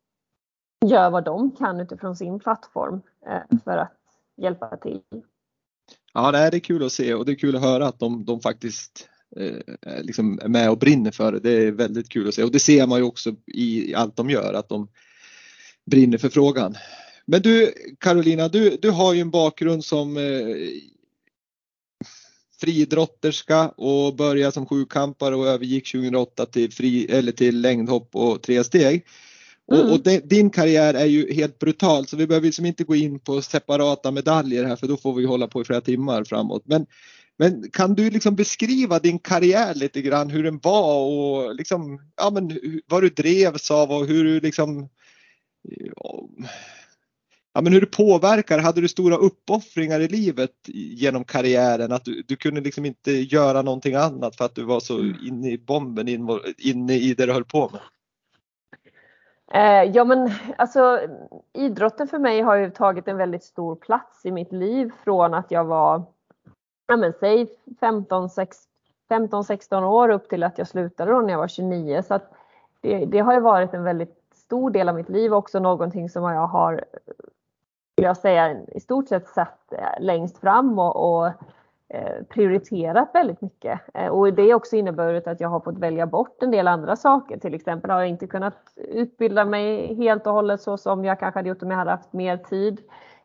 gör 0.87 1.11
vad 1.11 1.24
de 1.24 1.51
kan 1.51 1.81
utifrån 1.81 2.16
sin 2.16 2.41
plattform 2.41 3.01
eh, 3.26 3.59
för 3.64 3.76
att 3.76 3.97
hjälpa 4.37 4.76
till. 4.76 5.03
Ja, 6.14 6.33
det 6.33 6.39
är 6.39 6.59
kul 6.59 6.87
att 6.87 6.93
se 6.93 7.14
och 7.14 7.24
det 7.24 7.33
är 7.33 7.37
kul 7.37 7.57
att 7.57 7.62
höra 7.62 7.87
att 7.87 7.99
de, 7.99 8.24
de 8.24 8.41
faktiskt 8.41 9.09
liksom 10.03 10.39
är 10.43 10.49
med 10.49 10.70
och 10.70 10.78
brinner 10.78 11.11
för 11.11 11.33
det. 11.33 11.41
Det 11.41 11.51
är 11.51 11.72
väldigt 11.72 12.09
kul 12.09 12.28
att 12.28 12.35
se 12.35 12.43
och 12.43 12.53
det 12.53 12.59
ser 12.59 12.87
man 12.87 12.99
ju 12.99 13.05
också 13.05 13.35
i 13.47 13.95
allt 13.95 14.16
de 14.16 14.31
gör 14.31 14.55
att 14.55 14.68
de 14.68 14.89
brinner 15.87 16.18
för 16.18 16.28
frågan. 16.28 16.76
Men 17.26 17.43
du 17.43 17.74
Carolina, 17.99 18.49
du, 18.49 18.78
du 18.83 18.91
har 18.91 19.14
ju 19.14 19.20
en 19.20 19.31
bakgrund 19.31 19.85
som 19.85 20.16
eh, 20.16 20.57
friidrotterska 22.61 23.68
och 23.68 24.16
började 24.16 24.53
som 24.53 24.66
sjukampare 24.66 25.37
och 25.37 25.47
övergick 25.47 25.93
2008 25.93 26.47
till, 26.47 26.72
fri, 26.72 27.07
eller 27.11 27.33
till 27.33 27.61
längdhopp 27.61 28.09
och 28.12 28.43
tre 28.43 28.64
steg. 28.64 29.07
Mm. 29.72 29.87
Och, 29.87 29.93
och 29.93 30.03
de, 30.03 30.18
din 30.18 30.51
karriär 30.51 30.95
är 30.95 31.07
ju 31.07 31.33
helt 31.33 31.59
brutal 31.59 32.07
så 32.07 32.16
vi 32.16 32.26
behöver 32.26 32.47
liksom 32.47 32.66
inte 32.66 32.85
gå 32.85 32.97
in 32.97 33.20
på 33.20 33.43
separata 33.43 34.11
medaljer 34.11 34.64
här 34.64 34.76
för 34.76 34.87
då 34.87 34.97
får 34.97 35.14
vi 35.14 35.24
hålla 35.24 35.47
på 35.47 35.61
i 35.61 35.64
flera 35.64 35.81
timmar 35.81 36.24
framåt. 36.24 36.62
Men, 36.64 36.87
men 37.41 37.70
kan 37.70 37.95
du 37.95 38.11
liksom 38.11 38.36
beskriva 38.36 38.99
din 38.99 39.18
karriär 39.18 39.74
lite 39.74 40.03
grann 40.03 40.30
hur 40.30 40.43
den 40.43 40.59
var 40.62 41.05
och 41.05 41.55
liksom, 41.55 42.01
ja, 42.16 42.30
men, 42.30 42.61
vad 42.86 43.03
du 43.03 43.09
drevs 43.09 43.70
av 43.70 43.91
och 43.91 44.07
hur 44.07 44.24
du 44.24 44.41
liksom 44.41 44.88
ja, 47.53 47.61
men 47.61 47.72
hur 47.72 47.80
det 47.80 47.86
påverkar. 47.86 48.59
Hade 48.59 48.80
du 48.80 48.88
stora 48.88 49.16
uppoffringar 49.16 50.01
i 50.01 50.09
livet 50.09 50.51
genom 50.97 51.24
karriären? 51.24 51.93
Att 51.93 52.05
du, 52.05 52.22
du 52.28 52.36
kunde 52.36 52.61
liksom 52.61 52.84
inte 52.84 53.12
göra 53.12 53.62
någonting 53.62 53.95
annat 53.95 54.36
för 54.36 54.45
att 54.45 54.55
du 54.55 54.64
var 54.64 54.80
så 54.80 54.99
mm. 54.99 55.16
inne 55.26 55.51
i 55.51 55.59
bomben, 55.59 56.09
inne 56.59 56.95
i 56.95 57.14
det 57.14 57.26
du 57.26 57.32
höll 57.32 57.45
på 57.45 57.70
med? 57.72 57.80
Eh, 59.53 59.91
ja 59.95 60.05
men 60.05 60.30
alltså 60.59 61.01
idrotten 61.55 62.09
för 62.09 62.18
mig 62.18 62.41
har 62.41 62.57
ju 62.57 62.70
tagit 62.70 63.09
en 63.09 63.16
väldigt 63.16 63.45
stor 63.45 63.76
plats 63.76 64.24
i 64.24 64.30
mitt 64.30 64.53
liv 64.53 64.91
från 65.05 65.34
att 65.34 65.51
jag 65.51 65.64
var, 65.64 66.07
ja 66.91 66.97
men 66.97 67.12
säg 67.12 67.47
15-16 69.09 69.82
år 69.84 70.09
upp 70.09 70.28
till 70.28 70.43
att 70.43 70.59
jag 70.59 70.68
slutade 70.68 71.12
då 71.12 71.20
när 71.20 71.30
jag 71.30 71.38
var 71.38 71.49
29. 71.49 72.03
Så 72.03 72.14
att 72.14 72.32
det, 72.80 73.05
det 73.05 73.18
har 73.18 73.34
ju 73.34 73.41
varit 73.41 73.74
en 73.74 73.84
väldigt 73.84 74.16
stor 74.34 74.70
del 74.70 74.88
av 74.88 74.95
mitt 74.95 75.09
liv 75.09 75.34
också 75.34 75.59
någonting 75.59 76.09
som 76.09 76.22
jag 76.22 76.47
har 76.47 76.84
vill 78.01 78.07
jag 78.07 78.16
säga, 78.16 78.57
i 78.68 78.80
stort 78.80 79.09
sett 79.09 79.28
satt 79.28 79.72
eh, 79.72 80.03
längst 80.05 80.38
fram 80.38 80.78
och, 80.78 81.20
och 81.20 81.26
eh, 81.88 82.22
prioriterat 82.28 83.11
väldigt 83.14 83.41
mycket. 83.41 83.80
Eh, 83.95 84.07
och 84.09 84.32
det 84.32 84.51
har 84.51 84.55
också 84.55 84.76
inneburit 84.76 85.26
att 85.26 85.41
jag 85.41 85.49
har 85.49 85.61
fått 85.61 85.78
välja 85.78 86.07
bort 86.07 86.43
en 86.43 86.51
del 86.51 86.68
andra 86.68 86.97
saker. 86.97 87.38
Till 87.38 87.55
exempel 87.55 87.91
har 87.91 88.01
jag 88.01 88.09
inte 88.09 88.26
kunnat 88.26 88.72
utbilda 88.76 89.45
mig 89.45 89.95
helt 89.95 90.26
och 90.26 90.32
hållet 90.32 90.61
så 90.61 90.76
som 90.76 91.05
jag 91.05 91.20
kanske 91.20 91.38
hade 91.38 91.49
gjort 91.49 91.62
om 91.62 91.70
jag 91.70 91.78
hade 91.78 91.91
haft 91.91 92.12
mer 92.12 92.36
tid. 92.36 92.80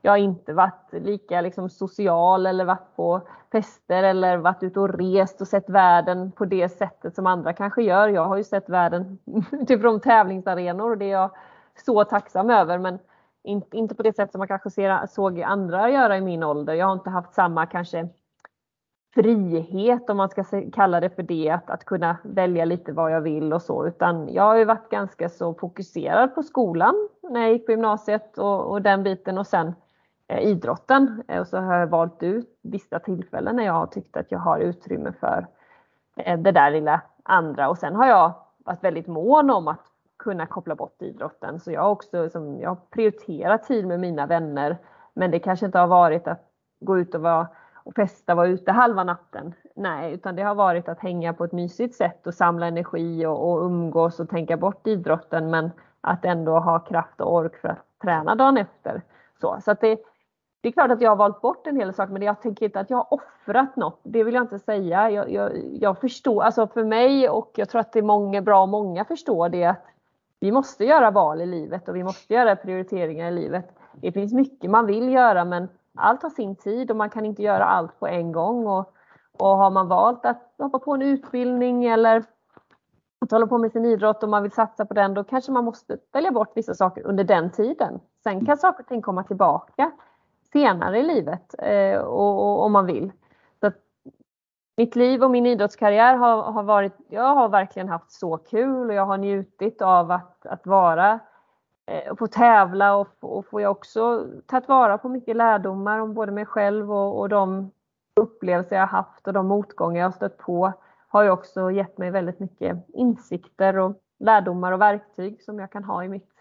Jag 0.06 0.12
har 0.12 0.18
inte 0.18 0.54
varit 0.54 0.94
lika 0.94 1.42
liksom, 1.42 1.70
social 1.70 2.46
eller 2.46 2.66
varit 2.66 2.96
på 2.96 3.22
fester 3.52 4.04
eller 4.04 4.38
varit 4.38 4.64
ute 4.64 4.80
och 4.80 5.00
rest 5.00 5.42
och 5.42 5.48
sett 5.48 5.70
världen 5.70 6.32
på 6.32 6.46
det 6.46 6.70
sättet 6.70 7.16
som 7.16 7.28
andra 7.28 7.54
kanske 7.54 7.84
gör. 7.84 8.08
Jag 8.08 8.26
har 8.26 8.38
ju 8.38 8.44
sett 8.44 8.70
världen 8.70 9.18
typ 9.26 9.62
utifrån 9.62 10.00
tävlingsarenor 10.00 10.92
och 10.92 10.98
det 10.98 11.06
är 11.06 11.12
jag 11.12 11.32
så 11.86 12.04
tacksam 12.04 12.50
över. 12.50 12.78
Men 12.78 13.00
inte, 13.44 13.78
inte 13.78 13.96
på 13.96 14.04
det 14.04 14.16
sätt 14.16 14.32
som 14.32 14.40
man 14.40 14.48
kanske 14.48 14.70
ser, 14.70 15.08
såg 15.08 15.42
andra 15.42 15.90
göra 15.90 16.18
i 16.18 16.22
min 16.22 16.44
ålder. 16.44 16.74
Jag 16.74 16.86
har 16.86 16.94
inte 16.94 17.10
haft 17.10 17.34
samma 17.34 17.66
kanske 17.66 18.10
frihet 19.16 20.10
om 20.10 20.18
man 20.18 20.30
ska 20.30 20.44
kalla 20.74 21.00
det 21.00 21.10
för 21.10 21.24
det, 21.24 21.50
att, 21.50 21.70
att 21.70 21.86
kunna 21.86 22.18
välja 22.24 22.66
lite 22.66 22.92
vad 22.92 23.12
jag 23.12 23.22
vill 23.22 23.54
och 23.54 23.62
så, 23.62 23.88
utan 23.88 24.34
jag 24.34 24.44
har 24.44 24.56
ju 24.56 24.66
varit 24.66 24.90
ganska 24.90 25.30
så 25.30 25.54
fokuserad 25.54 26.36
på 26.36 26.44
skolan 26.44 27.10
när 27.30 27.42
jag 27.42 27.52
gick 27.52 27.66
på 27.66 27.72
gymnasiet 27.72 28.38
och, 28.38 28.72
och 28.72 28.82
den 28.82 29.04
biten 29.04 29.38
och 29.38 29.48
sen 29.48 29.74
Eh, 30.28 30.40
idrotten. 30.40 31.24
Eh, 31.28 31.42
och 31.42 31.48
så 31.48 31.58
har 31.58 31.76
jag 31.76 31.88
valt 31.88 32.24
ut 32.24 32.60
vissa 32.62 33.00
tillfällen 33.00 33.56
när 33.56 33.66
jag 33.66 33.74
har 33.74 33.88
tyckt 33.88 34.18
att 34.18 34.32
jag 34.32 34.40
har 34.40 34.60
utrymme 34.60 35.12
för 35.20 35.48
eh, 36.16 36.40
det 36.40 36.52
där 36.52 36.72
lilla 36.72 37.02
andra 37.24 37.70
och 37.70 37.78
sen 37.78 37.96
har 37.96 38.08
jag 38.08 38.34
varit 38.58 38.84
väldigt 38.84 39.08
mån 39.08 39.50
om 39.50 39.68
att 39.68 39.86
kunna 40.20 40.46
koppla 40.46 40.76
bort 40.76 41.02
idrotten. 41.02 41.60
Så 41.60 41.72
jag 41.72 41.82
har 41.82 41.90
också 41.90 42.30
som, 42.30 42.60
jag 42.60 42.70
har 42.70 42.78
prioriterat 42.90 43.64
tid 43.64 43.88
med 43.88 44.00
mina 44.00 44.26
vänner. 44.26 44.78
Men 45.14 45.32
det 45.32 45.40
kanske 45.40 45.66
inte 45.66 45.80
har 45.80 45.88
varit 45.88 46.28
att 46.28 46.52
gå 46.80 47.00
ut 47.00 47.16
och, 47.16 47.22
vara, 47.22 47.48
och 47.76 47.96
festa, 47.96 48.36
vara 48.36 48.48
ute 48.48 48.72
halva 48.72 49.04
natten. 49.04 49.54
Nej, 49.76 50.14
utan 50.14 50.36
det 50.36 50.44
har 50.44 50.56
varit 50.56 50.90
att 50.90 51.00
hänga 51.00 51.34
på 51.34 51.44
ett 51.44 51.52
mysigt 51.52 51.96
sätt 51.96 52.28
och 52.28 52.34
samla 52.34 52.68
energi 52.68 53.26
och, 53.26 53.52
och 53.52 53.66
umgås 53.66 54.20
och 54.20 54.30
tänka 54.30 54.58
bort 54.58 54.88
idrotten. 54.88 55.50
Men 55.50 55.72
att 56.02 56.26
ändå 56.26 56.60
ha 56.60 56.80
kraft 56.80 57.22
och 57.22 57.34
ork 57.34 57.56
för 57.56 57.68
att 57.68 57.86
träna 58.02 58.36
dagen 58.36 58.58
efter. 58.58 59.02
Så, 59.42 59.58
så 59.62 59.72
att 59.72 59.82
det, 59.82 60.00
det 60.66 60.70
är 60.70 60.74
klart 60.74 60.92
att 60.92 61.02
jag 61.02 61.12
har 61.12 61.16
valt 61.16 61.42
bort 61.42 61.68
en 61.68 61.76
hel 61.76 61.94
sak 61.94 62.10
men 62.10 62.22
jag 62.22 62.42
tänker 62.42 62.66
inte 62.66 62.80
att 62.80 62.90
jag 62.90 62.98
har 62.98 63.14
offrat 63.14 63.76
något. 63.76 64.00
Det 64.04 64.24
vill 64.24 64.34
jag 64.34 64.44
inte 64.44 64.60
säga. 64.60 65.12
Jag, 65.12 65.32
jag, 65.32 65.52
jag 65.74 66.00
förstår, 66.00 66.44
alltså 66.44 66.68
för 66.68 66.84
mig 66.84 67.30
och 67.30 67.52
jag 67.56 67.70
tror 67.70 67.82
att 67.82 67.94
det 67.94 68.00
är 68.00 68.04
många, 68.04 68.42
bra 68.42 68.66
många 68.66 69.06
förstår 69.06 69.50
det 69.50 69.66
att 69.66 69.86
vi 70.40 70.52
måste 70.52 70.86
göra 70.86 71.12
val 71.12 71.42
i 71.42 71.46
livet 71.46 71.90
och 71.90 71.96
vi 71.96 72.04
måste 72.04 72.34
göra 72.34 72.56
prioriteringar 72.56 73.28
i 73.28 73.32
livet. 73.32 73.78
Det 73.94 74.12
finns 74.12 74.34
mycket 74.34 74.72
man 74.72 74.86
vill 74.86 75.10
göra 75.10 75.46
men 75.46 75.70
allt 75.96 76.24
har 76.24 76.30
sin 76.30 76.56
tid 76.56 76.92
och 76.92 76.98
man 76.98 77.10
kan 77.10 77.26
inte 77.26 77.44
göra 77.44 77.66
allt 77.66 78.00
på 78.00 78.08
en 78.08 78.32
gång. 78.32 78.68
Och, 78.68 78.94
och 79.38 79.58
har 79.58 79.70
man 79.72 79.88
valt 79.88 80.26
att 80.26 80.54
hoppa 80.58 80.80
på 80.80 80.94
en 80.94 81.02
utbildning 81.02 81.86
eller 81.86 82.24
att 83.20 83.32
hålla 83.32 83.48
på 83.48 83.58
med 83.58 83.72
sin 83.72 83.86
idrott 83.86 84.24
och 84.24 84.30
man 84.30 84.44
vill 84.44 84.52
satsa 84.52 84.86
på 84.86 84.94
den, 84.94 85.14
då 85.14 85.24
kanske 85.24 85.52
man 85.52 85.66
måste 85.66 85.98
välja 86.14 86.32
bort 86.32 86.52
vissa 86.56 86.74
saker 86.74 87.04
under 87.06 87.24
den 87.24 87.52
tiden. 87.52 88.00
Sen 88.24 88.46
kan 88.46 88.58
saker 88.58 88.84
och 88.84 88.88
ting 88.88 89.02
komma 89.02 89.24
tillbaka 89.24 89.92
senare 90.56 91.00
i 91.00 91.04
livet 91.04 91.56
eh, 91.60 91.98
och, 91.98 92.44
och, 92.44 92.64
om 92.64 92.72
man 92.72 92.86
vill 92.86 93.12
mitt 94.78 94.96
liv 94.96 95.24
och 95.24 95.32
min 95.32 95.46
idrottskarriär 95.46 96.16
har, 96.16 96.52
har, 96.52 96.64
varit, 96.64 96.94
jag 97.10 97.36
har 97.36 97.50
verkligen 97.50 97.90
haft 97.90 98.12
så 98.12 98.38
kul 98.38 98.90
och 98.90 98.96
jag 98.96 99.06
har 99.06 99.18
njutit 99.18 99.82
av 99.82 100.12
att, 100.12 100.46
att 100.46 100.66
vara 100.68 101.20
eh, 101.86 102.12
och 102.12 102.20
få 102.20 102.28
tävla 102.28 102.96
och, 102.96 103.08
och 103.20 103.46
får 103.46 103.62
jag 103.62 103.72
också 103.72 104.28
tagit 104.46 104.68
vara 104.68 104.98
på 104.98 105.10
mycket 105.10 105.36
lärdomar 105.36 106.00
om 106.00 106.14
både 106.14 106.32
mig 106.32 106.46
själv 106.46 106.92
och, 106.92 107.20
och 107.20 107.30
de 107.30 107.72
upplevelser 108.22 108.76
jag 108.76 108.88
haft 108.88 109.28
och 109.28 109.34
de 109.34 109.48
motgångar 109.48 110.02
jag 110.02 110.14
stött 110.14 110.38
på 110.38 110.74
har 111.08 111.24
ju 111.24 111.30
också 111.30 111.72
gett 111.72 111.98
mig 111.98 112.12
väldigt 112.12 112.40
mycket 112.40 112.86
insikter 112.94 113.78
och 113.78 113.96
lärdomar 114.20 114.72
och 114.72 114.82
verktyg 114.82 115.44
som 115.44 115.60
jag 115.60 115.72
kan 115.72 115.84
ha 115.84 116.04
i 116.04 116.08
mitt, 116.08 116.32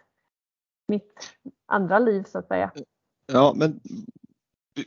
mitt 0.89 1.37
andra 1.67 1.99
liv 1.99 2.23
så 2.23 2.39
att 2.39 2.49
säga. 2.49 2.71
Ja, 3.27 3.53
men 3.57 3.81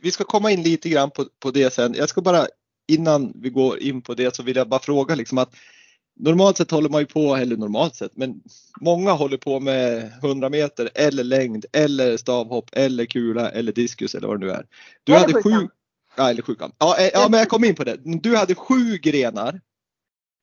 vi 0.00 0.10
ska 0.10 0.24
komma 0.24 0.50
in 0.50 0.62
lite 0.62 0.88
grann 0.88 1.10
på, 1.10 1.24
på 1.40 1.50
det 1.50 1.72
sen. 1.72 1.94
Jag 1.94 2.08
ska 2.08 2.20
bara 2.20 2.46
innan 2.88 3.32
vi 3.34 3.50
går 3.50 3.78
in 3.78 4.02
på 4.02 4.14
det 4.14 4.36
så 4.36 4.42
vill 4.42 4.56
jag 4.56 4.68
bara 4.68 4.80
fråga 4.80 5.14
liksom 5.14 5.38
att 5.38 5.54
normalt 6.20 6.56
sett 6.56 6.70
håller 6.70 6.88
man 6.88 7.00
ju 7.00 7.06
på, 7.06 7.36
eller 7.36 7.56
normalt 7.56 7.94
sett, 7.94 8.16
men 8.16 8.40
många 8.80 9.12
håller 9.12 9.36
på 9.36 9.60
med 9.60 10.12
100 10.22 10.48
meter 10.48 10.90
eller 10.94 11.24
längd 11.24 11.64
eller 11.72 12.16
stavhopp 12.16 12.70
eller 12.72 13.04
kula 13.04 13.50
eller 13.50 13.72
diskus 13.72 14.14
eller 14.14 14.28
vad 14.28 14.40
det 14.40 14.46
nu 14.46 14.52
är. 14.52 14.66
Du 15.04 15.14
eller 15.14 15.26
hade 15.26 15.42
sju, 15.42 15.68
ja, 16.16 16.30
eller 16.30 16.42
sjukamp. 16.42 16.74
Ja, 16.78 16.98
eh, 16.98 17.10
ja, 17.12 17.28
men 17.28 17.38
jag 17.38 17.48
kom 17.48 17.64
in 17.64 17.74
på 17.74 17.84
det. 17.84 17.96
Du 18.04 18.36
hade 18.36 18.54
sju 18.54 18.96
grenar 18.96 19.60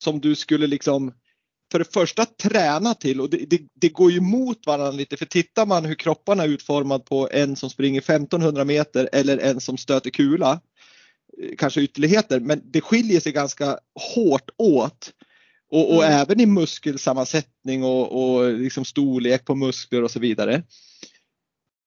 som 0.03 0.19
du 0.19 0.35
skulle 0.35 0.67
liksom 0.67 1.13
för 1.71 1.79
det 1.79 1.93
första 1.93 2.25
träna 2.25 2.93
till 2.93 3.21
och 3.21 3.29
det, 3.29 3.37
det, 3.37 3.61
det, 3.81 3.89
går 3.89 4.11
ju 4.11 4.17
emot 4.17 4.65
varandra 4.65 4.91
lite 4.91 5.17
för 5.17 5.25
tittar 5.25 5.65
man 5.65 5.85
hur 5.85 5.95
kropparna 5.95 6.43
är 6.43 6.47
utformad 6.47 7.05
på 7.05 7.29
en 7.31 7.55
som 7.55 7.69
springer 7.69 8.01
1500 8.01 8.63
meter 8.65 9.09
eller 9.11 9.37
en 9.37 9.61
som 9.61 9.77
stöter 9.77 10.09
kula 10.09 10.59
kanske 11.57 11.81
ytterligheter, 11.81 12.39
men 12.39 12.61
det 12.63 12.81
skiljer 12.81 13.19
sig 13.19 13.31
ganska 13.31 13.79
hårt 14.15 14.49
åt. 14.57 15.11
Och, 15.71 15.95
och 15.95 16.03
mm. 16.03 16.19
även 16.19 16.39
i 16.39 16.45
muskelsammansättning 16.45 17.83
och, 17.83 18.35
och 18.35 18.53
liksom 18.53 18.85
storlek 18.85 19.45
på 19.45 19.55
muskler 19.55 20.03
och 20.03 20.11
så 20.11 20.19
vidare. 20.19 20.63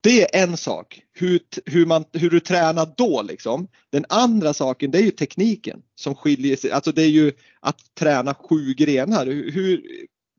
Det 0.00 0.36
är 0.36 0.42
en 0.42 0.56
sak, 0.56 1.02
hur, 1.12 1.40
hur, 1.66 1.86
man, 1.86 2.04
hur 2.12 2.30
du 2.30 2.40
tränar 2.40 2.94
då 2.96 3.22
liksom. 3.22 3.68
Den 3.90 4.04
andra 4.08 4.52
saken 4.52 4.90
det 4.90 4.98
är 4.98 5.02
ju 5.02 5.10
tekniken 5.10 5.82
som 5.94 6.14
skiljer 6.14 6.56
sig, 6.56 6.72
alltså 6.72 6.92
det 6.92 7.02
är 7.02 7.10
ju 7.10 7.32
att 7.60 7.94
träna 7.94 8.34
sju 8.34 8.74
grenar. 8.76 9.26
Hur, 9.26 9.82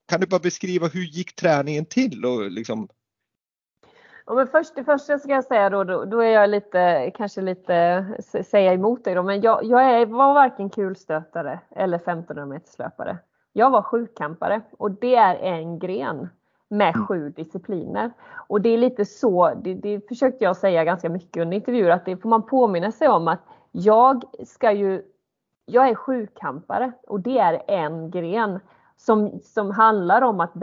kan 0.07 0.19
du 0.19 0.27
bara 0.27 0.39
beskriva 0.39 0.87
hur 0.87 1.03
gick 1.03 1.35
träningen 1.35 1.85
till 1.85 2.25
och 2.25 2.51
liksom 2.51 2.87
Ja, 4.29 4.35
men 4.35 4.47
först, 4.47 4.75
det 4.75 4.83
första 4.83 5.19
ska 5.19 5.31
jag 5.31 5.43
säga 5.43 5.69
då, 5.69 5.83
då, 5.83 6.05
då, 6.05 6.19
är 6.19 6.31
jag 6.31 6.49
lite, 6.49 7.11
kanske 7.15 7.41
lite, 7.41 8.05
säga 8.45 8.73
emot 8.73 9.03
dig 9.03 9.15
då, 9.15 9.23
men 9.23 9.41
jag, 9.41 9.63
jag 9.63 9.83
är, 9.83 10.05
var 10.05 10.33
varken 10.33 10.69
kulstötare 10.69 11.59
eller 11.75 11.97
1500 11.97 12.45
meters 12.45 12.77
löpare. 12.79 13.17
Jag 13.53 13.69
var 13.69 13.81
sjukkampare 13.81 14.61
och 14.71 14.91
det 14.91 15.15
är 15.15 15.35
en 15.35 15.79
gren 15.79 16.29
med 16.69 16.95
mm. 16.95 17.07
sju 17.07 17.29
discipliner. 17.29 18.11
Och 18.47 18.61
det 18.61 18.69
är 18.69 18.77
lite 18.77 19.05
så, 19.05 19.53
det, 19.63 19.73
det 19.73 20.07
försökte 20.07 20.43
jag 20.43 20.57
säga 20.57 20.83
ganska 20.83 21.09
mycket 21.09 21.41
under 21.41 21.57
intervjuer, 21.57 21.89
att 21.89 22.05
det 22.05 22.17
får 22.17 22.29
man 22.29 22.45
påminna 22.45 22.91
sig 22.91 23.07
om 23.07 23.27
att 23.27 23.39
jag 23.71 24.23
ska 24.45 24.71
ju, 24.71 25.01
jag 25.65 25.89
är 25.89 25.95
sjukkampare 25.95 26.91
och 27.07 27.19
det 27.19 27.39
är 27.39 27.61
en 27.67 28.11
gren 28.11 28.59
som, 28.97 29.39
som 29.43 29.71
handlar 29.71 30.21
om 30.21 30.39
att 30.39 30.53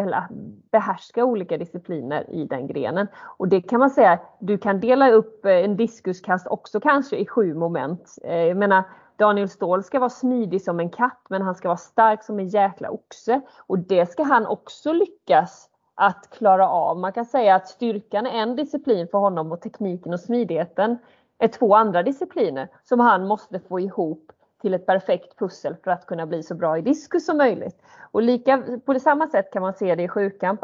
behärska 0.70 1.24
olika 1.24 1.58
discipliner 1.58 2.30
i 2.30 2.44
den 2.44 2.66
grenen. 2.66 3.06
Och 3.16 3.48
det 3.48 3.60
kan 3.60 3.80
man 3.80 3.90
säga, 3.90 4.18
du 4.38 4.58
kan 4.58 4.80
dela 4.80 5.10
upp 5.10 5.44
eh, 5.46 5.52
en 5.52 5.76
diskuskast 5.76 6.46
också 6.46 6.80
kanske 6.80 7.16
i 7.16 7.26
sju 7.26 7.54
moment. 7.54 8.18
Eh, 8.24 8.36
jag 8.36 8.56
menar, 8.56 8.84
Daniel 9.16 9.48
Ståhl 9.48 9.84
ska 9.84 9.98
vara 9.98 10.10
smidig 10.10 10.62
som 10.62 10.80
en 10.80 10.90
katt 10.90 11.20
men 11.28 11.42
han 11.42 11.54
ska 11.54 11.68
vara 11.68 11.76
stark 11.76 12.24
som 12.24 12.38
en 12.38 12.48
jäkla 12.48 12.90
oxe. 12.90 13.40
Och 13.58 13.78
det 13.78 14.10
ska 14.10 14.22
han 14.22 14.46
också 14.46 14.92
lyckas 14.92 15.68
att 15.96 16.30
klara 16.30 16.68
av. 16.68 16.98
Man 16.98 17.12
kan 17.12 17.24
säga 17.24 17.54
att 17.54 17.68
styrkan 17.68 18.26
är 18.26 18.42
en 18.42 18.56
disciplin 18.56 19.08
för 19.08 19.18
honom 19.18 19.52
och 19.52 19.60
tekniken 19.60 20.12
och 20.12 20.20
smidigheten 20.20 20.98
är 21.38 21.48
två 21.48 21.74
andra 21.74 22.02
discipliner 22.02 22.68
som 22.84 23.00
han 23.00 23.26
måste 23.26 23.60
få 23.60 23.80
ihop 23.80 24.32
till 24.60 24.74
ett 24.74 24.86
perfekt 24.86 25.38
pussel 25.38 25.76
för 25.84 25.90
att 25.90 26.06
kunna 26.06 26.26
bli 26.26 26.42
så 26.42 26.54
bra 26.54 26.78
i 26.78 26.80
diskus 26.82 27.26
som 27.26 27.36
möjligt. 27.36 27.82
Och 28.10 28.22
lika, 28.22 28.62
på 28.84 29.00
samma 29.00 29.26
sätt 29.26 29.52
kan 29.52 29.62
man 29.62 29.74
se 29.74 29.94
det 29.94 30.02
i 30.02 30.08
sjukamp. 30.08 30.60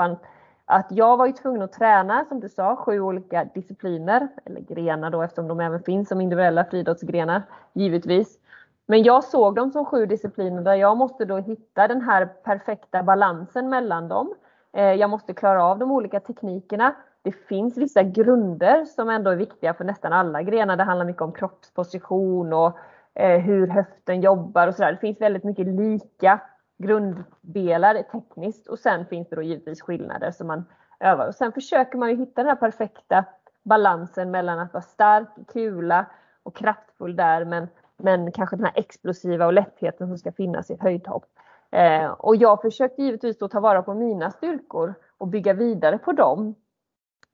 Att 0.64 0.86
jag 0.90 1.16
var 1.16 1.26
ju 1.26 1.32
tvungen 1.32 1.62
att 1.62 1.72
träna, 1.72 2.24
som 2.28 2.40
du 2.40 2.48
sa, 2.48 2.76
sju 2.76 3.00
olika 3.00 3.44
discipliner, 3.44 4.28
eller 4.44 4.60
grenar 4.60 5.10
då 5.10 5.22
eftersom 5.22 5.48
de 5.48 5.60
även 5.60 5.82
finns 5.82 6.08
som 6.08 6.20
individuella 6.20 6.64
friidrottsgrenar, 6.64 7.42
givetvis. 7.72 8.38
Men 8.86 9.02
jag 9.02 9.24
såg 9.24 9.54
dem 9.54 9.70
som 9.70 9.84
sju 9.84 10.06
discipliner 10.06 10.62
där 10.62 10.74
jag 10.74 10.96
måste 10.96 11.24
då 11.24 11.36
hitta 11.36 11.88
den 11.88 12.02
här 12.02 12.26
perfekta 12.26 13.02
balansen 13.02 13.68
mellan 13.68 14.08
dem. 14.08 14.34
Eh, 14.72 14.92
jag 14.92 15.10
måste 15.10 15.34
klara 15.34 15.64
av 15.64 15.78
de 15.78 15.90
olika 15.90 16.20
teknikerna. 16.20 16.94
Det 17.22 17.32
finns 17.32 17.76
vissa 17.76 18.02
grunder 18.02 18.84
som 18.84 19.10
ändå 19.10 19.30
är 19.30 19.36
viktiga 19.36 19.74
för 19.74 19.84
nästan 19.84 20.12
alla 20.12 20.42
grenar. 20.42 20.76
Det 20.76 20.84
handlar 20.84 21.06
mycket 21.06 21.22
om 21.22 21.32
kroppsposition 21.32 22.52
och 22.52 22.78
eh, 23.14 23.40
hur 23.40 23.66
höften 23.66 24.20
jobbar 24.20 24.68
och 24.68 24.74
sådär. 24.74 24.92
Det 24.92 24.98
finns 24.98 25.20
väldigt 25.20 25.44
mycket 25.44 25.66
lika 25.66 26.40
grunddelar 26.78 28.02
tekniskt 28.02 28.66
och 28.66 28.78
sen 28.78 29.06
finns 29.06 29.28
det 29.28 29.36
då 29.36 29.42
givetvis 29.42 29.82
skillnader 29.82 30.30
som 30.30 30.46
man 30.46 30.64
övar. 31.00 31.28
Och 31.28 31.34
sen 31.34 31.52
försöker 31.52 31.98
man 31.98 32.10
ju 32.10 32.16
hitta 32.16 32.42
den 32.42 32.48
här 32.48 32.56
perfekta 32.56 33.24
balansen 33.62 34.30
mellan 34.30 34.58
att 34.58 34.72
vara 34.72 34.82
stark, 34.82 35.28
kula 35.52 36.06
och 36.42 36.56
kraftfull 36.56 37.16
där 37.16 37.44
men, 37.44 37.68
men 37.96 38.32
kanske 38.32 38.56
den 38.56 38.64
här 38.64 38.78
explosiva 38.78 39.46
och 39.46 39.52
lättheten 39.52 40.08
som 40.08 40.18
ska 40.18 40.32
finnas 40.32 40.70
i 40.70 40.74
ett 40.74 40.82
höjdhopp. 40.82 41.31
Eh, 41.72 42.10
och 42.10 42.36
jag 42.36 42.62
försökte 42.62 43.02
givetvis 43.02 43.38
då 43.38 43.48
ta 43.48 43.60
vara 43.60 43.82
på 43.82 43.94
mina 43.94 44.30
styrkor 44.30 44.94
och 45.18 45.28
bygga 45.28 45.52
vidare 45.52 45.98
på 45.98 46.12
dem 46.12 46.54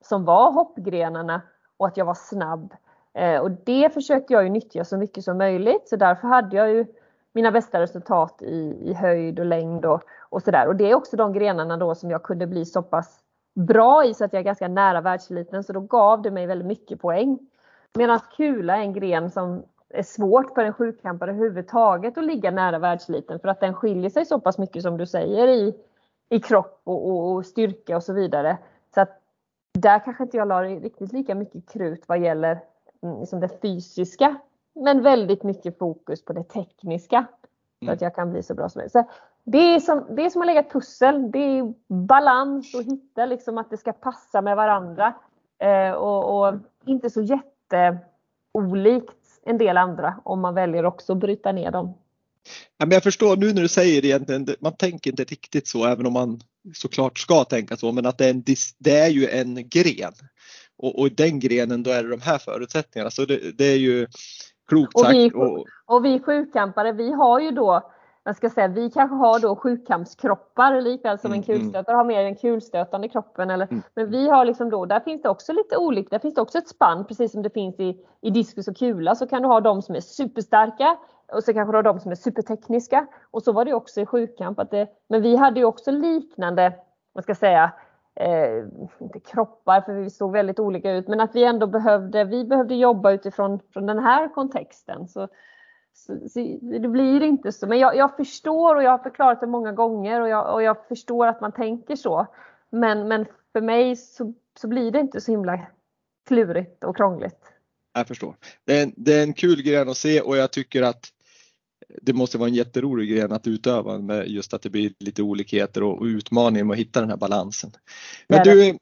som 0.01 0.25
var 0.25 0.53
hoppgrenarna 0.53 1.43
och 1.77 1.87
att 1.87 1.97
jag 1.97 2.05
var 2.05 2.15
snabb. 2.15 2.75
Eh, 3.15 3.41
och 3.41 3.51
det 3.51 3.95
försökte 3.95 4.33
jag 4.33 4.45
ju 4.45 4.51
nyttja 4.51 4.85
så 4.85 4.97
mycket 4.97 5.25
som 5.25 5.39
möjligt 5.39 5.89
så 5.89 5.97
därför 5.97 6.29
hade 6.29 6.57
jag 6.57 6.71
ju 6.71 6.87
mina 7.33 7.51
bästa 7.51 7.81
resultat 7.81 8.43
i, 8.43 8.91
i 8.91 8.95
höjd 8.95 9.41
och 9.41 9.47
längd 9.47 9.85
och, 9.85 10.03
och 10.29 10.43
sådär. 10.43 10.69
Och 10.69 10.77
det 10.77 10.91
är 10.91 10.95
också 10.95 11.17
de 11.17 11.33
grenarna 11.33 11.77
då 11.77 11.95
som 11.95 12.11
jag 12.11 12.23
kunde 12.23 12.47
bli 12.47 12.65
så 12.65 12.83
pass 12.83 13.21
bra 13.55 14.05
i 14.05 14.15
så 14.15 14.25
att 14.25 14.33
jag 14.33 14.41
är 14.41 14.45
ganska 14.45 14.69
nära 14.69 15.01
världseliten 15.01 15.65
så 15.65 15.73
då 15.73 15.81
gav 15.81 16.23
det 16.23 16.31
mig 16.31 16.47
väldigt 16.47 16.69
mycket 16.69 17.01
poäng. 17.01 17.39
Medan 17.95 18.21
kula 18.37 18.77
är 18.77 18.81
en 18.81 18.93
gren 18.93 19.31
som 19.31 19.63
är 19.91 20.03
svårt 20.03 20.55
för 20.55 20.65
en 20.65 20.73
sjukampare 20.73 21.31
överhuvudtaget 21.31 22.19
att 22.19 22.25
ligga 22.25 22.51
nära 22.51 22.79
världseliten 22.79 23.41
för 23.41 23.49
att 23.49 23.61
den 23.61 23.75
skiljer 23.75 24.11
sig 24.11 24.27
så 24.27 24.41
pass 24.41 24.59
mycket 24.59 24.83
som 24.83 24.97
du 24.97 25.07
säger 25.07 25.49
i, 25.49 25.75
i 26.29 26.41
kropp 26.41 26.81
och, 26.85 27.11
och, 27.11 27.33
och 27.33 27.47
styrka 27.47 27.97
och 27.97 28.03
så 28.03 28.13
vidare. 28.13 28.59
Så 28.95 29.01
att 29.01 29.21
där 29.79 30.05
kanske 30.05 30.23
inte 30.23 30.37
jag 30.37 30.49
la 30.49 30.65
riktigt 30.65 31.13
lika 31.13 31.35
mycket 31.35 31.73
krut 31.73 32.05
vad 32.07 32.19
gäller 32.19 32.61
mm, 33.03 33.21
liksom 33.21 33.41
det 33.41 33.61
fysiska 33.63 34.37
men 34.75 35.03
väldigt 35.03 35.43
mycket 35.43 35.79
fokus 35.79 36.25
på 36.25 36.33
det 36.33 36.45
tekniska. 36.45 37.17
Mm. 37.17 37.27
Så 37.87 37.93
att 37.93 38.01
jag 38.01 38.15
kan 38.15 38.31
bli 38.31 38.43
så 38.43 38.55
bra 38.55 38.69
som 38.69 38.79
möjligt. 38.79 38.93
Så 38.93 39.05
det, 39.45 39.59
är 39.59 39.81
som, 39.81 40.07
det 40.11 40.25
är 40.25 40.31
som 40.31 40.43
att 40.43 40.47
lägga 40.47 40.61
ett 40.61 40.73
pussel. 40.73 41.31
Det 41.31 41.39
är 41.39 41.75
balans 41.89 42.75
och 42.75 42.83
hitta 42.83 43.27
liksom 43.27 43.59
att 43.59 43.71
det 43.71 43.77
ska 43.77 43.93
passa 43.93 44.41
med 44.41 44.57
varandra. 44.57 45.15
Eh, 45.59 45.93
och, 45.93 46.49
och, 46.49 46.55
inte 46.85 47.11
så 47.11 47.23
jätteolikt 47.23 49.18
en 49.49 49.59
del 49.59 49.77
andra 49.77 50.21
om 50.25 50.41
man 50.41 50.55
väljer 50.55 50.85
också 50.85 51.13
att 51.13 51.19
bryta 51.19 51.53
ner 51.53 51.71
dem. 51.71 51.95
Ja, 52.79 52.87
men 52.87 52.91
jag 52.91 53.03
förstår 53.03 53.37
nu 53.37 53.53
när 53.53 53.63
du 53.63 53.69
säger 53.69 54.03
det 54.03 54.09
egentligen, 54.09 54.47
man 54.61 54.77
tänker 54.77 55.11
inte 55.11 55.25
riktigt 55.25 55.69
så 55.69 55.87
även 55.87 56.07
om 56.07 56.13
man 56.13 56.41
såklart 56.75 57.19
ska 57.19 57.45
tänka 57.45 57.77
så, 57.77 57.93
men 57.93 58.07
att 58.07 58.19
det 58.19 58.27
är, 58.27 58.31
en, 58.31 58.45
det 58.79 58.99
är 58.99 59.09
ju 59.09 59.29
en 59.29 59.69
gren. 59.69 60.13
Och, 60.79 60.99
och 60.99 61.07
i 61.07 61.11
den 61.11 61.39
grenen 61.39 61.83
då 61.83 61.91
är 61.91 62.03
det 62.03 62.11
de 62.11 62.21
här 62.21 62.39
förutsättningarna. 62.39 63.11
Så 63.11 63.25
det, 63.25 63.59
det 63.59 63.65
är 63.65 63.79
ju 63.79 64.07
klokt 64.69 64.95
och 64.95 65.07
vi, 65.11 65.31
och, 65.35 65.67
och 65.87 66.05
vi 66.05 66.21
sjukampare, 66.21 66.93
vi 66.93 67.13
har 67.13 67.41
ju 67.41 67.51
då 67.51 67.93
jag 68.29 68.37
ska 68.37 68.51
säga, 68.51 68.69
vi 68.69 68.91
kanske 68.91 69.17
har 69.17 69.41
då 69.41 69.57
sjukkampskroppar 69.57 70.81
likväl 70.81 71.19
som 71.19 71.33
mm, 71.33 71.43
en 71.43 71.51
mm. 71.51 71.61
kulstötare 71.61 71.97
har 71.97 72.05
mer 72.05 72.25
en 72.25 72.37
kulstötande 72.37 73.09
kroppen. 73.09 73.51
Eller, 73.51 73.67
mm. 73.71 73.83
Men 73.95 74.11
vi 74.11 74.29
har 74.29 74.45
liksom 74.45 74.71
då, 74.71 74.87
där 74.87 75.01
finns 75.01 75.23
det 75.23 75.29
också 75.29 75.53
lite 75.53 75.77
olika, 75.77 76.09
där 76.11 76.19
finns 76.19 76.35
det 76.35 76.41
också 76.41 76.59
ett 76.59 76.69
spann 76.69 77.07
precis 77.07 77.33
som 77.33 77.43
det 77.43 77.51
finns 77.51 77.81
i, 77.81 78.01
i 78.21 78.31
diskus 78.31 78.69
och 78.69 78.77
kula 78.77 79.15
så 79.15 79.27
kan 79.27 79.43
du 79.43 79.49
ha 79.49 79.61
de 79.61 79.83
som 79.83 79.95
är 79.95 80.01
superstarka 80.01 80.97
och 81.33 81.45
så 81.45 81.53
kanske 81.53 81.73
du 81.73 81.79
har 81.79 81.83
de 81.83 82.01
som 82.01 82.11
är 82.11 82.15
supertekniska. 82.15 83.07
Och 83.31 83.43
så 83.43 83.53
var 83.53 83.65
det 83.65 83.75
också 83.75 84.01
i 84.01 84.07
sjukkamp. 84.07 84.59
Att 84.59 84.71
det, 84.71 84.89
men 85.09 85.23
vi 85.23 85.37
hade 85.37 85.61
ju 85.61 85.67
också 85.67 85.91
liknande, 85.91 86.73
man 87.15 87.23
ska 87.23 87.35
säga, 87.35 87.73
eh, 88.15 88.65
inte 88.99 89.21
kroppar 89.21 89.81
för 89.81 89.93
vi 89.93 90.11
såg 90.11 90.33
väldigt 90.33 90.59
olika 90.59 90.93
ut, 90.93 91.09
men 91.09 91.21
att 91.21 91.35
vi 91.35 91.45
ändå 91.45 91.67
behövde, 91.67 92.25
vi 92.25 92.45
behövde 92.45 92.75
jobba 92.75 93.11
utifrån 93.11 93.61
från 93.73 93.87
den 93.87 93.99
här 93.99 94.35
kontexten. 94.35 95.09
Så, 95.09 95.29
så, 96.07 96.29
så 96.29 96.59
det 96.61 96.89
blir 96.89 97.23
inte 97.23 97.53
så, 97.53 97.67
men 97.67 97.79
jag, 97.79 97.97
jag, 97.97 98.17
förstår 98.17 98.77
och 98.77 98.83
jag 98.83 98.91
har 98.91 98.99
förklarat 98.99 99.41
det 99.41 99.47
många 99.47 99.73
gånger 99.73 100.21
och 100.21 100.29
jag, 100.29 100.55
och 100.55 100.63
jag 100.63 100.87
förstår 100.89 101.27
att 101.27 101.41
man 101.41 101.53
tänker 101.53 101.97
så. 101.97 102.27
Men, 102.71 103.09
men 103.09 103.27
för 103.53 103.61
mig 103.61 103.97
så, 103.97 104.35
så 104.61 104.69
blir 104.69 104.91
det 104.91 105.01
inte 105.01 105.21
så 105.21 105.31
himla 105.31 105.67
klurigt 106.29 106.85
och 106.85 106.97
krångligt. 106.97 107.39
Jag 107.95 108.09
förstår. 108.09 108.37
Det 108.65 108.81
är, 108.81 108.93
det 108.97 109.15
är 109.15 109.23
en 109.23 109.35
kul 109.35 109.63
grej 109.63 109.77
att 109.77 109.97
se 109.97 110.21
och 110.21 110.37
jag 110.37 110.51
tycker 110.51 110.83
att 110.83 111.13
det 112.03 112.13
måste 112.13 112.39
vara 112.39 112.49
en 112.49 112.55
jätterolig 112.55 113.11
gren 113.11 113.33
att 113.33 113.47
utöva 113.47 113.99
med 113.99 114.29
just 114.29 114.55
att 114.55 114.63
det 114.63 114.71
blir 114.71 114.93
lite 114.99 115.23
olikheter 115.23 115.83
och, 115.83 116.03
utmaning 116.05 116.67
med 116.67 116.75
att 116.75 116.81
hitta 116.81 117.01
den 117.01 117.11
här 117.11 117.17
balansen. 117.17 117.71
Men 118.29 118.43
du, 118.45 118.69
eh, 118.69 118.77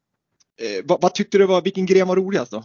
vad, 0.84 1.02
vad, 1.02 1.14
tyckte 1.14 1.38
du 1.38 1.46
var, 1.46 1.62
vilken 1.62 1.86
gren 1.86 2.08
var 2.08 2.16
roligast 2.16 2.50
då? 2.50 2.64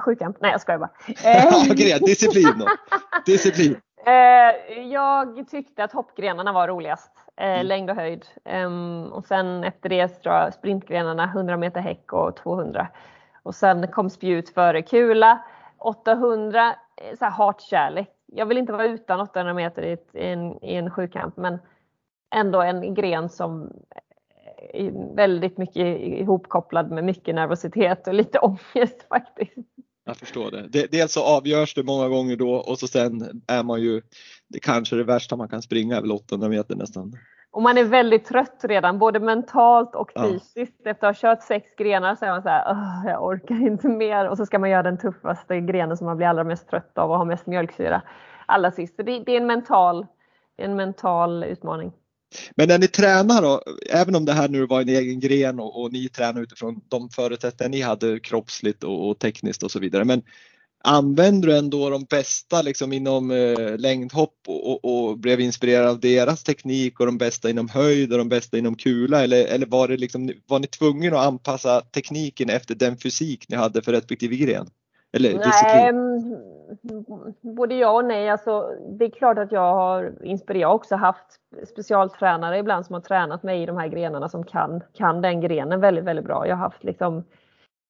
Sjukkamp? 0.00 0.36
Nej 0.40 0.50
jag 0.50 0.60
skojar 0.60 0.78
bara. 0.78 0.90
ja, 1.24 1.74
gren, 1.74 1.98
disciplin. 1.98 2.66
Disciplin. 3.26 3.76
Eh, 4.06 4.82
jag 4.82 5.48
tyckte 5.50 5.84
att 5.84 5.92
hoppgrenarna 5.92 6.52
var 6.52 6.68
roligast. 6.68 7.12
Eh, 7.36 7.46
mm. 7.46 7.66
Längd 7.66 7.90
och 7.90 7.96
höjd. 7.96 8.26
Ehm, 8.44 9.04
och 9.12 9.26
sen 9.26 9.64
efter 9.64 9.88
det 9.88 10.08
tror 10.08 10.34
jag 10.34 10.54
sprintgrenarna 10.54 11.24
100 11.24 11.56
meter 11.56 11.80
häck 11.80 12.12
och 12.12 12.36
200. 12.36 12.88
Och 13.42 13.54
sen 13.54 13.88
kom 13.88 14.10
spjut 14.10 14.50
före 14.54 14.82
kula. 14.82 15.44
800, 15.78 16.74
så 17.18 17.24
här 17.24 17.32
hatkärlek 17.32 18.10
jag 18.34 18.46
vill 18.46 18.58
inte 18.58 18.72
vara 18.72 18.86
utan 18.86 19.20
800 19.20 19.54
meter 19.54 19.82
i, 19.82 19.98
en, 20.12 20.64
i 20.64 20.74
en 20.74 20.90
sjukamp 20.90 21.36
men 21.36 21.58
ändå 22.34 22.62
en 22.62 22.94
gren 22.94 23.28
som 23.28 23.72
väldigt 25.16 25.58
mycket 25.58 26.00
ihopkopplad 26.00 26.90
med 26.90 27.04
mycket 27.04 27.34
nervositet 27.34 28.08
och 28.08 28.14
lite 28.14 28.38
ångest 28.42 29.06
faktiskt. 29.08 29.68
Jag 30.04 30.16
förstår 30.16 30.50
det. 30.50 30.86
Dels 30.90 31.12
så 31.12 31.22
avgörs 31.22 31.74
det 31.74 31.82
många 31.82 32.08
gånger 32.08 32.36
då 32.36 32.54
och 32.54 32.78
så 32.78 32.86
sen 32.86 33.42
är 33.46 33.62
man 33.62 33.80
ju, 33.80 34.02
det 34.48 34.60
kanske 34.60 34.96
det 34.96 35.04
värsta 35.04 35.36
man 35.36 35.48
kan 35.48 35.62
springa 35.62 35.96
är 35.96 36.00
väl 36.00 36.12
800 36.12 36.48
meter 36.48 36.76
nästan. 36.76 37.12
Och 37.50 37.62
man 37.62 37.78
är 37.78 37.84
väldigt 37.84 38.24
trött 38.24 38.60
redan, 38.62 38.98
både 38.98 39.20
mentalt 39.20 39.94
och 39.94 40.12
fysiskt. 40.16 40.80
Ja. 40.84 40.90
Efter 40.90 41.08
att 41.08 41.16
ha 41.16 41.30
kört 41.30 41.42
sex 41.42 41.74
grenar 41.78 42.16
så 42.16 42.24
är 42.24 42.30
man 42.30 42.42
så 42.42 42.48
här, 42.48 43.10
jag 43.10 43.24
orkar 43.24 43.66
inte 43.66 43.88
mer. 43.88 44.28
Och 44.28 44.36
så 44.36 44.46
ska 44.46 44.58
man 44.58 44.70
göra 44.70 44.82
den 44.82 44.98
tuffaste 44.98 45.60
grenen 45.60 45.96
som 45.96 46.06
man 46.06 46.16
blir 46.16 46.26
allra 46.26 46.44
mest 46.44 46.68
trött 46.68 46.98
av 46.98 47.10
och 47.10 47.18
har 47.18 47.24
mest 47.24 47.46
mjölksyra 47.46 48.02
allra 48.46 48.70
sist. 48.70 48.96
Så 48.96 49.02
det, 49.02 49.18
det 49.18 49.32
är 49.32 49.36
en 49.36 49.46
mental, 49.46 50.06
en 50.56 50.76
mental 50.76 51.44
utmaning. 51.44 51.92
Men 52.56 52.68
när 52.68 52.78
ni 52.78 52.88
tränar 52.88 53.42
då, 53.42 53.62
även 53.90 54.14
om 54.14 54.24
det 54.24 54.32
här 54.32 54.48
nu 54.48 54.66
var 54.66 54.80
en 54.80 54.88
egen 54.88 55.20
gren 55.20 55.60
och, 55.60 55.82
och 55.82 55.92
ni 55.92 56.08
tränar 56.08 56.42
utifrån 56.42 56.80
de 56.88 57.10
förutsättningar 57.10 57.70
ni 57.70 57.80
hade 57.80 58.20
kroppsligt 58.20 58.84
och, 58.84 59.08
och, 59.10 59.18
tekniskt 59.18 59.62
och 59.62 59.70
så 59.70 59.78
vidare. 59.78 60.04
Men 60.04 60.22
använder 60.84 61.48
du 61.48 61.56
ändå 61.56 61.90
de 61.90 62.04
bästa 62.04 62.62
liksom 62.62 62.92
inom 62.92 63.30
eh, 63.30 63.78
längdhopp 63.78 64.34
och, 64.46 64.70
och, 64.70 65.08
och, 65.08 65.18
blev 65.18 65.40
inspirerad 65.40 65.88
av 65.88 66.00
deras 66.00 66.42
teknik 66.42 67.00
och 67.00 67.06
de 67.06 67.18
bästa 67.18 67.50
inom 67.50 67.68
höjd 67.68 68.12
och 68.12 68.18
de 68.18 68.28
bästa 68.28 68.58
inom 68.58 68.76
kula 68.76 69.22
eller, 69.22 69.44
eller 69.44 69.66
var, 69.66 69.88
det 69.88 69.96
liksom, 69.96 70.32
var 70.46 70.58
ni 70.58 70.66
tvungna 70.66 71.18
att 71.18 71.26
anpassa 71.26 71.80
tekniken 71.80 72.50
efter 72.50 72.74
den 72.74 72.96
fysik 72.96 73.48
ni 73.48 73.56
hade 73.56 73.82
för 73.82 73.92
respektive 73.92 74.36
gren? 74.36 74.66
Eller 75.12 75.32
disciplin? 75.32 76.18
Nej, 76.18 76.52
både 77.40 77.74
ja 77.74 77.90
och 77.90 78.04
nej. 78.04 78.30
Alltså, 78.30 78.70
det 78.88 79.04
är 79.04 79.10
klart 79.10 79.38
att 79.38 79.52
jag 79.52 79.74
har 79.74 80.12
inspirerat 80.22 80.74
också 80.74 80.96
haft 80.96 81.26
specialtränare 81.66 82.58
ibland 82.58 82.86
som 82.86 82.94
har 82.94 83.00
tränat 83.00 83.42
mig 83.42 83.62
i 83.62 83.66
de 83.66 83.76
här 83.76 83.88
grenarna 83.88 84.28
som 84.28 84.44
kan, 84.44 84.80
kan 84.92 85.20
den 85.20 85.40
grenen 85.40 85.80
väldigt, 85.80 86.04
väldigt 86.04 86.24
bra. 86.24 86.46
Jag 86.46 86.56
har 86.56 86.62
haft 86.62 86.84
liksom 86.84 87.24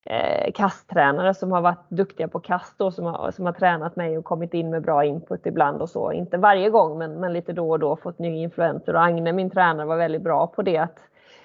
eh, 0.05 0.51
kasttränare 0.53 1.33
som 1.33 1.51
har 1.51 1.61
varit 1.61 1.89
duktiga 1.89 2.27
på 2.27 2.39
kast 2.39 2.81
och 2.81 2.93
som 2.93 3.05
har, 3.05 3.31
som 3.31 3.45
har 3.45 3.53
tränat 3.53 3.95
mig 3.95 4.17
och 4.17 4.25
kommit 4.25 4.53
in 4.53 4.69
med 4.69 4.81
bra 4.81 5.05
input 5.05 5.45
ibland 5.45 5.81
och 5.81 5.89
så. 5.89 6.11
Inte 6.11 6.37
varje 6.37 6.69
gång 6.69 6.97
men, 6.97 7.19
men 7.19 7.33
lite 7.33 7.53
då 7.53 7.69
och 7.69 7.79
då 7.79 7.95
fått 7.95 8.19
nya 8.19 8.43
influenser 8.43 8.93
och 8.93 9.03
Agne 9.03 9.33
min 9.33 9.49
tränare 9.49 9.87
var 9.87 9.97
väldigt 9.97 10.23
bra 10.23 10.47
på 10.47 10.61
det. 10.61 10.77
Att, 10.77 10.99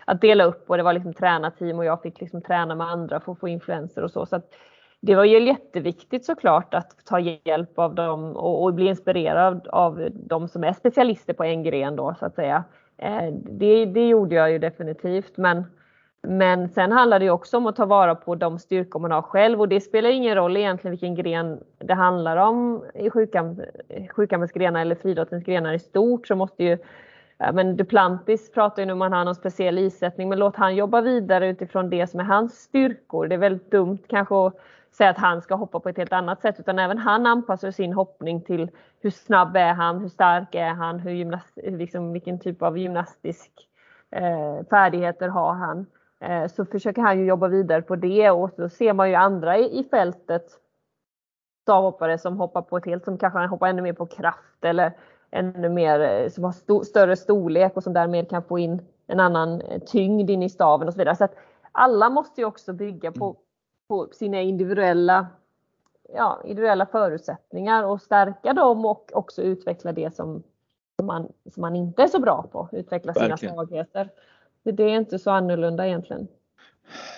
att 0.05 0.21
dela 0.21 0.45
upp 0.45 0.71
och 0.71 0.77
det 0.77 0.83
var 0.83 0.93
liksom 0.93 1.15
tränarteam 1.15 1.79
och 1.79 1.85
jag 1.85 2.03
fick 2.03 2.21
liksom 2.21 2.43
träna 2.43 2.75
med 2.75 2.87
andra 2.87 3.21
för 3.21 3.33
att 3.33 3.39
få 3.39 3.49
influenser 3.49 4.05
och 4.05 4.11
så. 4.11 4.27
så 4.27 4.37
att, 4.37 4.51
det 5.01 5.15
var 5.15 5.25
ju 5.25 5.47
jätteviktigt 5.47 6.25
såklart 6.25 6.75
att 6.75 7.05
ta 7.05 7.21
hjälp 7.21 7.79
av 7.79 7.95
dem 7.95 8.37
och, 8.37 8.65
och 8.65 8.75
bli 8.75 8.87
inspirerad 8.87 9.69
av 9.69 10.09
de 10.13 10.49
som 10.49 10.65
är 10.65 10.73
specialister 10.73 11.33
på 11.33 11.45
en 11.45 11.63
gren 11.63 11.97
då 11.97 12.15
så 12.19 12.27
att 12.27 12.35
säga. 12.35 12.65
Eh, 12.97 13.33
det, 13.33 13.85
det 13.85 14.09
gjorde 14.09 14.35
jag 14.35 14.51
ju 14.51 14.59
definitivt 14.59 15.37
men 15.37 15.65
men 16.23 16.69
sen 16.69 16.93
handlar 16.93 17.21
det 17.21 17.31
också 17.31 17.57
om 17.57 17.67
att 17.67 17.77
ta 17.77 17.87
vara 17.87 18.15
på 18.15 18.35
de 18.35 18.59
styrkor 18.59 19.01
man 19.01 19.11
har 19.11 19.23
själv 19.23 19.61
och 19.61 19.69
det 19.69 19.81
spelar 19.81 20.11
ingen 20.11 20.35
roll 20.35 20.57
egentligen 20.57 20.91
vilken 20.91 21.15
gren 21.15 21.61
det 21.79 21.95
handlar 21.95 22.37
om 22.37 22.85
i 22.95 23.11
sjukammens 24.11 24.53
grenar 24.53 24.81
eller 24.81 24.95
friidrottens 24.95 25.45
grenar 25.45 25.73
i 25.73 25.79
stort 25.79 26.27
så 26.27 26.37
måste 26.37 26.65
ju 26.65 26.79
men 27.53 27.77
Duplantis 27.77 28.53
pratar 28.53 28.83
ju 28.83 28.87
nu 28.87 28.93
om 28.93 29.03
att 29.03 29.11
han 29.11 29.19
har 29.19 29.25
någon 29.25 29.35
speciell 29.35 29.79
isättning 29.79 30.29
men 30.29 30.39
låt 30.39 30.57
han 30.57 30.77
jobba 30.77 31.01
vidare 31.01 31.49
utifrån 31.49 31.91
det 31.91 32.07
som 32.07 32.21
är 32.21 32.25
hans 32.25 32.55
styrkor. 32.55 33.27
Det 33.27 33.35
är 33.35 33.39
väldigt 33.39 33.71
dumt 33.71 33.99
kanske 34.07 34.47
att 34.47 34.55
säga 34.99 35.11
att 35.11 35.19
han 35.19 35.43
ska 35.43 35.55
hoppa 35.55 35.81
på 35.81 35.89
ett 35.89 35.97
helt 35.97 36.13
annat 36.13 36.41
sätt 36.41 36.61
utan 36.61 36.79
även 36.79 36.99
han 36.99 37.27
anpassar 37.27 37.71
sin 37.71 37.93
hoppning 37.93 38.43
till 38.43 38.71
hur 39.01 39.11
snabb 39.11 39.57
är 39.57 39.73
han, 39.73 39.99
hur 39.99 40.09
stark 40.09 40.55
är 40.55 40.69
han, 40.69 40.99
hur 40.99 41.11
gymnast, 41.11 41.53
liksom, 41.57 42.13
vilken 42.13 42.39
typ 42.39 42.63
av 42.63 42.79
gymnastisk 42.79 43.69
eh, 44.11 44.67
färdigheter 44.71 45.29
har 45.29 45.53
han. 45.53 45.87
Eh, 46.21 46.47
så 46.47 46.65
försöker 46.65 47.03
han 47.03 47.19
ju 47.19 47.25
jobba 47.25 47.49
vidare 47.49 47.83
på 47.83 47.97
det 47.97 48.31
och 48.31 48.51
så 48.57 48.69
ser 48.69 48.93
man 48.93 49.09
ju 49.09 49.15
andra 49.15 49.59
i, 49.59 49.81
i 49.81 49.85
fältet 49.85 50.47
stavhoppare 51.63 52.19
som 52.19 52.37
hoppar 52.37 52.63
på 52.63 52.77
ett 52.77 52.87
helt 52.87 53.05
som 53.05 53.19
kanske 53.19 53.39
hoppar 53.39 53.69
ännu 53.69 53.83
mer 53.83 53.93
på 53.93 54.07
kraft 54.07 54.65
eller 54.65 54.93
ännu 55.31 55.69
mer 55.69 56.01
eh, 56.01 56.29
som 56.29 56.45
har 56.45 56.51
st 56.51 56.85
större 56.85 57.17
storlek 57.17 57.77
och 57.77 57.83
som 57.83 57.93
därmed 57.93 58.31
kan 58.31 58.43
få 58.43 58.59
in 58.59 58.83
en 59.07 59.21
annan 59.21 59.61
eh, 59.61 59.81
tyngd 59.81 60.31
in 60.31 60.43
i 60.43 60.49
staven 60.49 60.89
och 60.89 60.95
så 60.95 60.99
vidare. 60.99 61.17
Så 61.17 61.25
att 61.25 61.35
alla 61.73 62.11
måste 62.11 62.41
ju 62.41 62.45
också 62.45 62.73
bygga 62.73 63.13
på, 63.13 63.25
mm 63.25 63.37
på 63.89 64.09
sina 64.13 64.41
individuella, 64.41 65.27
ja, 66.15 66.41
individuella 66.45 66.87
förutsättningar 66.87 67.85
och 67.85 68.03
stärka 68.03 68.53
dem 68.53 68.85
och 68.87 69.11
också 69.13 69.43
utveckla 69.43 69.93
det 69.93 70.15
som, 70.15 70.43
som, 70.97 71.07
man, 71.07 71.33
som 71.55 71.61
man 71.61 71.77
inte 71.77 72.03
är 72.03 72.09
så 72.09 72.21
bra 72.21 72.49
på. 72.53 72.69
Utveckla 72.73 73.15
sina 73.15 73.29
Verkligen. 73.29 73.55
svagheter. 73.55 74.11
Det 74.63 74.83
är 74.83 74.97
inte 74.97 75.19
så 75.19 75.31
annorlunda 75.31 75.87
egentligen. 75.87 76.29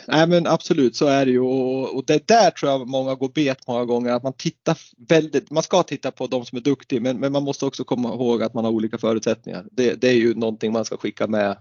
Nej 0.09 0.27
men 0.27 0.47
absolut 0.47 0.97
så 0.97 1.07
är 1.07 1.25
det 1.25 1.31
ju 1.31 1.41
och, 1.41 1.97
och 1.97 2.05
det 2.07 2.29
där 2.29 2.51
tror 2.51 2.73
jag 2.73 2.89
många 2.89 3.15
går 3.15 3.29
bet 3.29 3.67
många 3.67 3.85
gånger 3.85 4.13
att 4.13 4.23
man 4.23 4.33
tittar 4.33 4.79
väldigt, 5.09 5.51
man 5.51 5.63
ska 5.63 5.83
titta 5.83 6.11
på 6.11 6.27
de 6.27 6.45
som 6.45 6.59
är 6.59 6.63
duktiga 6.63 7.01
men, 7.01 7.21
men 7.21 7.33
man 7.33 7.43
måste 7.43 7.67
också 7.67 7.85
komma 7.85 8.09
ihåg 8.09 8.43
att 8.43 8.55
man 8.55 8.65
har 8.65 8.73
olika 8.73 8.99
förutsättningar. 8.99 9.65
Det, 9.73 10.01
det 10.01 10.09
är 10.09 10.17
ju 10.17 10.35
någonting 10.35 10.73
man 10.73 10.85
ska 10.85 10.97
skicka 10.97 11.27
med 11.27 11.57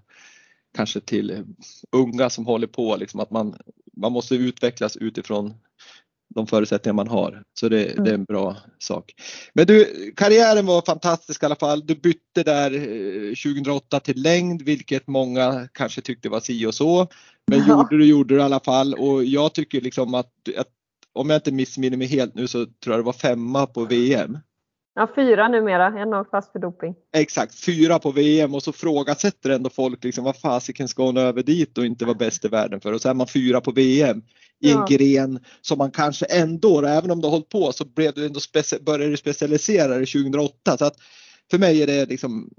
kanske 0.76 1.00
till 1.00 1.44
unga 1.92 2.30
som 2.30 2.46
håller 2.46 2.68
på 2.68 2.96
liksom 2.96 3.20
att 3.20 3.32
man, 3.32 3.56
man 3.98 4.12
måste 4.12 4.36
utvecklas 4.36 4.98
utifrån 4.98 5.54
de 6.36 6.48
förutsättningar 6.48 6.94
man 6.94 7.08
har. 7.08 7.44
Så 7.60 7.70
det, 7.70 7.92
mm. 7.92 8.04
det, 8.04 8.10
är 8.10 8.14
en 8.14 8.24
bra 8.24 8.58
sak. 8.80 9.14
Men 9.54 9.66
du, 9.68 9.86
karriären 10.16 10.66
var 10.66 10.82
fantastisk 10.82 11.44
i 11.44 11.46
alla 11.46 11.56
fall. 11.56 11.88
Du 11.88 11.96
bytte 11.96 12.44
där 12.44 12.70
2008 13.54 13.98
eh, 13.98 14.02
till 14.02 14.22
längd, 14.22 14.62
vilket 14.62 15.08
många 15.08 15.68
kanske 15.74 16.02
tyckte 16.02 16.30
var 16.30 16.40
si 16.40 16.66
och 16.66 16.76
så. 16.76 17.08
Men 17.48 17.60
ja. 17.60 17.68
gjorde 17.68 17.98
du 17.98 18.06
gjorde 18.06 18.34
du 18.34 18.40
i 18.40 18.44
alla 18.44 18.60
fall 18.60 18.94
och 18.94 19.24
jag 19.24 19.54
tycker 19.54 19.82
liksom 19.82 20.14
att, 20.14 20.34
att 20.58 20.68
om 21.14 21.30
jag 21.30 21.38
inte 21.38 21.52
missminner 21.52 21.98
mig 21.98 22.08
helt 22.08 22.36
nu 22.36 22.48
så 22.48 22.66
tror 22.66 22.96
jag 22.96 23.00
det 23.00 23.06
var 23.06 23.14
femma 23.14 23.68
på 23.68 23.86
VM. 23.86 24.38
Ja, 24.96 25.12
fyra 25.16 25.48
numera, 25.48 25.86
en 26.02 26.14
har 26.14 26.24
fast 26.24 26.52
för 26.52 26.60
doping. 26.60 26.96
Exakt, 27.14 27.66
fyra 27.66 28.00
på 28.00 28.12
VM 28.12 28.56
och 28.56 28.64
så 28.64 28.72
frågasätter 28.72 29.50
ändå 29.50 29.70
folk 29.70 30.04
liksom 30.04 30.24
vad 30.24 30.38
fasiken 30.38 30.88
ska 30.88 31.04
hon 31.04 31.18
över 31.18 31.44
dit 31.44 31.78
och 31.78 31.86
inte 31.86 32.06
vara 32.06 32.18
bäst 32.18 32.46
i 32.46 32.48
världen 32.48 32.82
för? 32.82 32.94
Och 32.94 33.02
så 33.02 33.10
är 33.10 33.14
man 33.14 33.28
fyra 33.28 33.62
på 33.62 33.72
VM 33.72 34.22
i 34.62 34.72
en 34.72 34.86
gren 34.86 35.40
som 35.62 35.78
man 35.78 35.92
kanske 35.92 36.26
ändå, 36.26 36.82
även 36.82 37.12
om 37.12 37.22
du 37.22 37.28
har 37.28 37.32
hållit 37.32 37.50
på 37.50 37.72
så 37.72 37.86
blev 37.86 38.14
du 38.14 38.26
ändå 38.26 38.40
började 38.82 39.10
du 39.10 39.18
specialisera 39.18 39.88
dig 39.88 40.06
2008 40.06 40.78
så 40.78 40.86
att 40.86 40.96
för 41.52 41.58
mig 41.58 41.84
är 41.84 41.88
det 41.88 42.06
liksom 42.06 42.50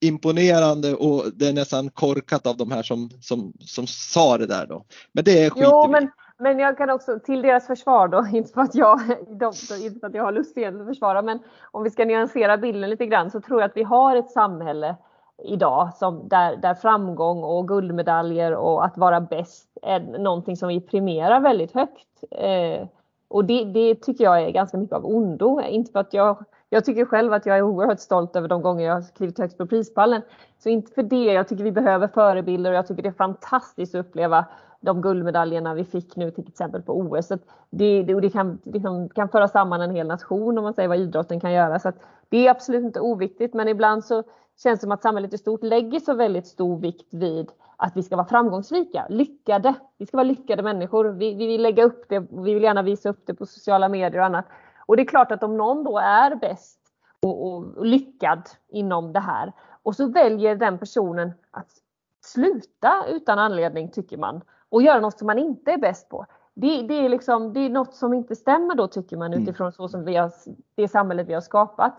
imponerande 0.00 0.94
och 0.94 1.24
det 1.34 1.48
är 1.48 1.52
nästan 1.52 1.90
korkat 1.90 2.46
av 2.46 2.56
de 2.56 2.70
här 2.70 2.82
som, 2.82 3.10
som, 3.20 3.52
som 3.60 3.86
sa 3.86 4.38
det 4.38 4.46
där 4.46 4.66
då. 4.66 4.86
Men 5.12 5.24
det 5.24 5.44
är 5.44 5.50
skit 5.50 5.62
Jo, 5.66 5.90
men, 5.90 6.10
men 6.40 6.58
jag 6.58 6.78
kan 6.78 6.90
också 6.90 7.18
till 7.18 7.42
deras 7.42 7.66
försvar 7.66 8.08
då, 8.08 8.26
inte 8.32 8.52
för 8.52 8.60
att 8.60 8.74
jag, 8.74 9.00
de, 9.28 9.52
inte 9.84 10.00
för 10.00 10.06
att 10.06 10.14
jag 10.14 10.24
har 10.24 10.32
lust 10.32 10.58
att 10.58 10.86
försvara, 10.86 11.22
men 11.22 11.38
om 11.70 11.82
vi 11.82 11.90
ska 11.90 12.04
nyansera 12.04 12.56
bilden 12.56 12.90
lite 12.90 13.06
grann 13.06 13.30
så 13.30 13.40
tror 13.40 13.60
jag 13.60 13.68
att 13.68 13.76
vi 13.76 13.82
har 13.82 14.16
ett 14.16 14.30
samhälle 14.30 14.96
idag 15.44 15.94
som 15.94 16.28
där, 16.28 16.56
där 16.56 16.74
framgång 16.74 17.44
och 17.44 17.68
guldmedaljer 17.68 18.54
och 18.54 18.84
att 18.84 18.98
vara 18.98 19.20
bäst 19.20 19.68
är 19.82 20.00
någonting 20.00 20.56
som 20.56 20.68
vi 20.68 20.80
premierar 20.80 21.40
väldigt 21.40 21.72
högt. 21.72 22.24
Eh, 22.30 22.86
och 23.28 23.44
det, 23.44 23.64
det, 23.64 23.94
tycker 23.94 24.24
jag 24.24 24.42
är 24.42 24.50
ganska 24.50 24.78
mycket 24.78 24.96
av 24.96 25.06
ondo. 25.06 25.60
Inte 25.60 25.92
för 25.92 26.00
att 26.00 26.14
jag, 26.14 26.44
jag 26.68 26.84
tycker 26.84 27.04
själv 27.04 27.32
att 27.32 27.46
jag 27.46 27.58
är 27.58 27.62
oerhört 27.62 28.00
stolt 28.00 28.36
över 28.36 28.48
de 28.48 28.62
gånger 28.62 28.86
jag 28.86 28.94
har 28.94 29.14
klivit 29.16 29.38
högst 29.38 29.58
på 29.58 29.66
prispallen. 29.66 30.22
Så 30.58 30.68
inte 30.68 30.92
för 30.92 31.02
det. 31.02 31.24
Jag 31.24 31.48
tycker 31.48 31.64
vi 31.64 31.72
behöver 31.72 32.08
förebilder 32.08 32.70
och 32.70 32.76
jag 32.76 32.86
tycker 32.86 33.02
det 33.02 33.08
är 33.08 33.12
fantastiskt 33.12 33.94
att 33.94 34.06
uppleva 34.06 34.44
de 34.80 35.02
guldmedaljerna 35.02 35.74
vi 35.74 35.84
fick 35.84 36.16
nu 36.16 36.30
till 36.30 36.48
exempel 36.48 36.82
på 36.82 36.98
OS. 36.98 37.26
Så 37.26 37.38
det, 37.70 38.02
det, 38.02 38.20
det 38.20 38.30
kan, 38.30 38.58
liksom, 38.64 39.08
kan 39.08 39.28
föra 39.28 39.48
samman 39.48 39.80
en 39.80 39.94
hel 39.94 40.06
nation 40.06 40.58
om 40.58 40.64
man 40.64 40.74
säger 40.74 40.88
vad 40.88 40.98
idrotten 40.98 41.40
kan 41.40 41.52
göra. 41.52 41.78
Så 41.78 41.92
det 42.28 42.46
är 42.46 42.50
absolut 42.50 42.84
inte 42.84 43.00
oviktigt 43.00 43.54
men 43.54 43.68
ibland 43.68 44.04
så 44.04 44.22
känns 44.62 44.80
det 44.80 44.84
som 44.84 44.92
att 44.92 45.02
samhället 45.02 45.34
i 45.34 45.38
stort 45.38 45.62
lägger 45.62 46.00
så 46.00 46.14
väldigt 46.14 46.46
stor 46.46 46.78
vikt 46.78 47.14
vid 47.14 47.50
att 47.76 47.96
vi 47.96 48.02
ska 48.02 48.16
vara 48.16 48.26
framgångsrika, 48.26 49.06
lyckade. 49.08 49.74
Vi 49.98 50.06
ska 50.06 50.16
vara 50.16 50.24
lyckade 50.24 50.62
människor. 50.62 51.04
Vi, 51.04 51.34
vi 51.34 51.46
vill 51.46 51.62
lägga 51.62 51.84
upp 51.84 52.08
det, 52.08 52.18
vi 52.18 52.54
vill 52.54 52.62
gärna 52.62 52.82
visa 52.82 53.08
upp 53.08 53.22
det 53.26 53.34
på 53.34 53.46
sociala 53.46 53.88
medier 53.88 54.20
och 54.20 54.26
annat. 54.26 54.44
Och 54.86 54.96
det 54.96 55.02
är 55.02 55.06
klart 55.06 55.32
att 55.32 55.42
om 55.42 55.56
någon 55.56 55.84
då 55.84 55.98
är 55.98 56.34
bäst 56.34 56.80
och, 57.22 57.46
och, 57.46 57.76
och 57.76 57.86
lyckad 57.86 58.42
inom 58.68 59.12
det 59.12 59.20
här 59.20 59.52
och 59.82 59.96
så 59.96 60.06
väljer 60.06 60.56
den 60.56 60.78
personen 60.78 61.32
att 61.50 61.70
sluta 62.20 63.04
utan 63.08 63.38
anledning 63.38 63.90
tycker 63.90 64.16
man 64.16 64.40
och 64.70 64.82
göra 64.82 65.00
något 65.00 65.18
som 65.18 65.26
man 65.26 65.38
inte 65.38 65.72
är 65.72 65.78
bäst 65.78 66.08
på. 66.08 66.26
Det, 66.54 66.82
det, 66.82 66.94
är 66.94 67.08
liksom, 67.08 67.52
det 67.52 67.60
är 67.60 67.70
något 67.70 67.94
som 67.94 68.14
inte 68.14 68.36
stämmer 68.36 68.74
då 68.74 68.88
tycker 68.88 69.16
man 69.16 69.32
mm. 69.32 69.42
utifrån 69.42 69.72
så 69.72 69.88
som 69.88 70.04
vi 70.04 70.16
har, 70.16 70.32
det 70.74 70.88
samhället 70.88 71.28
vi 71.28 71.34
har 71.34 71.40
skapat. 71.40 71.92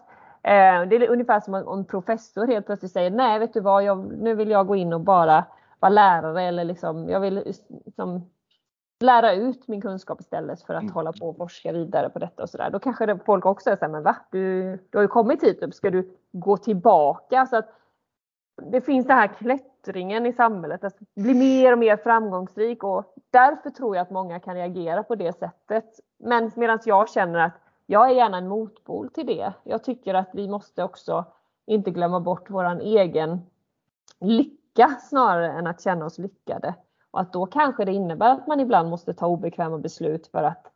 Eh, 0.43 0.81
det 0.89 0.95
är 0.95 1.09
ungefär 1.09 1.39
som 1.39 1.53
om 1.53 1.79
en 1.79 1.85
professor 1.85 2.47
helt 2.47 2.65
plötsligt 2.65 2.91
säger 2.91 3.11
nej 3.11 3.39
vet 3.39 3.53
du 3.53 3.59
vad, 3.59 3.83
jag, 3.83 4.13
nu 4.17 4.35
vill 4.35 4.49
jag 4.49 4.67
gå 4.67 4.75
in 4.75 4.93
och 4.93 5.01
bara 5.01 5.45
vara 5.79 5.89
lärare 5.89 6.43
eller 6.43 6.63
liksom, 6.63 7.09
jag 7.09 7.19
vill 7.19 7.55
liksom, 7.85 8.29
lära 8.99 9.33
ut 9.33 9.67
min 9.67 9.81
kunskap 9.81 10.21
istället 10.21 10.61
för 10.61 10.73
att 10.73 10.81
mm. 10.81 10.93
hålla 10.93 11.13
på 11.13 11.29
och 11.29 11.37
forska 11.37 11.71
vidare 11.71 12.09
på 12.09 12.19
detta 12.19 12.43
och 12.43 12.49
sådär. 12.49 12.69
Då 12.69 12.79
kanske 12.79 13.05
det, 13.05 13.19
folk 13.25 13.45
också 13.45 13.63
säger 13.63 13.87
men 13.87 14.03
va? 14.03 14.15
Du, 14.31 14.61
du 14.89 14.97
har 14.97 15.01
ju 15.01 15.07
kommit 15.07 15.43
hit, 15.43 15.75
ska 15.75 15.89
du 15.89 16.17
gå 16.31 16.57
tillbaka? 16.57 17.45
Så 17.45 17.57
att 17.57 17.69
det 18.71 18.81
finns 18.81 19.07
den 19.07 19.17
här 19.17 19.27
yttringen 19.81 20.25
i 20.25 20.33
samhället, 20.33 20.83
att 20.83 20.99
bli 21.15 21.33
mer 21.33 21.71
och 21.71 21.79
mer 21.79 21.97
framgångsrik 21.97 22.83
och 22.83 23.15
därför 23.31 23.69
tror 23.69 23.95
jag 23.95 24.03
att 24.03 24.09
många 24.09 24.39
kan 24.39 24.55
reagera 24.55 25.03
på 25.03 25.15
det 25.15 25.37
sättet. 25.37 25.85
Men 26.19 26.51
medan 26.55 26.79
jag 26.85 27.09
känner 27.09 27.39
att 27.39 27.53
jag 27.85 28.09
är 28.09 28.15
gärna 28.15 28.37
en 28.37 28.47
motpol 28.47 29.09
till 29.09 29.25
det. 29.25 29.53
Jag 29.63 29.83
tycker 29.83 30.13
att 30.13 30.29
vi 30.33 30.47
måste 30.47 30.83
också 30.83 31.25
inte 31.65 31.91
glömma 31.91 32.19
bort 32.19 32.49
våran 32.49 32.81
egen 32.81 33.41
lycka 34.19 34.87
snarare 35.09 35.51
än 35.51 35.67
att 35.67 35.81
känna 35.81 36.05
oss 36.05 36.17
lyckade. 36.17 36.75
Och 37.11 37.19
att 37.19 37.33
då 37.33 37.45
kanske 37.45 37.85
det 37.85 37.91
innebär 37.91 38.33
att 38.33 38.47
man 38.47 38.59
ibland 38.59 38.89
måste 38.89 39.13
ta 39.13 39.27
obekväma 39.27 39.77
beslut 39.77 40.27
för 40.27 40.43
att 40.43 40.71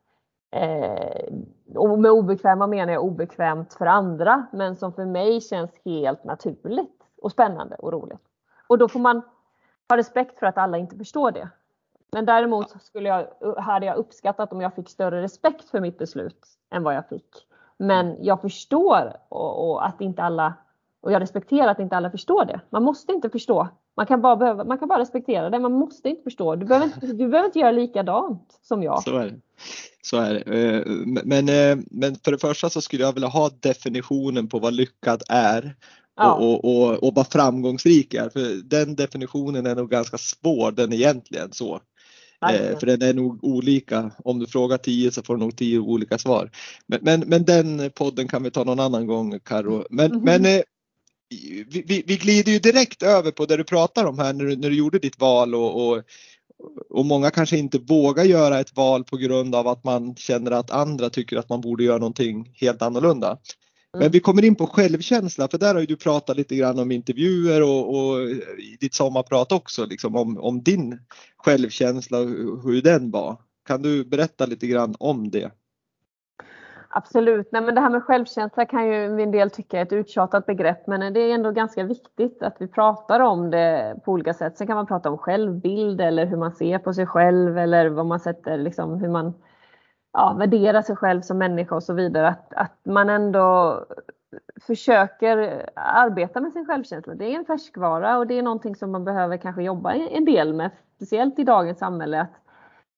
eh, 0.51 1.33
och 1.75 1.99
med 1.99 2.11
obekväma 2.11 2.67
menar 2.67 2.93
jag 2.93 3.03
obekvämt 3.03 3.73
för 3.73 3.85
andra 3.85 4.45
men 4.51 4.75
som 4.75 4.93
för 4.93 5.05
mig 5.05 5.41
känns 5.41 5.71
helt 5.85 6.23
naturligt 6.23 7.03
och 7.21 7.31
spännande 7.31 7.75
och 7.75 7.93
roligt. 7.93 8.34
Och 8.68 8.78
då 8.78 8.88
får 8.88 8.99
man 8.99 9.22
ha 9.89 9.97
respekt 9.97 10.39
för 10.39 10.45
att 10.45 10.57
alla 10.57 10.78
inte 10.78 10.95
förstår 10.95 11.32
det. 11.32 11.49
Men 12.11 12.26
däremot 12.26 12.84
skulle 12.84 13.09
jag, 13.09 13.28
hade 13.57 13.86
jag 13.86 13.97
uppskattat 13.97 14.51
om 14.51 14.61
jag 14.61 14.76
fick 14.76 14.89
större 14.89 15.22
respekt 15.22 15.70
för 15.70 15.80
mitt 15.80 15.97
beslut 15.97 16.47
än 16.72 16.84
vad 16.84 16.95
jag 16.95 17.09
fick. 17.09 17.47
Men 17.78 18.24
jag 18.24 18.41
förstår 18.41 19.13
och, 19.30 19.70
och, 19.70 19.86
att 19.86 20.01
inte 20.01 20.24
alla 20.24 20.53
och 21.01 21.11
jag 21.11 21.22
respekterar 21.22 21.68
att 21.68 21.80
inte 21.80 21.97
alla 21.97 22.11
förstår 22.11 22.45
det. 22.45 22.59
Man 22.70 22.84
måste 22.84 23.11
inte 23.11 23.30
förstå. 23.30 23.68
Man 23.95 24.05
kan 24.05 24.22
bara, 24.22 24.36
behöva, 24.36 24.63
man 24.63 24.78
kan 24.78 24.88
bara 24.88 24.99
respektera 24.99 25.49
det. 25.49 25.59
Man 25.59 25.72
måste 25.72 26.09
inte 26.09 26.24
förstå. 26.24 26.55
Du 26.55 26.66
behöver 26.66 26.86
inte, 26.86 27.07
du 27.07 27.28
behöver 27.28 27.45
inte 27.45 27.59
göra 27.59 27.72
likadant 27.72 28.59
som 28.61 28.84
jag. 28.84 29.03
Så 29.03 29.18
är 29.18 29.26
det. 29.26 29.39
Så 30.01 30.18
är 30.18 30.34
det. 30.34 30.41
Eh, 30.41 30.84
men, 31.24 31.49
eh, 31.49 31.86
men 31.91 32.16
för 32.16 32.32
det 32.32 32.38
första 32.38 32.70
så 32.70 32.82
skulle 32.82 33.03
jag 33.03 33.13
vilja 33.13 33.30
ha 33.30 33.49
definitionen 33.59 34.47
på 34.47 34.59
vad 34.59 34.74
lyckad 34.74 35.24
är. 35.30 35.76
Ja. 36.16 36.34
Och, 36.34 36.66
och, 36.66 36.89
och, 36.89 37.03
och 37.03 37.16
vad 37.16 37.28
framgångsrik 37.28 38.13
är. 38.13 38.30
För 38.30 38.63
den 38.63 38.95
definitionen 38.95 39.66
är 39.66 39.76
nog 39.76 39.89
ganska 39.89 40.18
svår 40.18 40.72
den 40.72 40.93
egentligen 40.93 41.51
så. 41.51 41.82
Eh, 42.51 42.80
för 42.80 42.86
den 42.86 43.01
är 43.01 43.13
nog 43.13 43.43
olika. 43.43 44.11
Om 44.24 44.39
du 44.39 44.47
frågar 44.47 44.78
tio 44.78 45.11
så 45.11 45.24
får 45.24 45.36
du 45.36 45.39
nog 45.39 45.57
tio 45.57 45.80
olika 45.80 46.18
svar. 46.18 46.51
Men, 46.88 46.99
men, 47.03 47.20
men 47.20 47.45
den 47.45 47.91
podden 47.95 48.28
kan 48.28 48.43
vi 48.43 48.51
ta 48.51 48.63
någon 48.63 48.80
annan 48.80 49.07
gång 49.07 49.39
Karo. 49.39 49.86
Men, 49.89 50.05
mm 50.05 50.22
-hmm. 50.22 50.26
men 50.26 50.45
eh, 50.45 50.61
vi, 51.68 52.03
vi, 52.07 52.18
glider 52.18 52.51
ju 52.51 52.59
direkt 52.59 53.03
över 53.03 53.32
på 53.32 53.45
det 53.45 53.57
du 53.57 53.63
pratar 53.63 54.05
om 54.05 54.20
här 54.20 54.34
när 54.34 54.45
du, 54.45 54.55
när 54.55 54.70
du 54.70 54.76
gjorde 54.76 54.99
ditt 54.99 55.20
val 55.20 55.55
och, 55.55 55.88
och 55.88 56.03
och 56.89 57.05
många 57.05 57.32
kanske 57.32 57.57
inte 57.57 57.78
vågar 57.78 58.24
göra 58.24 58.59
ett 58.59 58.78
val 58.78 59.03
på 59.03 59.18
grund 59.18 59.55
av 59.55 59.68
att 59.68 59.84
man 59.84 60.16
känner 60.16 60.51
att 60.51 60.72
andra 60.72 61.09
tycker 61.09 61.38
att 61.38 61.49
man 61.49 61.61
borde 61.61 61.84
göra 61.84 61.97
någonting 61.97 62.51
helt 62.53 62.82
annorlunda. 62.82 63.38
Mm. 63.95 64.03
Men 64.03 64.11
vi 64.11 64.19
kommer 64.19 64.45
in 64.45 64.55
på 64.55 64.67
självkänsla 64.67 65.47
för 65.47 65.57
där 65.57 65.73
har 65.73 65.81
ju 65.81 65.87
du 65.87 65.95
pratat 65.95 66.37
lite 66.37 66.55
grann 66.55 66.79
om 66.79 66.91
intervjuer 66.91 67.63
och, 67.63 67.89
och 67.89 68.21
i 68.59 68.77
ditt 68.79 68.93
sommarprat 68.93 69.51
också 69.51 69.85
liksom 69.85 70.15
om, 70.15 70.37
om 70.37 70.63
din 70.63 70.99
självkänsla 71.37 72.19
och 72.19 72.27
hur 72.63 72.81
den 72.81 73.11
var. 73.11 73.37
Kan 73.67 73.81
du 73.81 74.05
berätta 74.05 74.45
lite 74.45 74.67
grann 74.67 74.95
om 74.99 75.29
det? 75.29 75.51
Absolut. 76.89 77.49
Nej, 77.51 77.61
men 77.61 77.75
det 77.75 77.81
här 77.81 77.89
med 77.89 78.03
självkänsla 78.03 78.65
kan 78.65 78.87
ju 78.87 79.21
en 79.21 79.31
del 79.31 79.49
tycka 79.49 79.79
är 79.79 79.81
ett 79.81 79.93
uttjatat 79.93 80.45
begrepp 80.45 80.87
men 80.87 81.13
det 81.13 81.19
är 81.19 81.33
ändå 81.33 81.51
ganska 81.51 81.83
viktigt 81.83 82.43
att 82.43 82.57
vi 82.59 82.67
pratar 82.67 83.19
om 83.19 83.51
det 83.51 83.95
på 84.05 84.11
olika 84.11 84.33
sätt. 84.33 84.57
Sen 84.57 84.67
kan 84.67 84.75
man 84.75 84.87
prata 84.87 85.09
om 85.09 85.17
självbild 85.17 86.01
eller 86.01 86.25
hur 86.25 86.37
man 86.37 86.51
ser 86.51 86.79
på 86.79 86.93
sig 86.93 87.05
själv 87.05 87.57
eller 87.57 87.89
vad 87.89 88.05
man 88.05 88.19
sätter, 88.19 88.57
liksom, 88.57 88.99
hur 89.01 89.09
man 89.09 89.33
ja, 90.16 90.36
värdera 90.39 90.84
sig 90.84 90.95
själv 90.95 91.22
som 91.22 91.38
människa 91.38 91.76
och 91.76 91.84
så 91.84 91.93
vidare. 91.93 92.28
Att, 92.28 92.53
att 92.53 92.80
man 92.84 93.09
ändå 93.09 93.80
försöker 94.61 95.70
arbeta 95.76 96.41
med 96.41 96.53
sin 96.53 96.66
självkänsla. 96.66 97.16
Det 97.16 97.26
är 97.26 97.39
en 97.39 97.45
färskvara 97.45 98.18
och 98.18 98.28
det 98.28 98.38
är 98.38 98.43
någonting 98.43 98.76
som 98.76 98.91
man 98.91 99.05
behöver 99.05 99.38
kanske 99.38 99.63
jobba 99.63 99.93
en 99.93 100.26
del 100.26 100.53
med, 100.53 100.72
speciellt 100.95 101.39
i 101.39 101.43
dagens 101.43 101.80
samhälle. 101.80 102.22
Att 102.22 102.44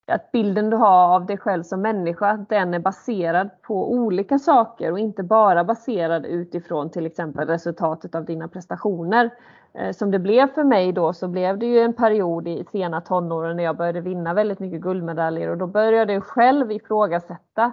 att 0.07 0.31
bilden 0.31 0.69
du 0.69 0.77
har 0.77 1.15
av 1.15 1.25
dig 1.25 1.37
själv 1.37 1.63
som 1.63 1.81
människa, 1.81 2.45
den 2.49 2.73
är 2.73 2.79
baserad 2.79 3.49
på 3.61 3.91
olika 3.91 4.39
saker 4.39 4.91
och 4.91 4.99
inte 4.99 5.23
bara 5.23 5.63
baserad 5.63 6.25
utifrån 6.25 6.89
till 6.89 7.05
exempel 7.05 7.47
resultatet 7.47 8.15
av 8.15 8.25
dina 8.25 8.47
prestationer. 8.47 9.29
Eh, 9.73 9.91
som 9.91 10.11
det 10.11 10.19
blev 10.19 10.47
för 10.47 10.63
mig 10.63 10.91
då 10.91 11.13
så 11.13 11.27
blev 11.27 11.57
det 11.57 11.65
ju 11.65 11.79
en 11.79 11.93
period 11.93 12.47
i 12.47 12.65
sena 12.71 13.01
tonåren 13.01 13.57
när 13.57 13.63
jag 13.63 13.77
började 13.77 14.01
vinna 14.01 14.33
väldigt 14.33 14.59
mycket 14.59 14.81
guldmedaljer 14.81 15.49
och 15.49 15.57
då 15.57 15.67
började 15.67 16.13
jag 16.13 16.23
själv 16.23 16.71
ifrågasätta. 16.71 17.71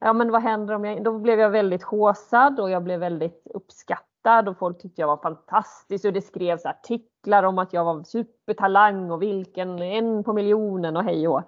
Ja 0.00 0.12
men 0.12 0.30
vad 0.30 0.42
händer 0.42 0.74
om 0.74 0.84
jag, 0.84 1.04
då 1.04 1.18
blev 1.18 1.40
jag 1.40 1.50
väldigt 1.50 1.82
håsad 1.82 2.60
och 2.60 2.70
jag 2.70 2.82
blev 2.82 3.00
väldigt 3.00 3.46
uppskattad 3.54 4.48
och 4.48 4.58
folk 4.58 4.82
tyckte 4.82 5.00
jag 5.00 5.08
var 5.08 5.16
fantastisk 5.16 6.04
och 6.04 6.12
det 6.12 6.22
skrevs 6.22 6.66
artiklar 6.66 7.42
om 7.42 7.58
att 7.58 7.72
jag 7.72 7.84
var 7.84 8.02
supertalang 8.02 9.10
och 9.10 9.22
vilken 9.22 9.82
en 9.82 10.24
på 10.24 10.32
miljonen 10.32 10.96
och 10.96 11.04
hej 11.04 11.28
och 11.28 11.42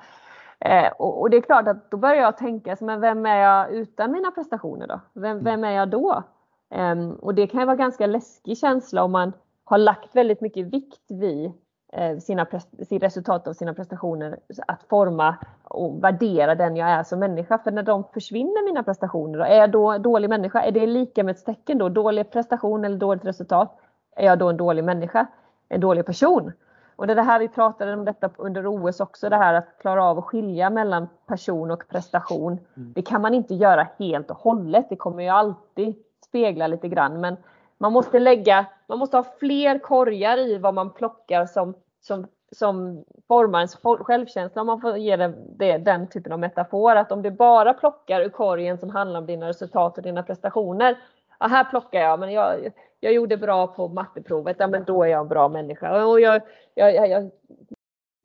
Eh, 0.60 0.92
och, 0.98 1.20
och, 1.20 1.30
det 1.30 1.36
är 1.36 1.40
klart 1.40 1.68
att 1.68 1.90
då 1.90 1.96
börjar 1.96 2.22
jag 2.22 2.36
tänka, 2.36 2.76
men 2.80 3.00
vem 3.00 3.26
är 3.26 3.36
jag 3.36 3.70
utan 3.72 4.12
mina 4.12 4.30
prestationer 4.30 4.86
då? 4.86 5.00
Vem, 5.12 5.44
vem 5.44 5.64
är 5.64 5.70
jag 5.70 5.88
då? 5.88 6.22
Eh, 6.70 7.08
och 7.08 7.34
det 7.34 7.46
kan 7.46 7.60
ju 7.60 7.66
vara 7.66 7.76
ganska 7.76 8.06
läskig 8.06 8.58
känsla 8.58 9.04
om 9.04 9.12
man 9.12 9.32
har 9.64 9.78
lagt 9.78 10.16
väldigt 10.16 10.40
mycket 10.40 10.66
vikt 10.66 11.10
vid 11.10 11.52
eh, 11.92 12.18
sina 12.18 12.46
sin 12.88 13.00
resultat 13.00 13.48
av 13.48 13.52
sina 13.52 13.74
prestationer, 13.74 14.38
att 14.66 14.82
forma 14.82 15.36
och 15.64 16.04
värdera 16.04 16.54
den 16.54 16.76
jag 16.76 16.88
är 16.88 17.02
som 17.02 17.18
människa. 17.18 17.58
För 17.58 17.70
när 17.70 17.82
de 17.82 18.04
försvinner, 18.04 18.64
mina 18.64 18.82
prestationer, 18.82 19.38
då, 19.38 19.44
är 19.44 19.58
jag 19.58 19.70
då 19.70 19.98
dålig 19.98 20.28
människa? 20.28 20.62
Är 20.62 20.72
det 20.72 20.86
lika 20.86 21.24
med 21.24 21.36
ett 21.36 21.44
tecken 21.44 21.78
då? 21.78 21.88
Dålig 21.88 22.30
prestation 22.30 22.84
eller 22.84 22.96
dåligt 22.96 23.24
resultat? 23.24 23.78
Är 24.16 24.26
jag 24.26 24.38
då 24.38 24.48
en 24.48 24.56
dålig 24.56 24.84
människa? 24.84 25.26
En 25.68 25.80
dålig 25.80 26.06
person? 26.06 26.52
Och 26.96 27.06
det 27.06 27.12
är 27.12 27.14
det 27.14 27.22
här 27.22 27.38
vi 27.38 27.48
pratade 27.48 27.94
om 27.94 28.04
detta 28.04 28.30
under 28.36 28.66
OS 28.66 29.00
också, 29.00 29.28
det 29.28 29.36
här 29.36 29.54
att 29.54 29.78
klara 29.80 30.04
av 30.04 30.18
att 30.18 30.24
skilja 30.24 30.70
mellan 30.70 31.08
person 31.26 31.70
och 31.70 31.88
prestation. 31.88 32.52
Mm. 32.76 32.92
Det 32.92 33.02
kan 33.02 33.22
man 33.22 33.34
inte 33.34 33.54
göra 33.54 33.88
helt 33.98 34.30
och 34.30 34.36
hållet. 34.36 34.86
Det 34.88 34.96
kommer 34.96 35.22
ju 35.22 35.28
alltid 35.28 35.94
spegla 36.26 36.66
lite 36.66 36.88
grann, 36.88 37.20
men 37.20 37.36
man 37.78 37.92
måste 37.92 38.18
lägga, 38.18 38.66
man 38.86 38.98
måste 38.98 39.16
ha 39.16 39.24
fler 39.38 39.78
korgar 39.78 40.38
i 40.38 40.58
vad 40.58 40.74
man 40.74 40.92
plockar 40.92 41.46
som, 41.46 41.74
som, 42.00 42.26
som 42.52 43.04
formar 43.28 43.58
ens 43.58 43.76
självkänsla 43.82 44.60
om 44.60 44.66
man 44.66 44.80
får 44.80 44.96
ge 44.96 45.16
det, 45.16 45.34
det, 45.58 45.78
den 45.78 46.08
typen 46.08 46.32
av 46.32 46.38
metafor. 46.38 46.96
Att 46.96 47.12
om 47.12 47.22
du 47.22 47.30
bara 47.30 47.74
plockar 47.74 48.20
ur 48.20 48.28
korgen 48.28 48.78
som 48.78 48.90
handlar 48.90 49.20
om 49.20 49.26
dina 49.26 49.48
resultat 49.48 49.96
och 49.96 50.02
dina 50.02 50.22
prestationer. 50.22 50.98
Ja, 51.40 51.46
här 51.46 51.64
plockar 51.64 52.00
jag, 52.00 52.20
men 52.20 52.32
jag, 52.32 52.72
jag 53.00 53.12
gjorde 53.12 53.36
bra 53.36 53.66
på 53.66 53.88
matteprovet, 53.88 54.56
ja 54.58 54.66
men 54.66 54.84
då 54.84 55.02
är 55.02 55.08
jag 55.08 55.20
en 55.20 55.28
bra 55.28 55.48
människa. 55.48 56.04
Och 56.04 56.20
jag, 56.20 56.42
jag, 56.74 57.08
jag, 57.08 57.30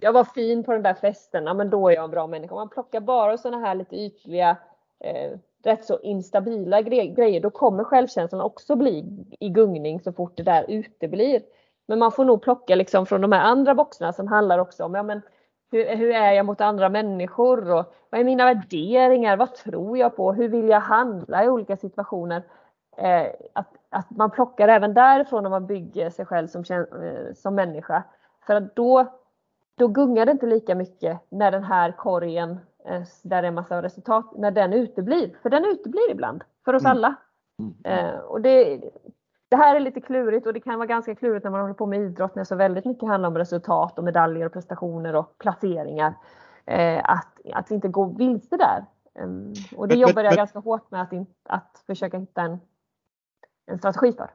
jag 0.02 0.14
var 0.14 0.24
fin 0.24 0.64
på 0.64 0.72
den 0.72 0.84
där 0.84 0.94
festen, 0.94 1.46
ja 1.46 1.54
men 1.54 1.70
då 1.70 1.90
är 1.90 1.96
jag 1.96 2.04
en 2.04 2.12
bra 2.12 2.28
människa. 2.28 2.56
Man 2.56 2.70
plockar 2.70 3.00
bara 3.00 3.38
sådana 3.38 3.66
här 3.68 3.76
lite 3.76 3.96
ytliga, 3.96 4.58
eh, 5.00 5.32
rätt 5.64 5.86
så 5.86 6.00
instabila 6.00 6.82
gre 6.82 7.08
grejer, 7.08 7.42
då 7.42 7.50
kommer 7.50 7.84
självkänslan 7.84 8.42
också 8.42 8.76
bli 8.76 9.26
i 9.40 9.50
gungning 9.50 10.00
så 10.00 10.14
fort 10.14 10.38
det 10.38 10.44
där 10.44 10.66
uteblir. 10.68 11.42
Men 11.88 12.00
man 12.00 12.12
får 12.12 12.26
nog 12.26 12.42
plocka 12.42 12.76
liksom 12.76 13.06
från 13.06 13.22
de 13.22 13.32
här 13.32 13.44
andra 13.44 13.76
boxarna 13.76 14.14
som 14.14 14.28
handlar 14.28 14.60
också 14.60 14.84
om, 14.86 14.96
ja 14.96 15.04
men 15.04 15.22
hur, 15.72 15.96
hur, 15.96 16.12
är 16.12 16.32
jag 16.32 16.46
mot 16.46 16.62
andra 16.62 16.90
människor 16.90 17.72
och 17.72 17.94
vad 18.10 18.22
är 18.22 18.26
mina 18.26 18.46
värderingar? 18.46 19.38
Vad 19.38 19.56
tror 19.56 19.98
jag 19.98 20.16
på? 20.16 20.34
Hur 20.34 20.48
vill 20.48 20.70
jag 20.70 20.80
handla 20.80 21.46
i 21.46 21.50
olika 21.50 21.78
situationer? 21.78 22.44
Eh, 23.02 23.32
att, 23.54 23.68
att 23.90 24.10
man 24.10 24.32
plockar 24.32 24.68
även 24.68 24.94
därifrån 24.94 25.44
när 25.44 25.50
man 25.50 25.68
bygger 25.68 26.10
sig 26.10 26.26
själv 26.26 26.48
som, 26.48 26.64
eh, 26.70 27.34
som 27.36 27.56
människa. 27.56 28.04
För 28.48 28.56
att 28.56 28.76
då, 28.76 29.20
då 29.76 29.88
gungar 29.88 30.26
det 30.26 30.32
inte 30.32 30.46
lika 30.46 30.76
mycket 30.76 31.20
när 31.30 31.52
den 31.52 31.64
här 31.64 31.92
korgen 31.92 32.52
eh, 32.86 33.02
där 33.24 33.42
det 33.42 33.46
är 33.46 33.50
en 33.50 33.54
massa 33.54 33.82
resultat, 33.82 34.26
när 34.38 34.52
den 34.52 34.74
uteblir. 34.74 35.38
För 35.42 35.50
den 35.50 35.66
uteblir 35.66 36.12
ibland, 36.12 36.44
för 36.66 36.74
oss 36.74 36.84
mm. 36.84 36.92
alla. 36.92 37.16
Mm. 37.60 37.76
Eh, 37.84 38.20
och 38.20 38.42
det, 38.42 38.82
det 39.50 39.56
här 39.56 39.76
är 39.76 39.80
lite 39.80 40.02
klurigt 40.02 40.48
och 40.48 40.54
det 40.54 40.60
kan 40.60 40.76
vara 40.80 40.88
ganska 40.88 41.16
klurigt 41.16 41.44
när 41.44 41.52
man 41.52 41.62
håller 41.62 41.74
på 41.74 41.86
med 41.86 42.00
idrott 42.00 42.36
när 42.36 42.44
så 42.44 42.56
väldigt 42.56 42.86
mycket 42.86 43.10
handlar 43.10 43.30
om 43.30 43.38
resultat 43.38 43.98
och 43.98 44.04
medaljer 44.04 44.46
och 44.46 44.54
prestationer 44.54 45.16
och 45.16 45.38
placeringar. 45.38 46.14
Eh, 46.66 47.02
att, 47.04 47.40
att 47.54 47.72
inte 47.72 47.88
gå 47.88 48.06
vilse 48.06 48.58
där. 48.58 48.86
Um, 49.14 49.54
och 49.76 49.88
det 49.88 49.96
jobbade 49.96 50.28
jag 50.28 50.36
ganska 50.36 50.60
hårt 50.60 50.92
med 50.92 51.02
att, 51.02 51.14
in, 51.14 51.26
att 51.44 51.84
försöka 51.88 52.18
hitta 52.18 52.42
en 52.42 52.60
en 53.72 53.78
strategi 53.78 54.14
för. 54.14 54.30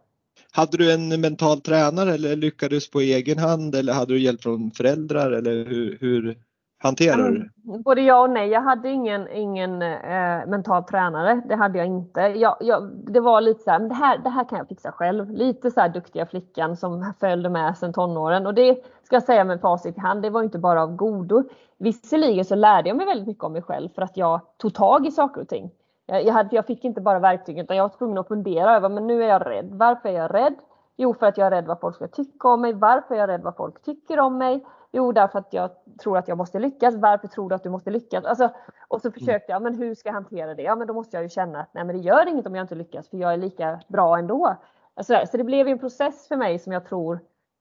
Hade 0.53 0.77
du 0.77 0.93
en 0.93 1.21
mental 1.21 1.61
tränare 1.61 2.15
eller 2.15 2.37
lyckades 2.37 2.91
på 2.91 3.01
egen 3.01 3.39
hand 3.39 3.75
eller 3.75 3.93
hade 3.93 4.13
du 4.13 4.21
hjälp 4.21 4.43
från 4.43 4.71
föräldrar 4.71 5.31
eller 5.33 5.65
hur, 5.65 5.99
hur 6.01 6.39
hanterar 6.79 7.31
du 7.31 7.39
det? 7.39 7.79
Både 7.79 8.01
ja 8.01 8.23
och 8.23 8.31
nej. 8.31 8.49
Jag 8.49 8.61
hade 8.61 8.91
ingen, 8.91 9.29
ingen 9.29 9.83
eh, 9.83 10.47
mental 10.47 10.85
tränare. 10.85 11.43
Det 11.49 11.55
hade 11.55 11.79
jag 11.79 11.87
inte. 11.87 12.21
Jag, 12.21 12.57
jag, 12.61 12.91
det 13.07 13.21
var 13.21 13.41
lite 13.41 13.63
så 13.63 13.71
här, 13.71 13.79
men 13.79 13.89
det 13.89 13.95
här, 13.95 14.19
det 14.19 14.31
här 14.31 14.49
kan 14.49 14.59
jag 14.59 14.69
fixa 14.69 14.93
själv. 14.93 15.31
Lite 15.31 15.71
så 15.71 15.81
här 15.81 15.89
duktiga 15.89 16.27
flickan 16.27 16.77
som 16.77 17.13
följde 17.21 17.49
med 17.49 17.79
sedan 17.79 17.93
tonåren 17.93 18.47
och 18.47 18.55
det 18.55 18.85
ska 19.03 19.17
jag 19.17 19.23
säga 19.23 19.45
med 19.45 19.61
facit 19.61 19.97
i 19.97 20.01
hand. 20.01 20.23
Det 20.23 20.31
var 20.31 20.43
inte 20.43 20.59
bara 20.59 20.83
av 20.83 20.97
godo. 20.97 21.45
Visserligen 21.79 22.45
så 22.45 22.55
lärde 22.55 22.89
jag 22.89 22.97
mig 22.97 23.07
väldigt 23.07 23.27
mycket 23.27 23.45
om 23.45 23.53
mig 23.53 23.63
själv 23.63 23.89
för 23.89 24.03
att 24.03 24.17
jag 24.17 24.41
tog 24.57 24.75
tag 24.75 25.07
i 25.07 25.11
saker 25.11 25.41
och 25.41 25.49
ting. 25.49 25.71
Jag, 26.07 26.33
hade, 26.33 26.57
jag 26.57 26.67
fick 26.67 26.85
inte 26.85 27.01
bara 27.01 27.19
verktyg 27.19 27.59
utan 27.59 27.77
jag 27.77 27.85
var 27.85 27.97
tvungen 27.99 28.19
att 28.19 28.29
fundera 28.29 28.77
över, 28.77 28.89
men 28.89 29.07
nu 29.07 29.23
är 29.23 29.29
jag 29.29 29.47
rädd. 29.47 29.69
Varför 29.73 30.09
är 30.09 30.13
jag 30.13 30.35
rädd? 30.35 30.55
Jo, 30.97 31.15
för 31.15 31.27
att 31.27 31.39
jag 31.39 31.47
är 31.47 31.51
rädd 31.51 31.67
vad 31.67 31.81
folk 31.81 31.97
ska 31.97 32.09
tycka 32.09 32.49
om 32.49 32.61
mig. 32.61 32.73
Varför 32.73 33.15
är 33.15 33.19
jag 33.19 33.29
rädd 33.29 33.43
vad 33.43 33.57
folk 33.57 33.83
tycker 33.83 34.21
om 34.21 34.39
mig? 34.39 34.67
Jo, 34.93 35.13
därför 35.13 35.39
att 35.39 35.53
jag 35.53 35.71
tror 36.03 36.19
att 36.19 36.29
jag 36.29 36.39
måste 36.39 36.59
lyckas. 36.59 36.95
Varför 36.95 37.29
tror 37.29 37.49
du 37.49 37.55
att 37.55 37.63
du 37.63 37.71
måste 37.71 37.91
lyckas? 37.91 38.25
Alltså, 38.25 38.51
och 38.89 39.01
så 39.01 39.11
försökte 39.11 39.53
jag, 39.53 39.63
men 39.63 39.75
hur 39.75 39.95
ska 39.95 40.09
jag 40.09 40.15
hantera 40.15 40.55
det? 40.55 40.63
Ja, 40.63 40.77
men 40.77 40.87
då 40.87 40.95
måste 40.95 41.17
jag 41.17 41.23
ju 41.23 41.29
känna 41.29 41.61
att 41.61 41.75
nej, 41.75 41.85
men 41.85 41.97
det 41.97 42.03
gör 42.03 42.27
inget 42.27 42.47
om 42.47 42.55
jag 42.55 42.65
inte 42.65 42.75
lyckas, 42.75 43.09
för 43.09 43.17
jag 43.17 43.33
är 43.33 43.37
lika 43.37 43.81
bra 43.89 44.19
ändå. 44.19 44.57
Alltså, 44.95 45.21
så 45.31 45.37
det 45.37 45.45
blev 45.45 45.69
en 45.69 45.79
process 45.79 46.29
för 46.29 46.37
mig 46.37 46.59
som 46.59 46.73
jag 46.73 46.85
tror 46.85 47.21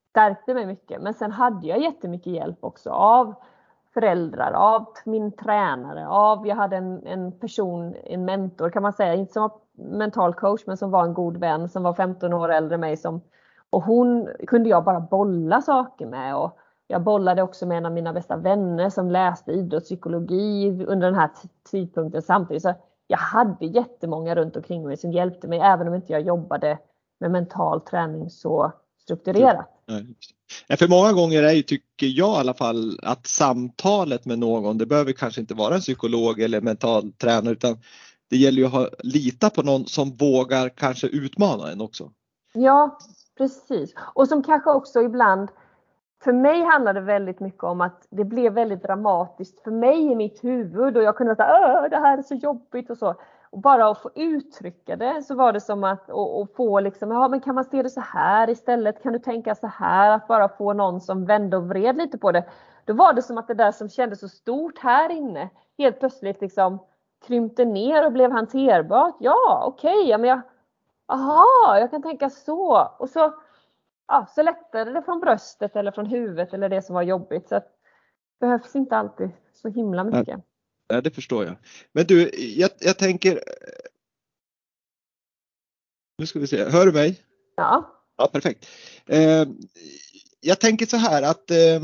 stärkte 0.09 0.53
mig 0.53 0.65
mycket. 0.65 1.01
Men 1.01 1.13
sen 1.13 1.31
hade 1.31 1.67
jag 1.67 1.81
jättemycket 1.81 2.33
hjälp 2.33 2.57
också 2.59 2.89
av 2.89 3.35
föräldrar, 3.95 4.51
av 4.51 4.85
min 5.05 5.31
tränare, 5.31 6.07
av 6.07 6.47
jag 6.47 6.55
hade 6.55 6.75
en, 6.75 7.07
en 7.07 7.31
person, 7.31 7.95
en 8.03 8.25
mentor 8.25 8.69
kan 8.69 8.83
man 8.83 8.93
säga, 8.93 9.13
inte 9.13 9.33
som 9.33 9.41
var 9.41 9.51
mental 9.97 10.33
coach 10.33 10.61
men 10.65 10.77
som 10.77 10.91
var 10.91 11.03
en 11.03 11.13
god 11.13 11.37
vän 11.37 11.69
som 11.69 11.83
var 11.83 11.93
15 11.93 12.33
år 12.33 12.51
äldre 12.51 12.75
än 12.75 12.81
mig. 12.81 12.97
Som, 12.97 13.21
och 13.69 13.83
hon 13.83 14.29
kunde 14.47 14.69
jag 14.69 14.83
bara 14.83 14.99
bolla 14.99 15.61
saker 15.61 16.05
med. 16.05 16.35
Och 16.35 16.57
jag 16.87 17.01
bollade 17.01 17.41
också 17.41 17.65
med 17.65 17.77
en 17.77 17.85
av 17.85 17.91
mina 17.91 18.13
bästa 18.13 18.37
vänner 18.37 18.89
som 18.89 19.11
läste 19.11 19.51
idrottspsykologi 19.51 20.85
under 20.87 21.07
den 21.07 21.19
här 21.19 21.29
tidpunkten 21.71 22.21
samtidigt. 22.21 22.63
Så 22.63 22.73
jag 23.07 23.17
hade 23.17 23.65
jättemånga 23.65 24.35
runt 24.35 24.55
omkring 24.55 24.87
mig 24.87 24.97
som 24.97 25.11
hjälpte 25.11 25.47
mig 25.47 25.59
även 25.59 25.87
om 25.87 25.95
inte 25.95 26.13
jag 26.13 26.21
jobbade 26.21 26.77
med 27.19 27.31
mental 27.31 27.81
träning 27.81 28.29
så 28.29 28.71
strukturerat. 28.97 29.74
Nej. 29.87 30.77
för 30.77 30.87
många 30.87 31.13
gånger 31.13 31.43
är 31.43 31.53
ju, 31.53 31.61
tycker 31.61 32.07
jag 32.07 32.35
i 32.35 32.39
alla 32.39 32.53
fall, 32.53 32.99
att 33.03 33.27
samtalet 33.27 34.25
med 34.25 34.39
någon, 34.39 34.77
det 34.77 34.85
behöver 34.85 35.11
kanske 35.11 35.41
inte 35.41 35.53
vara 35.53 35.75
en 35.75 35.81
psykolog 35.81 36.39
eller 36.39 36.61
mental 36.61 37.11
tränare 37.11 37.53
utan 37.53 37.77
det 38.29 38.37
gäller 38.37 38.57
ju 38.57 38.65
att 38.65 38.71
ha, 38.71 38.89
lita 38.99 39.49
på 39.49 39.61
någon 39.61 39.85
som 39.85 40.11
vågar 40.11 40.69
kanske 40.69 41.07
utmana 41.07 41.71
en 41.71 41.81
också. 41.81 42.11
Ja, 42.53 42.97
precis. 43.37 43.93
Och 44.13 44.27
som 44.27 44.43
kanske 44.43 44.69
också 44.69 45.01
ibland, 45.01 45.49
för 46.23 46.33
mig 46.33 46.63
handlar 46.63 46.93
det 46.93 47.01
väldigt 47.01 47.39
mycket 47.39 47.63
om 47.63 47.81
att 47.81 48.07
det 48.09 48.23
blev 48.23 48.53
väldigt 48.53 48.83
dramatiskt 48.83 49.63
för 49.63 49.71
mig 49.71 50.11
i 50.11 50.15
mitt 50.15 50.43
huvud 50.43 50.97
och 50.97 51.03
jag 51.03 51.17
kunde 51.17 51.35
säga 51.35 51.87
det 51.89 51.97
här 51.97 52.17
är 52.17 52.21
så 52.21 52.35
jobbigt 52.35 52.89
och 52.89 52.97
så. 52.97 53.15
Och 53.55 53.61
bara 53.61 53.87
att 53.87 54.01
få 54.01 54.11
uttrycka 54.15 54.95
det 54.95 55.23
så 55.23 55.35
var 55.35 55.53
det 55.53 55.61
som 55.61 55.83
att 55.83 56.09
och, 56.09 56.41
och, 56.41 56.55
få 56.55 56.79
liksom, 56.79 57.11
ja 57.11 57.27
men 57.27 57.41
kan 57.41 57.55
man 57.55 57.63
se 57.63 57.83
det 57.83 57.89
så 57.89 58.01
här 58.01 58.49
istället? 58.49 59.03
Kan 59.03 59.13
du 59.13 59.19
tänka 59.19 59.55
så 59.55 59.67
här? 59.67 60.11
Att 60.11 60.27
bara 60.27 60.49
få 60.49 60.73
någon 60.73 61.01
som 61.01 61.25
vände 61.25 61.57
och 61.57 61.67
vred 61.67 61.97
lite 61.97 62.17
på 62.17 62.31
det. 62.31 62.43
Då 62.85 62.93
var 62.93 63.13
det 63.13 63.21
som 63.21 63.37
att 63.37 63.47
det 63.47 63.53
där 63.53 63.71
som 63.71 63.89
kändes 63.89 64.19
så 64.19 64.29
stort 64.29 64.79
här 64.79 65.09
inne 65.09 65.49
helt 65.77 65.99
plötsligt 65.99 66.41
liksom 66.41 66.79
krympte 67.27 67.65
ner 67.65 68.05
och 68.05 68.11
blev 68.11 68.31
hanterbart. 68.31 69.15
Ja, 69.19 69.63
okej, 69.67 69.97
okay, 69.97 70.09
ja, 70.09 70.17
men 70.17 70.29
jag, 70.29 70.41
aha, 71.07 71.77
jag 71.79 71.91
kan 71.91 72.01
tänka 72.01 72.29
så. 72.29 72.89
Och 72.99 73.09
så, 73.09 73.33
ja, 74.07 74.25
så 74.29 74.41
lättade 74.41 74.93
det 74.93 75.01
från 75.01 75.19
bröstet 75.19 75.75
eller 75.75 75.91
från 75.91 76.05
huvudet 76.05 76.53
eller 76.53 76.69
det 76.69 76.81
som 76.81 76.95
var 76.95 77.01
jobbigt. 77.01 77.49
Så 77.49 77.55
att, 77.55 77.67
det 78.39 78.45
behövs 78.45 78.75
inte 78.75 78.97
alltid 78.97 79.29
så 79.53 79.67
himla 79.67 80.03
mycket. 80.03 80.39
Ja, 80.87 81.01
det 81.01 81.11
förstår 81.11 81.45
jag. 81.45 81.55
Men 81.91 82.05
du, 82.05 82.31
jag, 82.37 82.69
jag 82.79 82.97
tänker. 82.97 83.43
Nu 86.17 86.25
ska 86.25 86.39
vi 86.39 86.47
se, 86.47 86.63
hör 86.63 86.85
du 86.85 86.91
mig? 86.91 87.21
Ja. 87.55 87.91
Ja, 88.17 88.27
perfekt. 88.27 88.67
Eh, 89.05 89.45
jag 90.39 90.59
tänker 90.59 90.85
så 90.85 90.97
här 90.97 91.21
att 91.21 91.51
eh, 91.51 91.79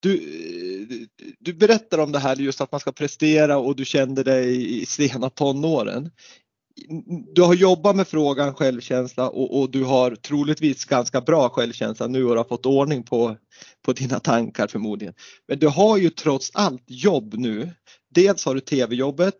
du, 0.00 1.08
du 1.38 1.52
berättar 1.52 1.98
om 1.98 2.12
det 2.12 2.18
här 2.18 2.36
just 2.36 2.60
att 2.60 2.72
man 2.72 2.80
ska 2.80 2.92
prestera 2.92 3.58
och 3.58 3.76
du 3.76 3.84
kände 3.84 4.22
dig 4.22 4.80
i 4.82 4.86
sena 4.86 5.30
tonåren. 5.30 6.10
Du 7.34 7.42
har 7.42 7.54
jobbat 7.54 7.96
med 7.96 8.08
frågan 8.08 8.54
självkänsla 8.54 9.28
och, 9.28 9.60
och, 9.60 9.70
du 9.70 9.84
har 9.84 10.14
troligtvis 10.16 10.84
ganska 10.84 11.20
bra 11.20 11.48
självkänsla 11.48 12.06
nu 12.06 12.24
och 12.24 12.36
har 12.36 12.44
fått 12.44 12.66
ordning 12.66 13.02
på, 13.02 13.36
på 13.84 13.92
dina 13.92 14.20
tankar 14.20 14.66
förmodligen. 14.66 15.14
Men 15.48 15.58
du 15.58 15.68
har 15.68 15.96
ju 15.96 16.10
trots 16.10 16.50
allt 16.54 16.84
jobb 16.86 17.34
nu. 17.34 17.70
Dels 18.14 18.44
har 18.44 18.54
du 18.54 18.60
tv-jobbet, 18.60 19.34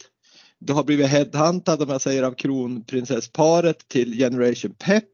du 0.59 0.73
har 0.73 0.85
blivit 0.85 1.07
headhuntad 1.07 1.83
om 1.83 1.89
jag 1.89 2.01
säger 2.01 2.23
av 2.23 2.35
kronprinsessparet 2.35 3.89
till 3.89 4.19
Generation 4.19 4.75
Pep. 4.75 5.05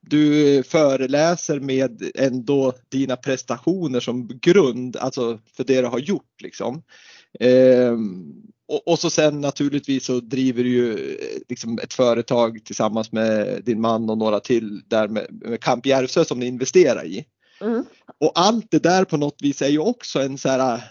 Du 0.00 0.62
föreläser 0.62 1.60
med 1.60 2.02
ändå 2.14 2.72
dina 2.88 3.16
prestationer 3.16 4.00
som 4.00 4.28
grund, 4.42 4.96
alltså 4.96 5.38
för 5.56 5.64
det 5.64 5.80
du 5.80 5.86
har 5.86 5.98
gjort 5.98 6.42
liksom. 6.42 6.82
Ehm, 7.40 8.34
och, 8.68 8.88
och, 8.88 8.98
så 8.98 9.10
sen 9.10 9.40
naturligtvis 9.40 10.04
så 10.04 10.20
driver 10.20 10.64
du 10.64 10.70
ju 10.70 11.18
liksom 11.48 11.78
ett 11.82 11.94
företag 11.94 12.64
tillsammans 12.64 13.12
med 13.12 13.64
din 13.64 13.80
man 13.80 14.10
och 14.10 14.18
några 14.18 14.40
till 14.40 14.82
där 14.86 15.08
med, 15.08 15.26
med 15.30 15.60
Camp 15.60 15.86
Järvsö 15.86 16.24
som 16.24 16.40
ni 16.40 16.46
investerar 16.46 17.06
i. 17.06 17.24
Mm. 17.60 17.84
Och 18.20 18.32
allt 18.34 18.66
det 18.70 18.82
där 18.82 19.04
på 19.04 19.16
något 19.16 19.42
vis 19.42 19.62
är 19.62 19.68
ju 19.68 19.78
också 19.78 20.20
en 20.20 20.38
så 20.38 20.48
här 20.48 20.82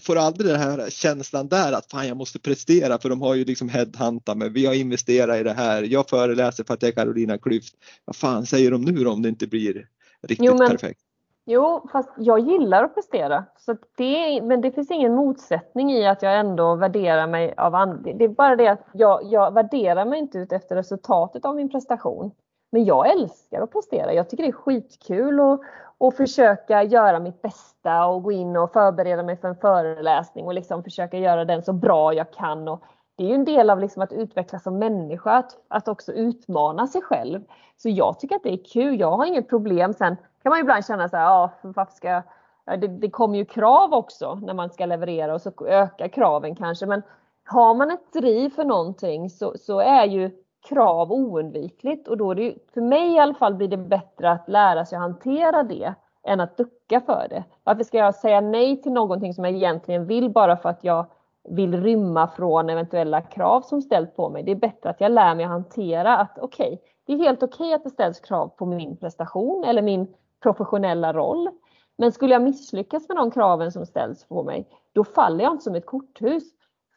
får 0.00 0.16
aldrig 0.16 0.50
den 0.50 0.60
här 0.60 0.90
känslan 0.90 1.48
där 1.48 1.72
att 1.72 1.90
fan 1.90 2.08
jag 2.08 2.16
måste 2.16 2.38
prestera 2.38 2.98
för 2.98 3.08
de 3.08 3.20
har 3.20 3.34
ju 3.34 3.44
liksom 3.44 3.68
headhuntat 3.68 4.36
mig. 4.38 4.50
Vi 4.50 4.66
har 4.66 4.74
investerat 4.74 5.40
i 5.40 5.42
det 5.42 5.52
här. 5.52 5.82
Jag 5.82 6.08
föreläser 6.08 6.64
för 6.64 6.74
att 6.74 6.82
jag 6.82 6.88
är 6.88 6.92
Carolina 6.92 7.36
Klüft. 7.36 7.72
Vad 8.04 8.16
fan 8.16 8.46
säger 8.46 8.70
de 8.70 8.82
nu 8.82 9.04
då 9.04 9.12
om 9.12 9.22
det 9.22 9.28
inte 9.28 9.46
blir 9.46 9.86
riktigt 10.22 10.46
jo, 10.46 10.58
men, 10.58 10.68
perfekt? 10.68 11.00
Jo, 11.46 11.88
fast 11.92 12.10
jag 12.16 12.38
gillar 12.38 12.84
att 12.84 12.94
prestera. 12.94 13.44
Så 13.56 13.76
det, 13.96 14.42
men 14.42 14.60
det 14.60 14.72
finns 14.72 14.90
ingen 14.90 15.14
motsättning 15.14 15.92
i 15.92 16.06
att 16.06 16.22
jag 16.22 16.38
ändå 16.38 16.74
värderar 16.74 17.26
mig 17.26 17.54
av 17.56 17.74
andra. 17.74 18.12
Det 18.12 18.24
är 18.24 18.28
bara 18.28 18.56
det 18.56 18.68
att 18.68 18.86
jag, 18.92 19.20
jag 19.24 19.54
värderar 19.54 20.04
mig 20.04 20.18
inte 20.18 20.38
ut 20.38 20.52
efter 20.52 20.76
resultatet 20.76 21.44
av 21.44 21.56
min 21.56 21.70
prestation. 21.70 22.30
Men 22.72 22.84
jag 22.84 23.10
älskar 23.10 23.62
att 23.62 23.72
prestera. 23.72 24.12
Jag 24.12 24.30
tycker 24.30 24.44
det 24.44 24.50
är 24.50 24.52
skitkul 24.52 25.40
att, 25.40 25.60
och 25.98 26.14
försöka 26.14 26.82
göra 26.82 27.20
mitt 27.20 27.42
bästa 27.42 28.06
och 28.06 28.22
gå 28.22 28.32
in 28.32 28.56
och 28.56 28.72
förbereda 28.72 29.22
mig 29.22 29.36
för 29.36 29.48
en 29.48 29.56
föreläsning 29.56 30.46
och 30.46 30.54
liksom 30.54 30.84
försöka 30.84 31.18
göra 31.18 31.44
den 31.44 31.62
så 31.62 31.72
bra 31.72 32.14
jag 32.14 32.32
kan. 32.32 32.68
Och 32.68 32.82
det 33.20 33.24
är 33.24 33.28
ju 33.28 33.34
en 33.34 33.44
del 33.44 33.70
av 33.70 33.80
liksom 33.80 34.02
att 34.02 34.12
utvecklas 34.12 34.62
som 34.62 34.78
människa, 34.78 35.30
att, 35.30 35.56
att 35.68 35.88
också 35.88 36.12
utmana 36.12 36.86
sig 36.86 37.02
själv. 37.02 37.40
Så 37.76 37.88
jag 37.88 38.18
tycker 38.18 38.36
att 38.36 38.42
det 38.42 38.52
är 38.52 38.64
kul. 38.64 39.00
Jag 39.00 39.16
har 39.16 39.24
inget 39.24 39.48
problem. 39.48 39.92
Sen 39.92 40.16
kan 40.42 40.50
man 40.50 40.60
ibland 40.60 40.86
känna 40.86 41.08
så 41.08 41.16
här, 41.16 41.24
ja, 41.24 41.50
varför 41.62 41.94
ska 41.94 42.08
jag 42.08 42.22
det, 42.64 42.88
det 42.88 43.10
kommer 43.10 43.38
ju 43.38 43.44
krav 43.44 43.94
också 43.94 44.34
när 44.34 44.54
man 44.54 44.70
ska 44.70 44.86
leverera 44.86 45.34
och 45.34 45.40
så 45.40 45.52
ökar 45.66 46.08
kraven 46.08 46.56
kanske. 46.56 46.86
Men 46.86 47.02
har 47.44 47.74
man 47.74 47.90
ett 47.90 48.12
driv 48.12 48.50
för 48.50 48.64
någonting 48.64 49.30
så, 49.30 49.54
så 49.58 49.80
är 49.80 50.04
ju 50.04 50.30
krav 50.68 51.12
oundvikligt 51.12 52.08
och 52.08 52.16
då 52.16 52.30
är 52.30 52.34
det 52.34 52.42
ju, 52.42 52.54
för 52.74 52.80
mig 52.80 53.14
i 53.14 53.18
alla 53.18 53.34
fall 53.34 53.54
blir 53.54 53.68
det 53.68 53.76
bättre 53.76 54.30
att 54.30 54.48
lära 54.48 54.84
sig 54.84 54.96
att 54.96 55.02
hantera 55.02 55.62
det 55.62 55.94
än 56.22 56.40
att 56.40 56.56
ducka 56.56 57.00
för 57.00 57.26
det. 57.30 57.44
Varför 57.64 57.84
ska 57.84 57.98
jag 57.98 58.14
säga 58.14 58.40
nej 58.40 58.82
till 58.82 58.92
någonting 58.92 59.34
som 59.34 59.44
jag 59.44 59.54
egentligen 59.54 60.06
vill 60.06 60.30
bara 60.30 60.56
för 60.56 60.68
att 60.68 60.84
jag 60.84 61.06
vill 61.48 61.82
rymma 61.82 62.28
från 62.28 62.70
eventuella 62.70 63.20
krav 63.20 63.60
som 63.60 63.82
ställs 63.82 64.14
på 64.14 64.28
mig. 64.28 64.42
Det 64.42 64.50
är 64.50 64.56
bättre 64.56 64.90
att 64.90 65.00
jag 65.00 65.12
lär 65.12 65.34
mig 65.34 65.44
att 65.44 65.50
hantera 65.50 66.16
att 66.16 66.38
okej, 66.38 66.66
okay, 66.66 66.78
det 67.06 67.12
är 67.12 67.16
helt 67.16 67.42
okej 67.42 67.66
okay 67.66 67.74
att 67.74 67.84
det 67.84 67.90
ställs 67.90 68.20
krav 68.20 68.48
på 68.48 68.66
min 68.66 68.96
prestation 68.96 69.64
eller 69.64 69.82
min 69.82 70.14
professionella 70.42 71.12
roll. 71.12 71.50
Men 71.98 72.12
skulle 72.12 72.34
jag 72.34 72.42
misslyckas 72.42 73.08
med 73.08 73.16
de 73.16 73.30
kraven 73.30 73.72
som 73.72 73.86
ställs 73.86 74.24
på 74.24 74.42
mig, 74.42 74.68
då 74.92 75.04
faller 75.04 75.44
jag 75.44 75.52
inte 75.52 75.64
som 75.64 75.74
ett 75.74 75.86
korthus. 75.86 76.44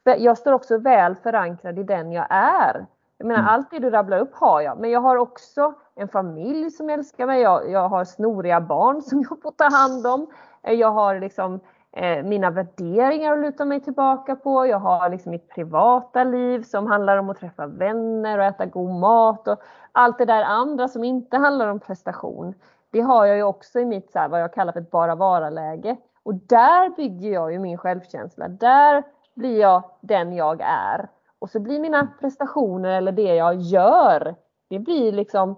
Jag 0.03 0.37
står 0.37 0.53
också 0.53 0.77
väl 0.77 1.15
förankrad 1.15 1.79
i 1.79 1.83
den 1.83 2.11
jag 2.11 2.27
är. 2.29 2.85
Jag 3.17 3.27
menar 3.27 3.39
mm. 3.39 3.53
allt 3.53 3.71
det 3.71 3.79
du 3.79 3.89
rabblar 3.89 4.19
upp 4.19 4.33
har 4.33 4.61
jag, 4.61 4.79
men 4.79 4.91
jag 4.91 4.99
har 4.99 5.17
också 5.17 5.73
en 5.95 6.07
familj 6.07 6.71
som 6.71 6.89
älskar 6.89 7.25
mig. 7.25 7.41
Jag, 7.41 7.71
jag 7.71 7.89
har 7.89 8.05
snoriga 8.05 8.61
barn 8.61 9.01
som 9.01 9.25
jag 9.29 9.41
får 9.41 9.51
ta 9.51 9.69
hand 9.69 10.07
om. 10.07 10.27
Jag 10.61 10.91
har 10.91 11.19
liksom 11.19 11.59
eh, 11.93 12.23
mina 12.23 12.49
värderingar 12.49 13.33
att 13.33 13.39
luta 13.39 13.65
mig 13.65 13.79
tillbaka 13.79 14.35
på. 14.35 14.65
Jag 14.65 14.79
har 14.79 15.09
liksom 15.09 15.31
mitt 15.31 15.49
privata 15.49 16.23
liv 16.23 16.63
som 16.63 16.87
handlar 16.87 17.17
om 17.17 17.29
att 17.29 17.39
träffa 17.39 17.67
vänner 17.67 18.37
och 18.37 18.45
äta 18.45 18.65
god 18.65 18.99
mat 18.99 19.47
och 19.47 19.59
allt 19.91 20.17
det 20.17 20.25
där 20.25 20.43
andra 20.43 20.87
som 20.87 21.03
inte 21.03 21.37
handlar 21.37 21.67
om 21.67 21.79
prestation. 21.79 22.53
Det 22.91 23.01
har 23.01 23.25
jag 23.25 23.37
ju 23.37 23.43
också 23.43 23.79
i 23.79 23.85
mitt 23.85 24.11
så 24.11 24.19
här, 24.19 24.29
vad 24.29 24.41
jag 24.41 24.53
kallar 24.53 24.73
för 24.73 24.81
ett 24.81 24.91
bara 24.91 25.15
vara-läge. 25.15 25.97
Och 26.23 26.35
där 26.35 26.89
bygger 26.95 27.33
jag 27.33 27.51
ju 27.51 27.59
min 27.59 27.77
självkänsla. 27.77 28.47
Där 28.47 29.03
blir 29.33 29.59
jag 29.59 29.83
den 30.01 30.33
jag 30.33 30.61
är. 30.61 31.09
Och 31.39 31.49
så 31.49 31.59
blir 31.59 31.79
mina 31.79 32.07
prestationer 32.19 32.89
eller 32.89 33.11
det 33.11 33.35
jag 33.35 33.55
gör, 33.55 34.35
det 34.69 34.79
blir 34.79 35.11
liksom 35.11 35.55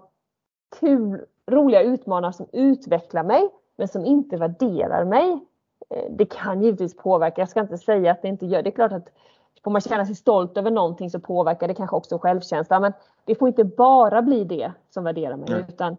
kul, 0.80 1.24
roliga 1.50 1.82
utmaningar 1.82 2.32
som 2.32 2.46
utvecklar 2.52 3.22
mig 3.22 3.48
men 3.76 3.88
som 3.88 4.04
inte 4.04 4.36
värderar 4.36 5.04
mig. 5.04 5.40
Eh, 5.90 6.04
det 6.10 6.24
kan 6.26 6.62
givetvis 6.62 6.96
påverka, 6.96 7.40
jag 7.40 7.48
ska 7.48 7.60
inte 7.60 7.78
säga 7.78 8.12
att 8.12 8.22
det 8.22 8.28
inte 8.28 8.46
gör 8.46 8.62
det. 8.62 8.68
är 8.68 8.74
klart 8.74 8.92
att 8.92 9.08
får 9.64 9.70
man 9.70 9.80
känna 9.80 10.06
sig 10.06 10.14
stolt 10.14 10.56
över 10.56 10.70
någonting 10.70 11.10
så 11.10 11.20
påverkar 11.20 11.68
det 11.68 11.74
kanske 11.74 11.96
också 11.96 12.18
självkänslan. 12.18 12.82
Men 12.82 12.92
det 13.24 13.34
får 13.34 13.48
inte 13.48 13.64
bara 13.64 14.22
bli 14.22 14.44
det 14.44 14.72
som 14.90 15.04
värderar 15.04 15.36
mig. 15.36 15.48
Mm. 15.48 15.64
Utan, 15.68 15.96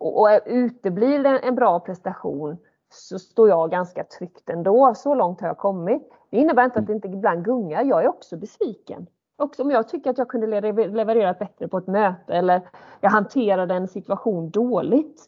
och, 0.00 0.20
och 0.20 0.28
uteblir 0.46 1.18
det 1.18 1.38
en 1.38 1.54
bra 1.54 1.80
prestation 1.80 2.56
så 2.92 3.18
står 3.18 3.48
jag 3.48 3.70
ganska 3.70 4.04
tryggt 4.04 4.50
ändå. 4.50 4.94
Så 4.94 5.14
långt 5.14 5.40
har 5.40 5.48
jag 5.48 5.58
kommit. 5.58 6.12
Det 6.30 6.36
innebär 6.36 6.64
inte 6.64 6.78
att 6.78 6.86
det 6.86 6.92
inte 6.92 7.08
ibland 7.08 7.44
gungar. 7.44 7.84
Jag 7.84 8.04
är 8.04 8.08
också 8.08 8.36
besviken. 8.36 9.06
Också 9.36 9.62
om 9.62 9.70
jag 9.70 9.88
tycker 9.88 10.10
att 10.10 10.18
jag 10.18 10.28
kunde 10.28 10.46
leverera 10.46 11.32
bättre 11.32 11.68
på 11.68 11.78
ett 11.78 11.86
möte 11.86 12.34
eller 12.34 12.62
jag 13.00 13.10
hanterade 13.10 13.74
en 13.74 13.88
situation 13.88 14.50
dåligt. 14.50 15.26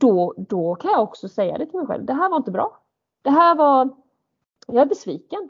Då, 0.00 0.34
då 0.36 0.74
kan 0.74 0.90
jag 0.90 1.02
också 1.02 1.28
säga 1.28 1.58
det 1.58 1.66
till 1.66 1.78
mig 1.78 1.86
själv. 1.86 2.04
Det 2.04 2.14
här 2.14 2.30
var 2.30 2.36
inte 2.36 2.50
bra. 2.50 2.78
Det 3.24 3.30
här 3.30 3.54
var, 3.54 3.96
jag 4.66 4.82
är 4.82 4.86
besviken. 4.86 5.48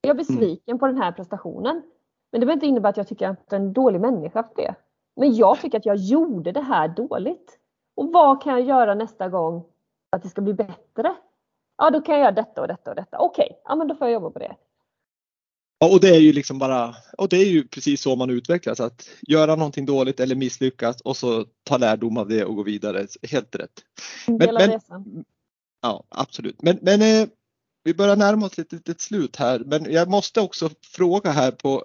Jag 0.00 0.10
är 0.10 0.14
besviken 0.14 0.72
mm. 0.72 0.78
på 0.78 0.86
den 0.86 0.96
här 0.96 1.12
prestationen. 1.12 1.82
Men 2.30 2.40
det 2.40 2.46
behöver 2.46 2.52
inte 2.52 2.66
innebära 2.66 2.90
att 2.90 2.96
jag 2.96 3.08
tycker 3.08 3.28
att 3.28 3.38
jag 3.48 3.60
är 3.60 3.64
en 3.64 3.72
dålig 3.72 4.00
människa 4.00 4.42
för 4.42 4.54
det. 4.56 4.74
Men 5.16 5.34
jag 5.34 5.60
tycker 5.60 5.78
att 5.78 5.86
jag 5.86 5.96
gjorde 5.96 6.52
det 6.52 6.60
här 6.60 6.88
dåligt. 6.88 7.58
Och 7.94 8.12
vad 8.12 8.42
kan 8.42 8.52
jag 8.52 8.62
göra 8.62 8.94
nästa 8.94 9.28
gång 9.28 9.62
för 10.10 10.16
att 10.16 10.22
det 10.22 10.28
ska 10.28 10.40
bli 10.40 10.54
bättre? 10.54 11.14
Ja, 11.78 11.90
då 11.90 12.00
kan 12.00 12.14
jag 12.14 12.22
göra 12.22 12.32
detta 12.32 12.60
och 12.60 12.68
detta 12.68 12.90
och 12.90 12.96
detta. 12.96 13.18
Okej, 13.18 13.44
okay, 13.44 13.56
ja 13.64 13.74
men 13.74 13.88
då 13.88 13.94
får 13.94 14.06
jag 14.06 14.12
jobba 14.12 14.30
på 14.30 14.38
det. 14.38 14.56
Ja, 15.78 15.92
och 15.92 16.00
det 16.00 16.08
är 16.08 16.20
ju 16.20 16.32
liksom 16.32 16.58
bara, 16.58 16.94
och 17.18 17.28
det 17.28 17.36
är 17.36 17.50
ju 17.50 17.68
precis 17.68 18.02
så 18.02 18.16
man 18.16 18.30
utvecklas, 18.30 18.80
att 18.80 19.08
göra 19.22 19.56
någonting 19.56 19.86
dåligt 19.86 20.20
eller 20.20 20.34
misslyckas 20.34 21.00
och 21.00 21.16
så 21.16 21.44
ta 21.64 21.78
lärdom 21.78 22.16
av 22.16 22.28
det 22.28 22.44
och 22.44 22.56
gå 22.56 22.62
vidare. 22.62 23.06
Helt 23.30 23.56
rätt. 23.56 23.84
Men, 24.26 24.54
men, 24.54 25.24
ja, 25.82 26.04
absolut. 26.08 26.62
Men, 26.62 26.78
men 26.82 27.02
eh, 27.02 27.28
vi 27.84 27.94
börjar 27.94 28.16
närma 28.16 28.46
oss 28.46 28.58
ett 28.58 28.72
litet 28.72 29.00
slut 29.00 29.36
här, 29.36 29.58
men 29.58 29.92
jag 29.92 30.08
måste 30.08 30.40
också 30.40 30.70
fråga 30.82 31.30
här 31.30 31.50
på, 31.50 31.84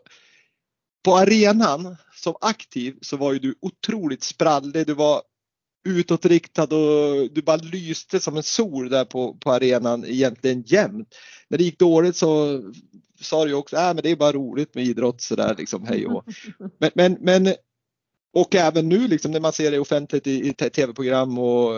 på 1.06 1.18
arenan 1.18 1.96
som 2.16 2.36
aktiv 2.42 2.98
så 3.02 3.18
var 3.18 3.34
ju 3.34 3.40
du 3.40 3.56
otroligt 3.62 4.24
sprallig. 4.24 4.88
Du 4.88 4.94
var 4.94 5.22
utåtriktad 5.88 6.64
och 6.64 7.32
du 7.32 7.42
bara 7.42 7.58
lyste 7.58 8.20
som 8.20 8.38
en 8.38 8.44
sol 8.44 8.90
där 8.90 9.06
på, 9.06 9.34
på 9.34 9.52
arenan 9.52 10.06
egentligen 10.06 10.62
jämt. 10.62 11.16
När 11.48 11.58
det 11.58 11.64
gick 11.64 11.80
dåligt 11.80 12.16
så 12.16 12.62
sa 13.22 13.46
du 13.46 13.54
också, 13.54 13.76
äh, 13.76 13.94
men 13.94 14.04
det 14.04 14.12
är 14.12 14.16
bara 14.16 14.32
roligt 14.32 14.76
med 14.76 14.84
idrott 14.84 15.22
sådär 15.22 15.56
liksom 15.58 15.86
hej 15.86 16.06
och 16.08 16.24
men, 16.80 16.92
men, 16.96 17.18
men 17.22 17.56
och 18.34 18.56
även 18.56 18.90
nu 18.90 19.08
liksom 19.08 19.32
när 19.32 19.40
man 19.40 19.54
ser 19.54 19.72
det 19.72 19.80
offentligt 19.80 20.28
i, 20.28 20.48
i 20.48 20.54
tv-program 20.54 21.38
och 21.38 21.74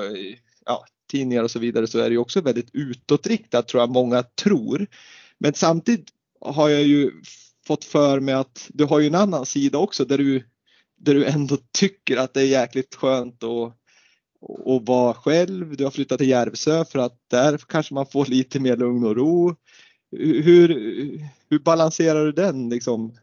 ja, 0.65 0.85
tidningar 1.09 1.43
och 1.43 1.51
så 1.51 1.59
vidare 1.59 1.87
så 1.87 1.99
är 1.99 2.09
det 2.09 2.17
också 2.17 2.41
väldigt 2.41 2.69
utåtriktat 2.73 3.67
tror 3.67 3.81
jag 3.81 3.89
många 3.89 4.23
tror. 4.23 4.87
Men 5.37 5.53
samtidigt 5.53 6.09
har 6.41 6.69
jag 6.69 6.83
ju 6.83 7.11
fått 7.67 7.85
för 7.85 8.19
mig 8.19 8.33
att 8.33 8.69
du 8.73 8.85
har 8.85 8.99
ju 8.99 9.07
en 9.07 9.15
annan 9.15 9.45
sida 9.45 9.77
också 9.77 10.05
där 10.05 10.17
du, 10.17 10.43
där 10.97 11.13
du 11.13 11.25
ändå 11.25 11.57
tycker 11.77 12.17
att 12.17 12.33
det 12.33 12.41
är 12.41 12.45
jäkligt 12.45 12.95
skönt 12.95 13.43
att 13.43 13.79
och 14.41 14.85
vara 14.85 15.13
själv. 15.13 15.77
Du 15.77 15.83
har 15.83 15.91
flyttat 15.91 16.17
till 16.17 16.29
Järvsö 16.29 16.85
för 16.85 16.99
att 16.99 17.19
där 17.27 17.57
kanske 17.67 17.93
man 17.93 18.05
får 18.05 18.25
lite 18.25 18.59
mer 18.59 18.77
lugn 18.77 19.05
och 19.05 19.15
ro. 19.15 19.55
Hur, 20.11 20.69
hur 21.49 21.59
balanserar 21.59 22.25
du 22.25 22.31
den 22.31 22.69
liksom, 22.69 23.17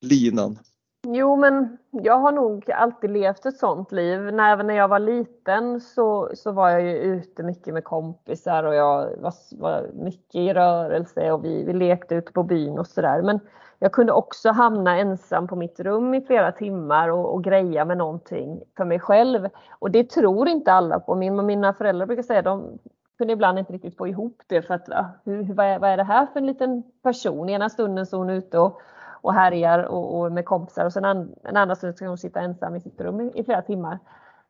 linan? 0.00 0.58
Jo, 1.06 1.36
men 1.36 1.78
jag 1.90 2.18
har 2.18 2.32
nog 2.32 2.70
alltid 2.70 3.10
levt 3.10 3.46
ett 3.46 3.56
sånt 3.56 3.92
liv. 3.92 4.20
När, 4.20 4.52
även 4.52 4.66
när 4.66 4.74
jag 4.74 4.88
var 4.88 4.98
liten 4.98 5.80
så, 5.80 6.30
så 6.34 6.52
var 6.52 6.70
jag 6.70 6.82
ju 6.82 6.92
ute 6.92 7.42
mycket 7.42 7.74
med 7.74 7.84
kompisar 7.84 8.64
och 8.64 8.74
jag 8.74 9.08
var, 9.18 9.60
var 9.60 9.90
mycket 9.94 10.34
i 10.34 10.52
rörelse 10.52 11.32
och 11.32 11.44
vi, 11.44 11.64
vi 11.64 11.72
lekte 11.72 12.14
ute 12.14 12.32
på 12.32 12.42
byn 12.42 12.78
och 12.78 12.86
sådär. 12.86 13.22
Men 13.22 13.40
jag 13.78 13.92
kunde 13.92 14.12
också 14.12 14.50
hamna 14.50 14.98
ensam 14.98 15.48
på 15.48 15.56
mitt 15.56 15.80
rum 15.80 16.14
i 16.14 16.20
flera 16.20 16.52
timmar 16.52 17.08
och, 17.08 17.34
och 17.34 17.44
greja 17.44 17.84
med 17.84 17.98
någonting 17.98 18.62
för 18.76 18.84
mig 18.84 19.00
själv. 19.00 19.48
Och 19.78 19.90
det 19.90 20.10
tror 20.10 20.48
inte 20.48 20.72
alla 20.72 21.00
på. 21.00 21.14
Min, 21.14 21.46
mina 21.46 21.72
föräldrar 21.72 22.06
brukar 22.06 22.22
säga 22.22 22.38
att 22.38 22.44
de 22.44 22.78
kunde 23.18 23.32
ibland 23.32 23.58
inte 23.58 23.72
riktigt 23.72 23.96
få 23.96 24.08
ihop 24.08 24.42
det 24.46 24.62
för 24.62 24.74
att 24.74 24.88
hur, 25.24 25.54
vad, 25.54 25.66
är, 25.66 25.78
vad 25.78 25.90
är 25.90 25.96
det 25.96 26.04
här 26.04 26.26
för 26.26 26.40
en 26.40 26.46
liten 26.46 26.82
person? 27.02 27.48
Ena 27.48 27.68
stunden 27.68 28.06
så 28.06 28.16
är 28.16 28.18
hon 28.18 28.30
ute 28.30 28.58
och 28.58 28.80
och 29.24 29.34
härjar 29.34 29.78
och, 29.78 30.20
och 30.20 30.32
med 30.32 30.44
kompisar 30.44 30.84
och 30.84 30.92
sen 30.92 31.04
an, 31.04 31.34
en 31.42 31.56
andra 31.56 31.74
stund 31.74 31.96
ska 31.96 32.08
hon 32.08 32.18
sitta 32.18 32.40
ensam 32.40 32.76
i 32.76 32.80
sitt 32.80 33.00
rum 33.00 33.20
i, 33.20 33.32
i 33.34 33.44
flera 33.44 33.62
timmar. 33.62 33.98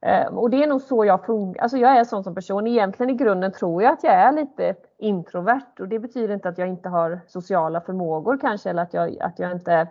Eh, 0.01 0.27
och 0.27 0.51
det 0.51 0.63
är 0.63 0.67
nog 0.67 0.81
så 0.81 1.05
jag 1.05 1.27
funkar. 1.27 1.63
Alltså 1.63 1.77
jag 1.77 1.99
är 1.99 2.05
sån 2.05 2.25
som 2.25 2.35
person. 2.35 2.67
Egentligen 2.67 3.11
i 3.11 3.15
grunden 3.15 3.53
tror 3.53 3.83
jag 3.83 3.93
att 3.93 4.05
jag 4.05 4.15
är 4.15 4.33
lite 4.33 4.75
introvert 4.99 5.81
och 5.81 5.89
det 5.89 5.99
betyder 5.99 6.35
inte 6.35 6.49
att 6.49 6.59
jag 6.59 6.69
inte 6.69 6.89
har 6.89 7.21
sociala 7.27 7.81
förmågor 7.81 8.39
kanske 8.39 8.71
eller 8.71 8.83
att 8.83 8.95
jag, 8.95 9.19
att 9.21 9.39
jag 9.39 9.53
inte 9.53 9.89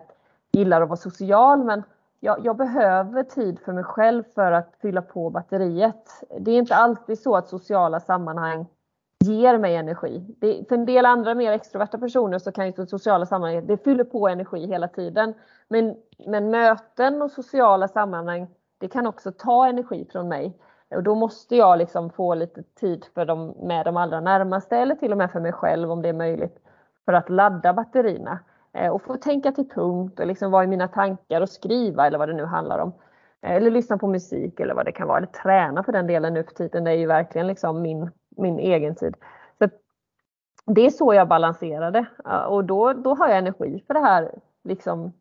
gillar 0.52 0.82
att 0.82 0.90
vara 0.90 0.98
social 0.98 1.64
men 1.64 1.84
jag, 2.20 2.46
jag, 2.46 2.58
behöver 2.58 3.24
tid 3.24 3.60
för 3.60 3.74
mig 3.74 3.84
själv 3.84 4.24
för 4.36 4.52
att 4.52 4.76
fylla 4.82 5.02
på 5.02 5.30
batteriet. 5.30 6.24
Det 6.40 6.52
är 6.52 6.58
inte 6.58 6.76
alltid 6.76 7.20
så 7.20 7.36
att 7.36 7.48
sociala 7.48 8.00
sammanhang 8.00 8.66
ger 9.24 9.58
mig 9.58 9.76
energi. 9.76 10.26
Det, 10.40 10.70
för 10.70 10.76
en 10.76 10.86
del 10.86 11.06
andra 11.06 11.36
mer 11.36 11.52
extroverta 11.52 11.98
personer 11.98 12.40
så 12.40 12.52
kan 12.52 12.68
ju 12.68 12.86
sociala 12.88 13.26
sammanhang, 13.26 13.68
det 13.68 13.84
fyller 13.84 14.04
på 14.04 14.28
energi 14.28 14.68
hela 14.68 14.88
tiden. 14.88 15.34
Men, 15.68 15.96
men 16.28 16.50
möten 16.50 17.22
och 17.22 17.32
sociala 17.32 17.88
sammanhang, 17.88 18.48
det 18.78 18.88
kan 18.88 19.08
också 19.08 19.32
ta 19.32 19.68
energi 19.68 20.08
från 20.12 20.28
mig. 20.28 20.58
Och 20.96 21.04
då 21.04 21.16
måste 21.16 21.56
jag 21.56 21.78
liksom 21.78 22.10
få 22.10 22.36
lite 22.36 22.64
tid 22.64 23.06
för 23.14 23.26
dem 23.26 23.56
med 23.62 23.86
de 23.86 23.98
allra 23.98 24.20
närmaste 24.20 24.78
eller 24.78 24.96
till 24.96 25.12
och 25.12 25.18
med 25.18 25.32
för 25.32 25.40
mig 25.40 25.52
själv 25.54 25.92
om 25.92 26.02
det 26.02 26.10
är 26.10 26.14
möjligt. 26.14 26.60
För 27.06 27.14
att 27.14 27.30
ladda 27.30 27.74
batterierna. 27.74 28.40
Eh, 28.74 28.92
och 28.92 29.02
få 29.02 29.18
tänka 29.18 29.52
till 29.52 29.70
punkt 29.70 30.20
och 30.20 30.28
liksom 30.28 30.52
vara 30.52 30.64
i 30.64 30.68
mina 30.68 30.88
tankar 30.88 31.42
och 31.42 31.50
skriva 31.50 32.08
eller 32.08 32.18
vad 32.18 32.30
det 32.30 32.36
nu 32.36 32.46
handlar 32.46 32.80
om. 32.80 32.94
Eh, 33.42 33.52
eller 33.52 33.72
lyssna 33.72 33.98
på 33.98 34.08
musik 34.08 34.60
eller 34.60 34.74
vad 34.74 34.86
det 34.86 34.92
kan 34.92 35.08
vara. 35.08 35.18
Eller 35.18 35.28
träna 35.28 35.84
för 35.84 35.92
den 35.92 36.08
delen 36.08 36.34
nu 36.34 36.44
för 36.44 36.54
tiden. 36.54 36.84
Det 36.84 36.92
är 36.92 36.96
ju 36.96 37.08
verkligen 37.08 37.48
liksom 37.48 37.82
min 37.82 38.12
min 38.38 38.60
egen 38.60 38.96
tid. 38.96 39.16
Så 39.58 39.70
det 40.66 40.86
är 40.86 40.90
så 40.90 41.14
jag 41.14 41.28
balanserade 41.28 42.06
och 42.48 42.64
då, 42.66 42.94
då 42.94 43.16
har 43.16 43.28
jag 43.28 43.38
energi 43.38 43.84
för 43.88 43.94
det 43.94 44.00
här 44.00 44.32
liksom 44.64 45.14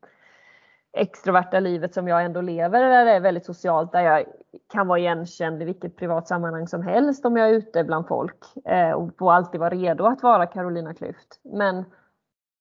extroverta 0.92 1.60
livet 1.60 1.94
som 1.94 2.08
jag 2.08 2.24
ändå 2.24 2.40
lever 2.40 2.80
där 2.80 3.04
det 3.04 3.10
är 3.10 3.20
väldigt 3.20 3.46
socialt 3.46 3.92
där 3.92 4.00
jag 4.00 4.24
kan 4.72 4.88
vara 4.88 4.98
igenkänd 4.98 5.62
i 5.62 5.64
vilket 5.64 5.96
privat 5.96 6.28
sammanhang 6.28 6.68
som 6.68 6.82
helst 6.82 7.24
om 7.24 7.36
jag 7.36 7.48
är 7.48 7.52
ute 7.52 7.84
bland 7.84 8.08
folk 8.08 8.56
eh, 8.64 8.90
och 8.90 9.10
får 9.18 9.32
alltid 9.32 9.60
vara 9.60 9.70
redo 9.70 10.04
att 10.04 10.22
vara 10.22 10.46
Carolina 10.46 10.92
Klüft. 10.92 11.40
Men 11.42 11.84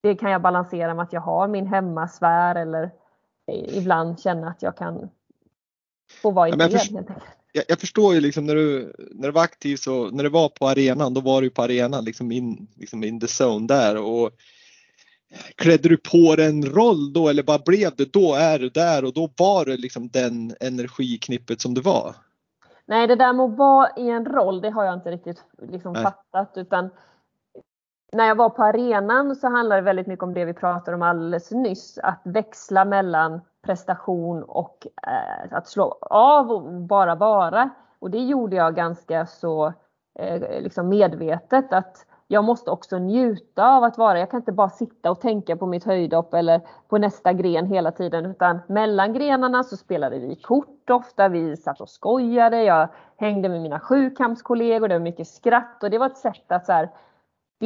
det 0.03 0.15
kan 0.15 0.31
jag 0.31 0.41
balansera 0.41 0.93
med 0.93 1.03
att 1.03 1.13
jag 1.13 1.21
har 1.21 1.47
min 1.47 1.67
hemmasfär 1.67 2.55
eller 2.55 2.91
ibland 3.51 4.19
känna 4.19 4.49
att 4.49 4.61
jag 4.61 4.77
kan 4.77 5.09
få 6.21 6.31
vara 6.31 6.49
i 6.49 6.51
fred. 6.51 6.71
Ja, 6.71 7.03
jag, 7.07 7.21
jag, 7.51 7.79
förstår 7.79 8.13
ju 8.13 8.21
liksom 8.21 8.45
när 8.45 8.55
du, 8.55 8.93
när 9.11 9.27
du 9.27 9.31
var 9.31 9.43
aktiv 9.43 9.75
så, 9.75 10.09
när 10.09 10.23
du 10.23 10.29
var 10.29 10.49
på 10.49 10.67
arenan, 10.67 11.13
då 11.13 11.21
var 11.21 11.41
du 11.41 11.49
på 11.49 11.61
arenan 11.61 12.05
liksom 12.05 12.31
in, 12.31 12.67
liksom 12.75 13.03
in 13.03 13.19
the 13.19 13.43
zone 13.43 13.67
där 13.67 13.97
och 13.97 14.31
klädde 15.55 15.89
du 15.89 15.97
på 15.97 16.35
dig 16.35 16.45
en 16.45 16.65
roll 16.65 17.13
då 17.13 17.29
eller 17.29 17.43
bara 17.43 17.59
blev 17.65 17.95
det, 17.95 18.13
då 18.13 18.35
är 18.35 18.59
du 18.59 18.69
där 18.69 19.05
och 19.05 19.13
då 19.13 19.29
var 19.37 19.65
det 19.65 19.77
liksom 19.77 20.09
den 20.09 20.55
energiknippet 20.59 21.61
som 21.61 21.73
du 21.73 21.81
var? 21.81 22.15
Nej, 22.85 23.07
det 23.07 23.15
där 23.15 23.33
med 23.33 23.45
att 23.45 23.57
vara 23.57 23.89
i 23.97 24.09
en 24.09 24.25
roll, 24.25 24.61
det 24.61 24.69
har 24.69 24.85
jag 24.85 24.93
inte 24.93 25.11
riktigt 25.11 25.43
liksom 25.71 25.95
fattat 25.95 26.53
utan 26.55 26.89
när 28.11 28.27
jag 28.27 28.35
var 28.35 28.49
på 28.49 28.63
arenan 28.63 29.35
så 29.35 29.47
handlade 29.47 29.81
det 29.81 29.85
väldigt 29.85 30.07
mycket 30.07 30.23
om 30.23 30.33
det 30.33 30.45
vi 30.45 30.53
pratade 30.53 30.95
om 30.95 31.01
alldeles 31.01 31.51
nyss, 31.51 31.99
att 32.03 32.21
växla 32.23 32.85
mellan 32.85 33.41
prestation 33.65 34.43
och 34.43 34.87
eh, 35.07 35.57
att 35.57 35.67
slå 35.67 35.97
av 36.01 36.51
och 36.51 36.73
bara 36.73 37.15
vara. 37.15 37.69
Och 37.99 38.11
det 38.11 38.19
gjorde 38.19 38.55
jag 38.55 38.75
ganska 38.75 39.25
så 39.25 39.73
eh, 40.19 40.61
liksom 40.61 40.89
medvetet 40.89 41.73
att 41.73 42.05
jag 42.27 42.43
måste 42.43 42.71
också 42.71 42.97
njuta 42.97 43.67
av 43.67 43.83
att 43.83 43.97
vara. 43.97 44.19
Jag 44.19 44.31
kan 44.31 44.39
inte 44.39 44.51
bara 44.51 44.69
sitta 44.69 45.11
och 45.11 45.21
tänka 45.21 45.57
på 45.57 45.65
mitt 45.65 45.83
höjdhopp 45.83 46.33
eller 46.33 46.61
på 46.87 46.97
nästa 46.97 47.33
gren 47.33 47.65
hela 47.65 47.91
tiden 47.91 48.25
utan 48.25 48.59
mellan 48.67 49.13
grenarna 49.13 49.63
så 49.63 49.77
spelade 49.77 50.19
vi 50.19 50.35
kort 50.35 50.89
ofta. 50.89 51.27
Vi 51.27 51.57
satt 51.57 51.81
och 51.81 51.89
skojade. 51.89 52.63
Jag 52.63 52.89
hängde 53.17 53.49
med 53.49 53.61
mina 53.61 53.79
sjukampskollegor. 53.79 54.87
Det 54.87 54.95
var 54.95 55.03
mycket 55.03 55.27
skratt 55.27 55.83
och 55.83 55.89
det 55.89 55.97
var 55.97 56.05
ett 56.05 56.17
sätt 56.17 56.51
att 56.51 56.65
så 56.65 56.71
här, 56.71 56.89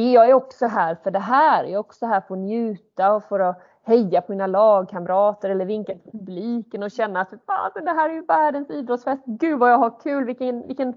jag 0.02 0.28
är 0.28 0.34
också 0.34 0.66
här 0.66 0.94
för 1.02 1.10
det 1.10 1.18
här. 1.18 1.64
Jag 1.64 1.72
är 1.72 1.78
också 1.78 2.06
här 2.06 2.20
för 2.20 2.34
att 2.34 2.40
njuta 2.40 3.12
och 3.12 3.24
för 3.24 3.40
att 3.40 3.62
heja 3.82 4.20
på 4.20 4.32
mina 4.32 4.46
lagkamrater 4.46 5.50
eller 5.50 5.64
vinka 5.64 5.92
till 5.92 6.12
publiken 6.12 6.82
och 6.82 6.90
känna 6.90 7.20
att 7.20 7.30
det 7.74 7.90
här 7.90 8.10
är 8.10 8.14
ju 8.14 8.22
världens 8.22 8.70
idrottsfest. 8.70 9.22
Gud 9.26 9.58
vad 9.58 9.72
jag 9.72 9.78
har 9.78 10.00
kul. 10.00 10.24
Vilken, 10.24 10.66
vilken, 10.66 10.94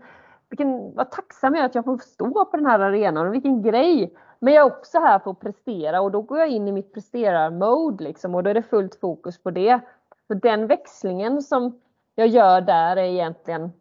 vilken, 0.50 0.96
vad 0.96 1.12
tacksam 1.12 1.56
jag 1.56 1.62
är 1.62 1.66
att 1.66 1.76
jag 1.76 1.86
får 1.86 1.98
stå 1.98 2.46
på 2.46 2.58
den 2.58 2.66
här 2.66 2.80
arenan 2.80 3.28
och 3.28 3.34
vilken 3.34 3.62
grej. 3.62 4.16
Men 4.40 4.54
jag 4.54 4.66
är 4.68 4.72
också 4.72 5.00
här 5.00 5.20
för 5.20 5.32
att 5.32 5.40
prestera 5.40 6.02
och 6.02 6.12
då 6.12 6.22
går 6.22 6.40
jag 6.40 6.50
in 6.50 6.68
i 6.68 6.72
mitt 6.72 6.94
presterar-mode 6.94 8.04
liksom 8.04 8.36
och 8.36 8.44
då 8.44 8.50
är 8.50 8.54
det 8.54 8.64
fullt 8.64 8.96
fokus 8.96 9.44
på 9.44 9.52
det. 9.52 9.80
Så 10.28 10.34
den 10.34 10.68
växlingen 10.68 11.42
som 11.42 11.82
jag 12.16 12.28
gör 12.28 12.62
där 12.62 12.98
är 12.98 13.04
egentligen 13.04 13.72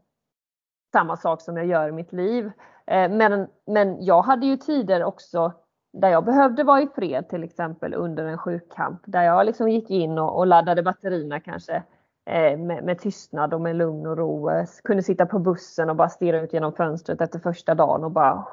samma 0.92 1.16
sak 1.16 1.40
som 1.40 1.56
jag 1.56 1.66
gör 1.66 1.88
i 1.88 1.92
mitt 1.92 2.12
liv. 2.12 2.52
Eh, 2.90 3.10
men, 3.10 3.46
men 3.66 4.04
jag 4.04 4.22
hade 4.22 4.46
ju 4.46 4.56
tider 4.56 5.04
också 5.04 5.52
där 5.92 6.08
jag 6.08 6.24
behövde 6.24 6.64
vara 6.64 6.82
i 6.82 6.88
fred 6.94 7.28
till 7.28 7.44
exempel 7.44 7.94
under 7.94 8.24
en 8.24 8.38
sjukkamp. 8.38 9.00
Där 9.04 9.22
jag 9.22 9.46
liksom 9.46 9.68
gick 9.68 9.90
in 9.90 10.18
och, 10.18 10.38
och 10.38 10.46
laddade 10.46 10.82
batterierna 10.82 11.40
kanske 11.40 11.82
eh, 12.26 12.58
med, 12.58 12.84
med, 12.84 12.98
tystnad 12.98 13.54
och 13.54 13.60
med 13.60 13.76
lugn 13.76 14.06
och 14.06 14.16
ro. 14.16 14.50
Eh, 14.50 14.66
kunde 14.84 15.02
sitta 15.02 15.26
på 15.26 15.38
bussen 15.38 15.90
och 15.90 15.96
bara 15.96 16.08
stirra 16.08 16.40
ut 16.40 16.52
genom 16.52 16.72
fönstret 16.72 17.20
efter 17.20 17.38
första 17.38 17.74
dagen 17.74 18.04
och 18.04 18.10
bara 18.10 18.46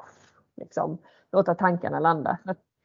liksom, 0.56 0.98
låta 1.32 1.54
tankarna 1.54 2.00
landa. 2.00 2.38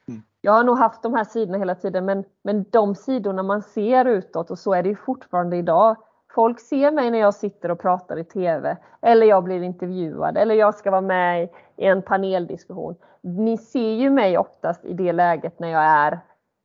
Mm. 0.08 0.22
Jag 0.41 0.52
har 0.52 0.64
nog 0.64 0.78
haft 0.78 1.04
de 1.04 1.14
här 1.14 1.24
sidorna 1.24 1.58
hela 1.58 1.76
tiden 1.76 2.06
men, 2.06 2.24
men 2.43 2.66
de 2.70 2.95
sidorna 2.95 3.43
man 3.43 3.62
ser 3.62 4.06
utåt 4.06 4.52
och 4.52 4.60
så 4.60 4.74
är 4.74 4.84
det 4.84 4.89
ju 4.89 4.95
fortfarande 4.95 5.58
idag 5.58 5.95
Folk 6.36 6.59
ser 6.59 6.91
mig 6.91 7.11
när 7.11 7.19
jag 7.19 7.34
sitter 7.34 7.71
och 7.71 7.79
pratar 7.79 8.19
i 8.19 8.23
TV 8.23 8.77
eller 9.01 9.27
jag 9.27 9.43
blir 9.43 9.61
intervjuad 9.61 10.38
eller 10.38 10.55
jag 10.55 10.75
ska 10.75 10.91
vara 10.91 11.01
med 11.01 11.43
i 11.43 11.49
en 11.86 12.01
paneldiskussion. 12.01 12.95
Ni 13.21 13.57
ser 13.57 13.93
ju 13.93 14.09
mig 14.09 14.38
oftast 14.38 14.86
i 14.86 14.93
det 14.93 15.11
läget 15.11 15.59
när 15.59 15.67
jag 15.67 15.84
är 15.84 16.19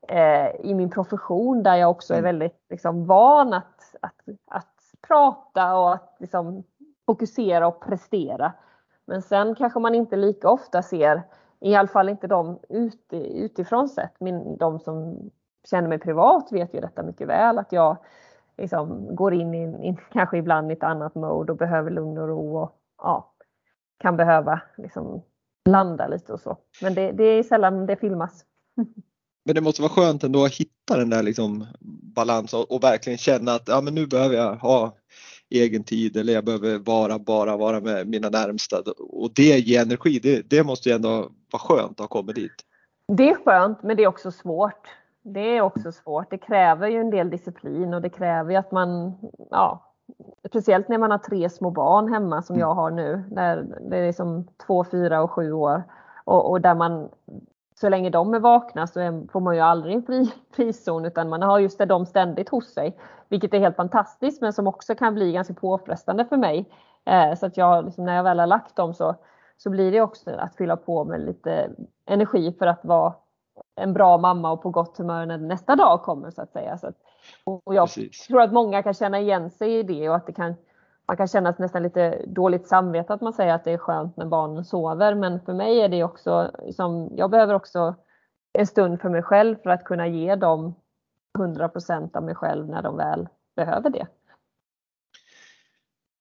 eh, 0.09 0.51
i 0.61 0.75
min 0.75 0.91
profession 0.91 1.63
där 1.63 1.77
jag 1.77 1.91
också 1.91 2.15
är 2.15 2.19
mm. 2.19 2.29
väldigt 2.29 2.67
liksom, 2.71 3.07
van 3.07 3.53
att, 3.53 3.95
att, 4.01 4.21
att 4.51 4.77
prata 5.09 5.77
och 5.77 5.93
att 5.93 6.17
liksom, 6.19 6.65
fokusera 7.07 7.67
och 7.67 7.81
prestera. 7.81 8.53
Men 9.07 9.23
sen 9.23 9.55
kanske 9.55 9.79
man 9.79 9.95
inte 9.95 10.17
lika 10.17 10.51
ofta 10.51 10.83
ser, 10.83 11.23
i 11.61 11.75
alla 11.75 11.89
fall 11.89 12.09
inte 12.09 12.27
de 12.27 12.59
utifrån 13.11 13.89
sett, 13.89 14.21
min, 14.21 14.57
de 14.57 14.79
som 14.79 15.31
känner 15.71 15.89
mig 15.89 15.99
privat 15.99 16.53
vet 16.53 16.75
ju 16.75 16.81
detta 16.81 17.03
mycket 17.03 17.29
väl 17.29 17.59
att 17.59 17.73
jag 17.73 17.97
liksom 18.59 19.17
går 19.17 19.35
in 19.35 19.55
i, 19.55 19.87
in, 19.87 19.97
kanske 20.13 20.39
ibland 20.39 20.71
i 20.71 20.75
ett 20.75 20.83
annat 20.83 21.15
mode 21.15 21.53
och 21.53 21.59
behöver 21.59 21.91
lugn 21.91 22.19
och 22.19 22.29
ro 22.29 22.57
och 22.57 22.73
ja, 22.99 23.35
kan 23.99 24.17
behöva 24.17 24.61
liksom 24.79 25.23
landa 25.69 26.09
lite 26.09 26.33
och 26.33 26.41
så. 26.41 26.59
Men 26.83 26.95
det, 26.95 27.13
det 27.13 27.25
är 27.25 27.43
sällan 27.43 27.87
det 27.87 27.97
filmas. 27.97 28.45
Men 29.45 29.55
det 29.55 29.61
måste 29.61 29.83
vara 29.83 29.93
skönt 29.93 30.25
ändå 30.25 30.45
att 30.45 30.55
hitta 30.55 30.97
den 30.97 31.11
där 31.11 31.23
liksom 31.23 31.67
balans 32.15 32.55
och, 32.55 32.73
och, 32.73 32.83
verkligen 32.83 33.19
känna 33.19 33.53
att 33.53 33.69
ja, 33.69 33.81
men 33.81 33.95
nu 33.95 34.07
behöver 34.07 34.37
jag 34.37 34.57
ha 34.57 34.97
egen 35.51 35.85
tid 35.85 36.17
eller 36.17 36.33
jag 36.33 36.45
behöver 36.45 36.79
vara, 36.79 37.19
bara 37.19 37.57
vara 37.57 37.81
med 37.81 38.09
mina 38.09 38.31
närmsta 38.31 38.83
och 38.99 39.31
det 39.35 39.59
ger 39.59 39.83
energi. 39.83 40.19
Det, 40.19 40.51
det 40.51 40.63
måste 40.63 40.89
ju 40.89 40.95
ändå 40.95 41.31
vara 41.53 41.61
skönt 41.61 41.91
att 41.91 41.99
ha 42.01 42.09
kommit 42.09 42.37
dit. 42.37 42.55
Det 43.17 43.29
är 43.29 43.35
skönt 43.35 43.83
men 43.83 43.97
det 43.97 44.03
är 44.03 44.07
också 44.07 44.31
svårt 44.31 44.89
det 45.33 45.57
är 45.57 45.61
också 45.61 45.93
svårt. 45.93 46.31
Det 46.31 46.39
kräver 46.39 46.89
ju 46.89 47.01
en 47.01 47.11
del 47.11 47.31
disciplin 47.31 47.95
och 47.95 48.03
det 48.03 48.09
kräver 48.09 48.51
ju 48.51 48.57
att 48.57 48.73
man, 48.73 49.15
ja, 49.51 49.93
speciellt 50.49 50.89
när 50.89 50.99
man 50.99 51.11
har 51.11 51.19
tre 51.19 51.51
små 51.51 51.71
barn 51.71 52.13
hemma 52.13 52.43
som 52.43 52.59
jag 52.59 52.75
har 52.75 52.91
nu, 52.91 53.25
där 53.31 53.67
det 53.91 53.97
är 53.97 54.13
som 54.13 54.47
två, 54.67 54.85
fyra 54.85 55.23
och 55.23 55.31
sju 55.31 55.53
år 55.53 55.83
och, 56.25 56.51
och 56.51 56.61
där 56.61 56.75
man 56.75 57.09
så 57.75 57.89
länge 57.89 58.11
de 58.11 58.35
är 58.35 58.41
vakna 58.41 58.87
så 58.87 59.01
är, 59.01 59.33
får 59.33 59.41
man 59.41 59.55
ju 59.55 59.61
aldrig 59.61 59.95
en 59.95 60.03
fri, 60.03 60.33
frizon 60.51 61.05
utan 61.05 61.29
man 61.29 61.43
har 61.43 61.59
just 61.59 61.79
det, 61.79 61.87
de 61.87 62.07
ständigt 62.07 62.49
hos 62.49 62.75
sig. 62.75 62.99
Vilket 63.29 63.55
är 63.55 63.59
helt 63.59 63.77
fantastiskt 63.77 64.43
men 64.43 64.53
som 64.53 64.67
också 64.67 64.95
kan 64.95 65.15
bli 65.15 65.33
ganska 65.33 65.55
påfrestande 65.55 66.25
för 66.25 66.37
mig. 66.37 66.71
Eh, 67.05 67.35
så 67.35 67.47
att 67.47 67.57
jag, 67.57 67.85
liksom, 67.85 68.05
när 68.05 68.17
jag 68.17 68.25
väl 68.25 68.39
har 68.39 68.47
lagt 68.47 68.77
dem 68.77 68.95
så, 68.95 69.15
så 69.57 69.71
blir 69.71 69.93
det 69.93 70.01
också 70.01 70.31
att 70.31 70.57
fylla 70.57 70.77
på 70.77 71.05
med 71.05 71.21
lite 71.21 71.71
energi 72.07 72.53
för 72.59 72.67
att 72.67 72.85
vara 72.85 73.15
en 73.77 73.93
bra 73.93 74.19
mamma 74.19 74.53
och 74.53 74.63
på 74.63 74.71
gott 74.71 74.99
humör 74.99 75.27
när 75.27 75.39
nästa 75.39 75.77
dag 75.77 76.03
kommer 76.03 76.31
så 76.31 76.43
att 76.43 76.53
säga. 76.53 76.79
Så 76.79 76.87
att, 76.87 76.97
och 77.45 77.75
jag 77.75 77.89
Precis. 77.89 78.27
tror 78.27 78.43
att 78.43 78.53
många 78.53 78.83
kan 78.83 78.95
känna 78.95 79.21
igen 79.21 79.51
sig 79.51 79.79
i 79.79 79.83
det 79.83 80.09
och 80.09 80.17
att 80.17 80.27
det 80.27 80.33
kan, 80.33 80.55
man 81.09 81.17
kan 81.17 81.29
känna 81.29 81.55
nästan 81.59 81.83
lite 81.83 82.23
dåligt 82.27 82.69
samvete 82.69 83.15
att 83.15 83.21
man 83.21 83.33
säger 83.33 83.55
att 83.55 83.65
det 83.65 83.73
är 83.73 83.79
skönt 83.79 84.17
när 84.17 84.27
barnen 84.27 84.65
sover. 84.65 85.15
Men 85.15 85.41
för 85.41 85.55
mig 85.55 85.81
är 85.81 85.89
det 85.89 86.05
också, 86.05 86.51
som, 86.77 87.11
jag 87.17 87.31
behöver 87.31 87.55
också 87.55 87.95
en 88.53 88.67
stund 88.67 89.01
för 89.01 89.09
mig 89.09 89.23
själv 89.23 89.57
för 89.63 89.71
att 89.71 89.85
kunna 89.85 90.07
ge 90.07 90.35
dem 90.35 90.75
100% 91.39 92.17
av 92.17 92.23
mig 92.23 92.35
själv 92.35 92.69
när 92.69 92.83
de 92.83 92.97
väl 92.97 93.29
behöver 93.57 93.91
det. 93.91 94.07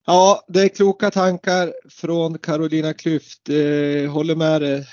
Ja, 0.08 0.43
det 0.47 0.62
är 0.62 0.70
kloka 0.70 1.12
tankar 1.12 1.74
från 1.89 2.38
Carolina 2.38 2.91
Klüft. 2.91 3.49
Eh, 3.49 4.12
håller 4.12 4.36
med 4.36 4.62
dig 4.62 4.86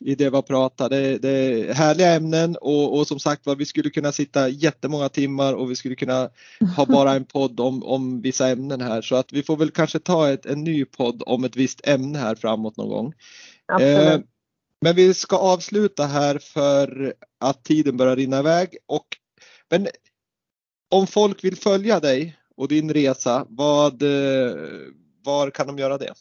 i 0.00 0.14
det 0.14 0.30
vi 0.30 0.42
pratar. 0.42 0.88
Det, 0.88 1.18
det 1.18 1.30
är 1.30 1.74
härliga 1.74 2.12
ämnen 2.12 2.56
och, 2.56 2.98
och 2.98 3.06
som 3.06 3.20
sagt 3.20 3.46
var, 3.46 3.56
vi 3.56 3.66
skulle 3.66 3.90
kunna 3.90 4.12
sitta 4.12 4.48
jättemånga 4.48 5.08
timmar 5.08 5.54
och 5.54 5.70
vi 5.70 5.76
skulle 5.76 5.94
kunna 5.94 6.30
ha 6.76 6.86
bara 6.86 7.12
en 7.12 7.24
podd 7.24 7.60
om, 7.60 7.82
om 7.82 8.20
vissa 8.20 8.48
ämnen 8.48 8.80
här 8.80 9.02
så 9.02 9.16
att 9.16 9.32
vi 9.32 9.42
får 9.42 9.56
väl 9.56 9.70
kanske 9.70 9.98
ta 9.98 10.30
ett, 10.30 10.46
en 10.46 10.64
ny 10.64 10.84
podd 10.84 11.22
om 11.26 11.44
ett 11.44 11.56
visst 11.56 11.88
ämne 11.88 12.18
här 12.18 12.34
framåt 12.34 12.76
någon 12.76 12.88
gång. 12.88 13.14
Eh, 13.80 14.20
men 14.80 14.96
vi 14.96 15.14
ska 15.14 15.36
avsluta 15.36 16.06
här 16.06 16.38
för 16.38 17.14
att 17.40 17.64
tiden 17.64 17.96
börjar 17.96 18.16
rinna 18.16 18.38
iväg 18.38 18.76
och 18.86 19.06
men 19.70 19.88
om 20.90 21.06
folk 21.06 21.44
vill 21.44 21.56
följa 21.56 22.00
dig 22.00 22.36
och 22.56 22.68
din 22.68 22.92
resa, 22.92 23.46
vad, 23.48 24.02
eh, 24.02 24.56
var 25.24 25.50
kan 25.50 25.66
de 25.66 25.78
göra 25.78 25.98
det? 25.98 26.14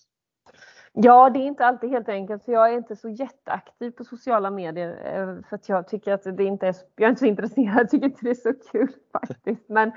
Ja, 0.99 1.29
det 1.29 1.39
är 1.39 1.47
inte 1.47 1.65
alltid 1.65 1.89
helt 1.89 2.09
enkelt 2.09 2.43
för 2.45 2.51
jag 2.51 2.73
är 2.73 2.77
inte 2.77 2.95
så 2.95 3.09
jätteaktiv 3.09 3.91
på 3.91 4.03
sociala 4.03 4.51
medier 4.51 4.89
eh, 4.89 5.49
för 5.49 5.55
att 5.55 5.69
jag 5.69 5.87
tycker 5.87 6.13
att 6.13 6.23
det 6.37 6.43
inte 6.43 6.67
är, 6.67 6.75
jag 6.95 7.05
är 7.05 7.09
inte 7.09 7.19
så 7.19 7.25
intresserad, 7.25 7.77
jag 7.79 7.89
tycker 7.89 8.05
inte 8.05 8.19
det 8.21 8.29
är 8.29 8.33
så 8.33 8.53
kul 8.71 8.87
faktiskt. 9.11 9.69
Men, 9.69 9.91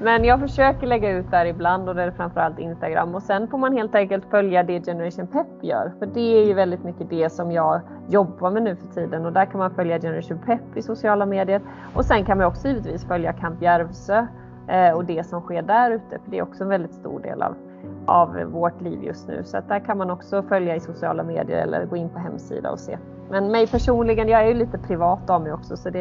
men 0.00 0.24
jag 0.24 0.40
försöker 0.40 0.86
lägga 0.86 1.10
ut 1.10 1.30
där 1.30 1.46
ibland 1.46 1.88
och 1.88 1.94
det 1.94 2.02
är 2.02 2.10
framförallt 2.10 2.58
Instagram. 2.58 3.14
Och 3.14 3.22
sen 3.22 3.48
får 3.48 3.58
man 3.58 3.76
helt 3.76 3.94
enkelt 3.94 4.24
följa 4.30 4.62
det 4.62 4.86
Generation 4.86 5.26
Pep 5.26 5.46
gör 5.62 5.92
för 5.98 6.06
det 6.06 6.42
är 6.42 6.46
ju 6.46 6.54
väldigt 6.54 6.84
mycket 6.84 7.10
det 7.10 7.30
som 7.30 7.52
jag 7.52 7.80
jobbar 8.08 8.50
med 8.50 8.62
nu 8.62 8.76
för 8.76 8.86
tiden. 8.86 9.26
Och 9.26 9.32
där 9.32 9.46
kan 9.46 9.58
man 9.58 9.74
följa 9.74 10.00
Generation 10.00 10.38
Pep 10.46 10.76
i 10.76 10.82
sociala 10.82 11.26
medier. 11.26 11.62
Och 11.94 12.04
sen 12.04 12.24
kan 12.24 12.38
man 12.38 12.46
också 12.46 12.68
givetvis 12.68 13.04
följa 13.06 13.32
Camp 13.32 13.62
Järvsö 13.62 14.26
eh, 14.68 14.92
och 14.92 15.04
det 15.04 15.26
som 15.26 15.40
sker 15.40 15.62
där 15.62 15.90
ute 15.90 16.18
för 16.24 16.30
det 16.30 16.38
är 16.38 16.42
också 16.42 16.62
en 16.62 16.68
väldigt 16.68 16.94
stor 16.94 17.20
del 17.20 17.42
av 17.42 17.56
av 18.06 18.42
vårt 18.44 18.80
liv 18.80 19.04
just 19.04 19.28
nu. 19.28 19.42
Så 19.44 19.56
att 19.56 19.68
där 19.68 19.80
kan 19.80 19.98
man 19.98 20.10
också 20.10 20.42
följa 20.42 20.76
i 20.76 20.80
sociala 20.80 21.22
medier 21.24 21.56
eller 21.56 21.86
gå 21.86 21.96
in 21.96 22.08
på 22.08 22.18
hemsida 22.18 22.70
och 22.70 22.80
se. 22.80 22.98
Men 23.30 23.50
mig 23.50 23.66
personligen, 23.66 24.28
jag 24.28 24.40
är 24.40 24.48
ju 24.48 24.54
lite 24.54 24.78
privat 24.78 25.30
av 25.30 25.42
mig 25.42 25.52
också 25.52 25.76
så 25.76 25.90
det 25.90 26.00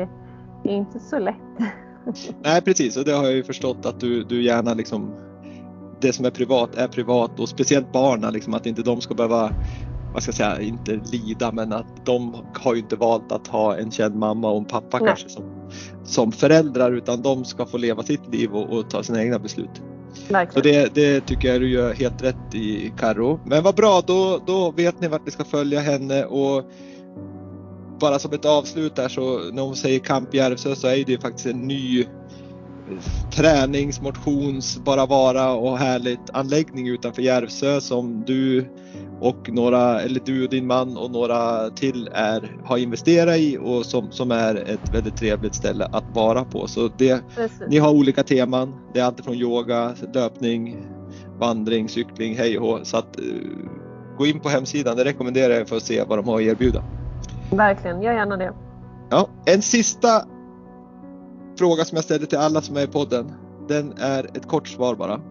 är 0.63 0.71
inte 0.71 0.99
så 0.99 1.19
lätt. 1.19 1.35
Nej 2.43 2.61
precis 2.61 2.97
och 2.97 3.05
det 3.05 3.11
har 3.11 3.23
jag 3.23 3.33
ju 3.33 3.43
förstått 3.43 3.85
att 3.85 3.99
du, 3.99 4.23
du 4.23 4.43
gärna 4.43 4.73
liksom 4.73 5.13
det 6.01 6.13
som 6.13 6.25
är 6.25 6.29
privat 6.29 6.75
är 6.75 6.87
privat 6.87 7.39
och 7.39 7.49
speciellt 7.49 7.91
barnen, 7.91 8.33
liksom, 8.33 8.53
att 8.53 8.65
inte 8.65 8.81
de 8.81 9.01
ska 9.01 9.13
behöva 9.13 9.51
vad 10.13 10.23
ska 10.23 10.29
jag 10.29 10.35
säga, 10.35 10.61
inte 10.61 10.99
lida 11.11 11.51
men 11.51 11.73
att 11.73 12.05
de 12.05 12.35
har 12.53 12.73
ju 12.73 12.79
inte 12.79 12.95
valt 12.95 13.31
att 13.31 13.47
ha 13.47 13.77
en 13.77 13.91
känd 13.91 14.15
mamma 14.15 14.49
och 14.49 14.57
en 14.57 14.65
pappa 14.65 14.97
Nej. 14.99 15.07
kanske 15.07 15.29
som, 15.29 15.43
som 16.03 16.31
föräldrar 16.31 16.91
utan 16.91 17.21
de 17.21 17.45
ska 17.45 17.65
få 17.65 17.77
leva 17.77 18.03
sitt 18.03 18.27
liv 18.33 18.53
och, 18.53 18.77
och 18.77 18.89
ta 18.89 19.03
sina 19.03 19.23
egna 19.23 19.39
beslut. 19.39 19.81
Så 20.53 20.59
det, 20.61 20.95
det, 20.95 21.21
tycker 21.21 21.47
jag 21.47 21.61
du 21.61 21.69
gör 21.69 21.93
helt 21.93 22.23
rätt 22.23 22.55
i 22.55 22.93
Karo. 22.97 23.39
Men 23.45 23.63
vad 23.63 23.75
bra, 23.75 24.01
då, 24.07 24.41
då 24.47 24.71
vet 24.71 25.01
ni 25.01 25.07
vart 25.07 25.25
ni 25.25 25.31
ska 25.31 25.43
följa 25.43 25.79
henne 25.79 26.25
och 26.25 26.65
bara 27.99 28.19
som 28.19 28.33
ett 28.33 28.45
avslut 28.45 28.95
där 28.95 29.09
så 29.09 29.39
när 29.53 29.61
hon 29.61 29.75
säger 29.75 29.99
Kamp 29.99 30.33
Järvsö 30.33 30.75
så 30.75 30.87
är 30.87 31.03
det 31.05 31.21
faktiskt 31.21 31.45
en 31.45 31.67
ny 31.67 32.05
tränings, 33.31 34.01
motions, 34.01 34.79
bara 34.85 35.05
vara 35.05 35.53
och 35.53 35.77
härligt 35.77 36.29
anläggning 36.33 36.87
utanför 36.87 37.21
Järvsö 37.21 37.81
som 37.81 38.23
du 38.27 38.65
och 39.19 39.49
några, 39.49 40.01
eller 40.01 40.21
du 40.25 40.43
och 40.43 40.49
din 40.49 40.67
man 40.67 40.97
och 40.97 41.11
några 41.11 41.69
till 41.69 42.09
är, 42.13 42.57
har 42.63 42.77
investerat 42.77 43.37
i 43.37 43.57
och 43.57 43.85
som, 43.85 44.11
som 44.11 44.31
är 44.31 44.55
ett 44.55 44.93
väldigt 44.93 45.17
trevligt 45.17 45.55
ställe 45.55 45.85
att 45.91 46.03
vara 46.13 46.45
på. 46.45 46.67
Så 46.67 46.89
det, 46.97 47.23
ni 47.69 47.77
har 47.77 47.91
olika 47.91 48.23
teman. 48.23 48.73
Det 48.93 48.99
är 48.99 49.03
allt 49.03 49.25
från 49.25 49.35
yoga, 49.35 49.95
löpning, 50.13 50.87
vandring, 51.39 51.89
cykling, 51.89 52.35
hej 52.37 52.59
och. 52.59 52.87
Så 52.87 52.97
att 52.97 53.19
uh, 53.19 53.67
gå 54.17 54.25
in 54.25 54.39
på 54.39 54.49
hemsidan, 54.49 54.97
det 54.97 55.05
rekommenderar 55.05 55.53
jag 55.53 55.67
för 55.67 55.77
att 55.77 55.83
se 55.83 56.03
vad 56.03 56.17
de 56.17 56.27
har 56.27 56.35
att 56.35 56.41
erbjuda. 56.41 56.83
Verkligen, 57.51 58.01
gör 58.01 58.13
gärna 58.13 58.37
det. 58.37 58.53
Ja, 59.09 59.27
en 59.45 59.61
sista 59.61 60.25
fråga 61.57 61.85
som 61.85 61.95
jag 61.95 62.05
ställer 62.05 62.25
till 62.25 62.37
alla 62.37 62.61
som 62.61 62.77
är 62.77 62.83
i 62.83 62.87
podden. 62.87 63.31
Den 63.67 63.93
är 63.97 64.23
ett 64.23 64.47
kort 64.47 64.67
svar 64.67 64.95
bara. 64.95 65.21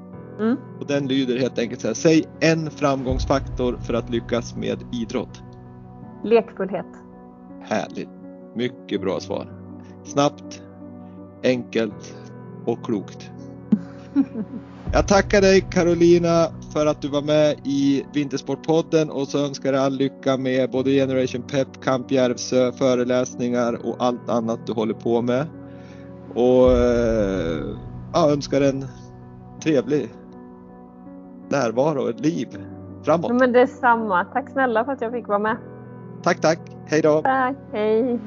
Mm. 0.41 0.57
Och 0.81 0.87
den 0.87 1.09
lyder 1.09 1.39
helt 1.39 1.59
enkelt 1.59 1.81
så 1.81 1.87
här. 1.87 1.95
Säg 1.95 2.25
en 2.41 2.71
framgångsfaktor 2.71 3.79
för 3.87 3.95
att 3.95 4.11
lyckas 4.11 4.57
med 4.57 4.79
idrott. 4.93 5.43
Lekfullhet. 6.25 6.87
Härligt. 7.63 8.09
Mycket 8.57 9.01
bra 9.01 9.21
svar. 9.21 9.53
Snabbt, 10.05 10.63
enkelt 11.45 12.15
och 12.67 12.85
klokt. 12.85 13.31
Jag 14.95 15.09
tackar 15.09 15.41
dig 15.41 15.61
Carolina 15.61 16.49
för 16.73 16.87
att 16.87 17.03
du 17.03 17.09
var 17.09 17.23
med 17.23 17.57
i 17.65 18.05
Vintersportpodden 18.15 19.11
och 19.11 19.29
så 19.29 19.47
önskar 19.47 19.73
jag 19.73 19.83
all 19.83 19.97
lycka 19.97 20.37
med 20.37 20.71
både 20.71 20.91
Generation 20.91 21.43
Pep, 21.43 21.83
Camp 21.83 22.11
Järvsö, 22.11 22.73
föreläsningar 22.73 23.87
och 23.87 23.97
allt 23.99 24.29
annat 24.29 24.67
du 24.67 24.73
håller 24.73 24.95
på 24.95 25.23
med. 25.23 25.47
Och 26.35 26.73
eh, 26.73 27.65
ja, 28.13 28.31
önskar 28.31 28.61
en 28.61 28.85
trevlig 29.63 30.09
närvaro, 31.49 32.09
ett 32.09 32.21
liv 32.21 32.49
framåt. 33.05 33.35
Men 33.41 33.53
detsamma. 33.53 34.25
Tack 34.25 34.51
snälla 34.51 34.85
för 34.85 34.93
att 34.93 35.01
jag 35.01 35.13
fick 35.13 35.29
vara 35.29 35.39
med. 35.39 35.57
Tack, 36.23 36.41
tack. 36.41 36.59
Hej 36.87 37.03
då. 37.03 37.23
Tack, 37.23 37.57
hej. 37.73 38.19